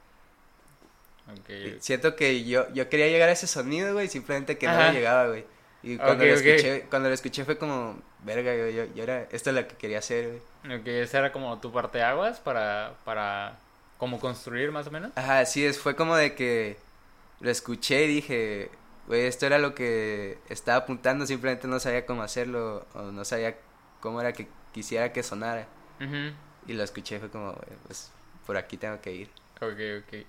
Siento 1.80 2.16
que 2.16 2.44
yo, 2.44 2.72
yo 2.72 2.88
quería 2.88 3.08
llegar 3.08 3.28
a 3.28 3.32
ese 3.32 3.46
sonido, 3.46 3.92
güey, 3.94 4.08
simplemente 4.08 4.58
que 4.58 4.66
no 4.66 4.92
llegaba, 4.92 5.28
güey. 5.28 5.44
Y 5.82 5.96
cuando, 5.96 6.24
lo 6.24 6.34
escuché, 6.34 6.86
cuando 6.88 7.08
lo 7.08 7.14
escuché 7.14 7.44
fue 7.44 7.58
como, 7.58 8.00
verga, 8.22 8.54
yo, 8.54 8.68
yo, 8.68 8.94
yo, 8.94 9.02
era, 9.02 9.22
esto 9.32 9.50
es 9.50 9.56
lo 9.56 9.66
que 9.66 9.74
quería 9.74 9.98
hacer, 9.98 10.40
güey. 10.62 10.78
Ok, 10.78 10.86
esa 10.86 11.18
era 11.18 11.32
como 11.32 11.58
tu 11.60 11.72
parte 11.72 12.02
aguas 12.02 12.38
para, 12.38 12.94
para, 13.04 13.58
como 14.02 14.18
construir 14.18 14.72
más 14.72 14.88
o 14.88 14.90
menos. 14.90 15.12
Ajá, 15.14 15.44
sí, 15.44 15.64
es, 15.64 15.78
fue 15.78 15.94
como 15.94 16.16
de 16.16 16.34
que 16.34 16.76
lo 17.38 17.52
escuché 17.52 18.06
y 18.06 18.08
dije, 18.08 18.68
güey, 19.06 19.26
esto 19.26 19.46
era 19.46 19.60
lo 19.60 19.76
que 19.76 20.38
estaba 20.48 20.78
apuntando, 20.78 21.24
simplemente 21.24 21.68
no 21.68 21.78
sabía 21.78 22.04
cómo 22.04 22.24
hacerlo, 22.24 22.84
o 22.94 23.12
no 23.12 23.24
sabía 23.24 23.54
cómo 24.00 24.20
era 24.20 24.32
que 24.32 24.48
quisiera 24.72 25.12
que 25.12 25.22
sonara. 25.22 25.68
Y 26.66 26.72
lo 26.72 26.82
escuché, 26.82 27.20
fue 27.20 27.30
como, 27.30 27.56
pues, 27.86 28.10
por 28.44 28.56
aquí 28.56 28.76
tengo 28.76 29.00
que 29.00 29.12
ir. 29.12 29.30
Ok, 29.60 29.78
ok. 30.00 30.26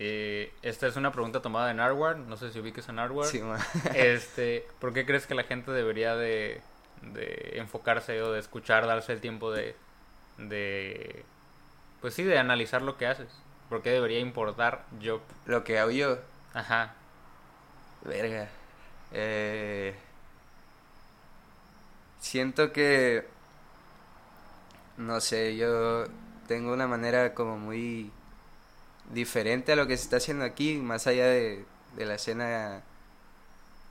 Eh, 0.00 0.52
esta 0.60 0.86
es 0.86 0.96
una 0.96 1.10
pregunta 1.10 1.40
tomada 1.40 1.68
de 1.68 1.72
Narwhal, 1.72 2.28
no 2.28 2.36
sé 2.36 2.52
si 2.52 2.58
ubiques 2.58 2.86
a 2.90 2.92
Narwhal. 2.92 3.26
Sí, 3.26 3.40
este, 3.94 4.66
¿Por 4.80 4.92
qué 4.92 5.06
crees 5.06 5.26
que 5.26 5.34
la 5.34 5.44
gente 5.44 5.70
debería 5.72 6.14
de, 6.14 6.60
de 7.00 7.52
enfocarse 7.54 8.20
o 8.20 8.32
de 8.32 8.40
escuchar, 8.40 8.86
darse 8.86 9.14
el 9.14 9.22
tiempo 9.22 9.50
de, 9.50 9.74
de, 10.36 11.24
pues 12.04 12.12
sí, 12.12 12.22
de 12.22 12.36
analizar 12.36 12.82
lo 12.82 12.98
que 12.98 13.06
haces? 13.06 13.28
¿Por 13.70 13.80
qué 13.80 13.88
debería 13.88 14.18
importar 14.18 14.84
yo? 15.00 15.22
Lo 15.46 15.64
que 15.64 15.78
hago 15.78 15.90
yo. 15.90 16.18
Ajá. 16.52 16.92
Verga. 18.02 18.46
Eh, 19.10 19.94
siento 22.20 22.74
que, 22.74 23.26
no 24.98 25.18
sé, 25.22 25.56
yo 25.56 26.04
tengo 26.46 26.74
una 26.74 26.86
manera 26.86 27.32
como 27.32 27.56
muy 27.56 28.10
diferente 29.10 29.72
a 29.72 29.76
lo 29.76 29.86
que 29.86 29.96
se 29.96 30.02
está 30.02 30.18
haciendo 30.18 30.44
aquí, 30.44 30.76
más 30.76 31.06
allá 31.06 31.24
de, 31.24 31.64
la 31.96 32.16
escena 32.16 32.82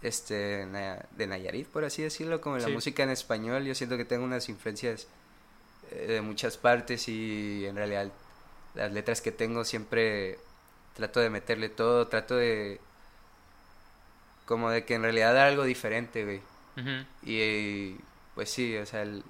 este 0.03 0.67
de 0.67 1.25
Nayarit, 1.27 1.67
por 1.67 1.83
así 1.83 2.03
decirlo, 2.03 2.41
como 2.41 2.59
la 2.59 2.67
música 2.67 3.01
en 3.01 3.09
español, 3.09 3.63
yo 3.63 3.73
siento 3.73 3.97
que 3.97 4.05
tengo 4.05 4.23
unas 4.23 4.49
influencias 4.49 5.07
de 5.93 6.21
muchas 6.21 6.57
partes 6.57 7.07
y 7.07 7.65
en 7.65 7.75
realidad 7.75 8.11
las 8.75 8.91
letras 8.91 9.21
que 9.21 9.31
tengo 9.31 9.63
siempre 9.65 10.39
trato 10.95 11.19
de 11.19 11.29
meterle 11.29 11.69
todo, 11.69 12.07
trato 12.07 12.35
de 12.35 12.79
como 14.45 14.69
de 14.69 14.85
que 14.85 14.95
en 14.95 15.03
realidad 15.03 15.33
da 15.33 15.47
algo 15.47 15.63
diferente, 15.63 16.23
güey. 16.23 16.41
y, 17.23 17.97
pues 18.35 18.49
sí, 18.49 18.75
o 18.77 18.85
sea, 18.85 19.03
el, 19.03 19.23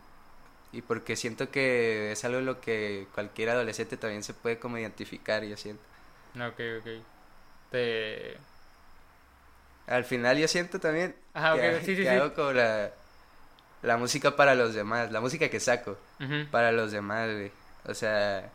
y 0.72 0.82
porque 0.82 1.16
siento 1.16 1.52
que 1.52 2.12
es 2.12 2.26
algo 2.26 2.40
en 2.40 2.46
lo 2.46 2.62
que 2.62 3.08
cualquier 3.14 3.50
adolescente 3.50 3.98
también 3.98 4.24
se 4.24 4.34
puede 4.34 4.60
como 4.60 4.78
identificar, 4.78 5.44
yo 5.44 5.56
siento. 5.58 5.84
Ok, 6.36 6.60
ok. 6.80 7.04
Te... 7.72 8.38
Al 9.88 10.06
final 10.06 10.38
yo 10.38 10.48
siento 10.48 10.80
también 10.80 11.16
Ajá, 11.34 11.56
que, 11.56 11.82
sí, 11.86 11.96
sí, 11.96 12.08
hago 12.08 12.34
como 12.34 12.54
la, 12.54 12.92
la 13.84 13.98
música 13.98 14.36
para 14.36 14.56
los 14.56 14.74
demás, 14.74 15.12
la 15.12 15.22
música 15.22 15.50
que 15.50 15.60
saco 15.60 15.98
para 16.52 16.72
los 16.72 16.92
demás, 16.92 17.30
güey. 17.32 17.52
O 17.86 17.94
sea, 17.94 18.50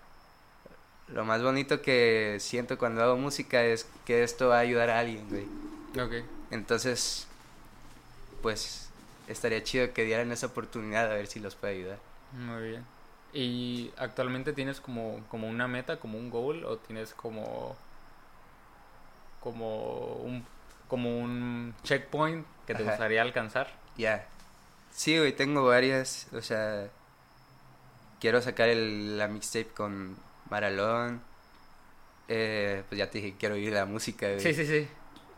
lo 1.08 1.24
más 1.24 1.42
bonito 1.42 1.82
que 1.82 2.38
siento 2.40 2.78
cuando 2.78 3.02
hago 3.02 3.16
música 3.16 3.62
es 3.62 3.86
que 4.06 4.22
esto 4.22 4.48
va 4.48 4.56
a 4.56 4.60
ayudar 4.60 4.90
a 4.90 4.98
alguien, 4.98 5.28
güey. 5.28 5.46
Ok. 6.04 6.24
Entonces, 6.50 7.26
pues 8.42 8.88
estaría 9.28 9.62
chido 9.62 9.92
que 9.92 10.04
dieran 10.04 10.32
esa 10.32 10.46
oportunidad 10.46 11.10
a 11.10 11.14
ver 11.14 11.26
si 11.26 11.40
los 11.40 11.54
puede 11.54 11.74
ayudar. 11.74 11.98
Muy 12.32 12.68
bien. 12.68 12.84
¿Y 13.34 13.92
actualmente 13.98 14.54
tienes 14.54 14.80
como, 14.80 15.22
como 15.28 15.48
una 15.48 15.68
meta, 15.68 16.00
como 16.00 16.18
un 16.18 16.30
goal 16.30 16.64
o 16.64 16.78
tienes 16.78 17.12
como 17.12 17.76
como 19.40 20.14
un 20.14 20.44
como 20.88 21.20
un 21.20 21.74
checkpoint 21.84 22.46
que 22.66 22.74
te 22.74 22.82
gustaría 22.82 23.20
alcanzar? 23.20 23.68
Ya. 23.98 24.26
Sí, 24.98 25.16
güey, 25.16 25.32
tengo 25.32 25.64
varias, 25.64 26.26
o 26.32 26.42
sea, 26.42 26.90
quiero 28.18 28.42
sacar 28.42 28.68
el, 28.68 29.16
la 29.16 29.28
mixtape 29.28 29.68
con 29.68 30.16
Maralón. 30.50 31.22
Eh, 32.26 32.82
pues 32.88 32.98
ya 32.98 33.08
te 33.08 33.18
dije, 33.18 33.36
quiero 33.38 33.54
oír 33.54 33.72
la 33.72 33.84
música. 33.84 34.26
Güey. 34.26 34.40
Sí, 34.40 34.52
sí, 34.54 34.66
sí. 34.66 34.88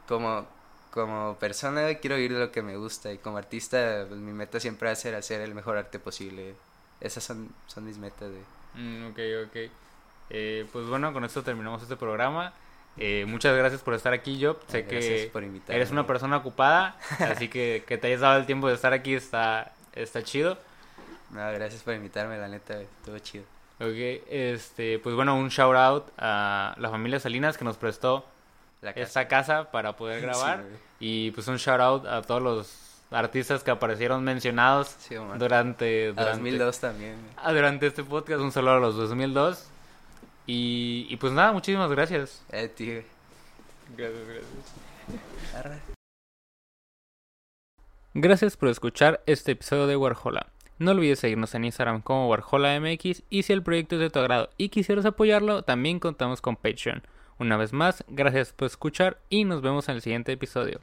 Como, 0.08 0.46
como 0.90 1.36
persona 1.38 1.94
quiero 1.96 2.16
oír 2.16 2.30
lo 2.30 2.50
que 2.50 2.62
me 2.62 2.78
gusta 2.78 3.12
y 3.12 3.18
como 3.18 3.36
artista 3.36 4.06
pues, 4.08 4.18
mi 4.18 4.32
meta 4.32 4.58
siempre 4.60 4.86
va 4.86 4.92
a 4.92 4.96
ser 4.96 5.14
hacer 5.14 5.42
el 5.42 5.54
mejor 5.54 5.76
arte 5.76 5.98
posible. 5.98 6.54
Esas 6.98 7.22
son, 7.22 7.54
son 7.66 7.84
mis 7.84 7.98
metas. 7.98 8.30
Güey. 8.30 8.82
Mm, 8.82 9.08
ok, 9.10 9.18
ok. 9.46 9.70
Eh, 10.30 10.66
pues 10.72 10.86
bueno, 10.86 11.12
con 11.12 11.22
esto 11.26 11.42
terminamos 11.42 11.82
este 11.82 11.96
programa. 11.96 12.54
Eh, 12.96 13.24
muchas 13.26 13.56
gracias 13.56 13.82
por 13.82 13.94
estar 13.94 14.12
aquí, 14.12 14.42
Job. 14.42 14.58
Sé 14.68 14.84
que 14.84 15.30
eres 15.68 15.90
una 15.90 16.06
persona 16.06 16.36
ocupada, 16.36 16.96
así 17.18 17.48
que 17.48 17.84
que 17.86 17.98
te 17.98 18.08
hayas 18.08 18.20
dado 18.20 18.38
el 18.38 18.46
tiempo 18.46 18.68
de 18.68 18.74
estar 18.74 18.92
aquí 18.92 19.14
está, 19.14 19.72
está 19.94 20.22
chido. 20.22 20.58
No, 21.30 21.52
gracias 21.52 21.82
por 21.82 21.94
invitarme, 21.94 22.36
la 22.38 22.48
neta, 22.48 22.80
estuvo 22.80 23.18
chido. 23.18 23.44
Ok, 23.80 24.26
este, 24.28 24.98
pues 24.98 25.14
bueno, 25.14 25.36
un 25.36 25.48
shout 25.48 25.76
out 25.76 26.08
a 26.18 26.74
la 26.78 26.90
familia 26.90 27.18
Salinas 27.18 27.56
que 27.56 27.64
nos 27.64 27.76
prestó 27.78 28.26
esta 28.94 29.28
casa 29.28 29.70
para 29.70 29.96
poder 29.96 30.20
grabar. 30.20 30.64
y 30.98 31.30
pues 31.30 31.48
un 31.48 31.56
shout 31.56 31.80
out 31.80 32.06
a 32.06 32.22
todos 32.22 32.42
los 32.42 32.90
artistas 33.10 33.62
que 33.62 33.70
aparecieron 33.70 34.22
mencionados 34.22 34.96
durante, 35.38 36.08
durante... 36.08 36.32
2002 36.32 36.78
también. 36.80 37.16
Ah, 37.36 37.52
durante 37.52 37.86
este 37.86 38.04
podcast, 38.04 38.40
un 38.40 38.52
saludo 38.52 38.74
a 38.74 38.80
los 38.80 38.96
2002. 38.96 39.66
Y, 40.52 41.06
y 41.08 41.16
pues 41.16 41.32
nada, 41.32 41.52
muchísimas 41.52 41.88
gracias. 41.92 42.44
Eh, 42.50 42.66
tío. 42.66 43.02
Gracias, 43.96 44.26
gracias. 44.26 45.80
Gracias 48.14 48.56
por 48.56 48.68
escuchar 48.68 49.22
este 49.26 49.52
episodio 49.52 49.86
de 49.86 49.96
Warhola. 49.96 50.48
No 50.80 50.90
olvides 50.90 51.20
seguirnos 51.20 51.54
en 51.54 51.66
Instagram 51.66 52.02
como 52.02 52.28
WarholaMX 52.28 53.22
y 53.30 53.44
si 53.44 53.52
el 53.52 53.62
proyecto 53.62 53.94
es 53.94 54.00
de 54.00 54.10
tu 54.10 54.18
agrado 54.18 54.50
y 54.56 54.70
quisieras 54.70 55.04
apoyarlo, 55.04 55.62
también 55.62 56.00
contamos 56.00 56.40
con 56.40 56.56
Patreon. 56.56 57.04
Una 57.38 57.56
vez 57.56 57.72
más, 57.72 58.02
gracias 58.08 58.52
por 58.52 58.66
escuchar 58.66 59.20
y 59.28 59.44
nos 59.44 59.62
vemos 59.62 59.88
en 59.88 59.94
el 59.96 60.02
siguiente 60.02 60.32
episodio. 60.32 60.80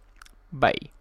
Bye. 0.49 0.96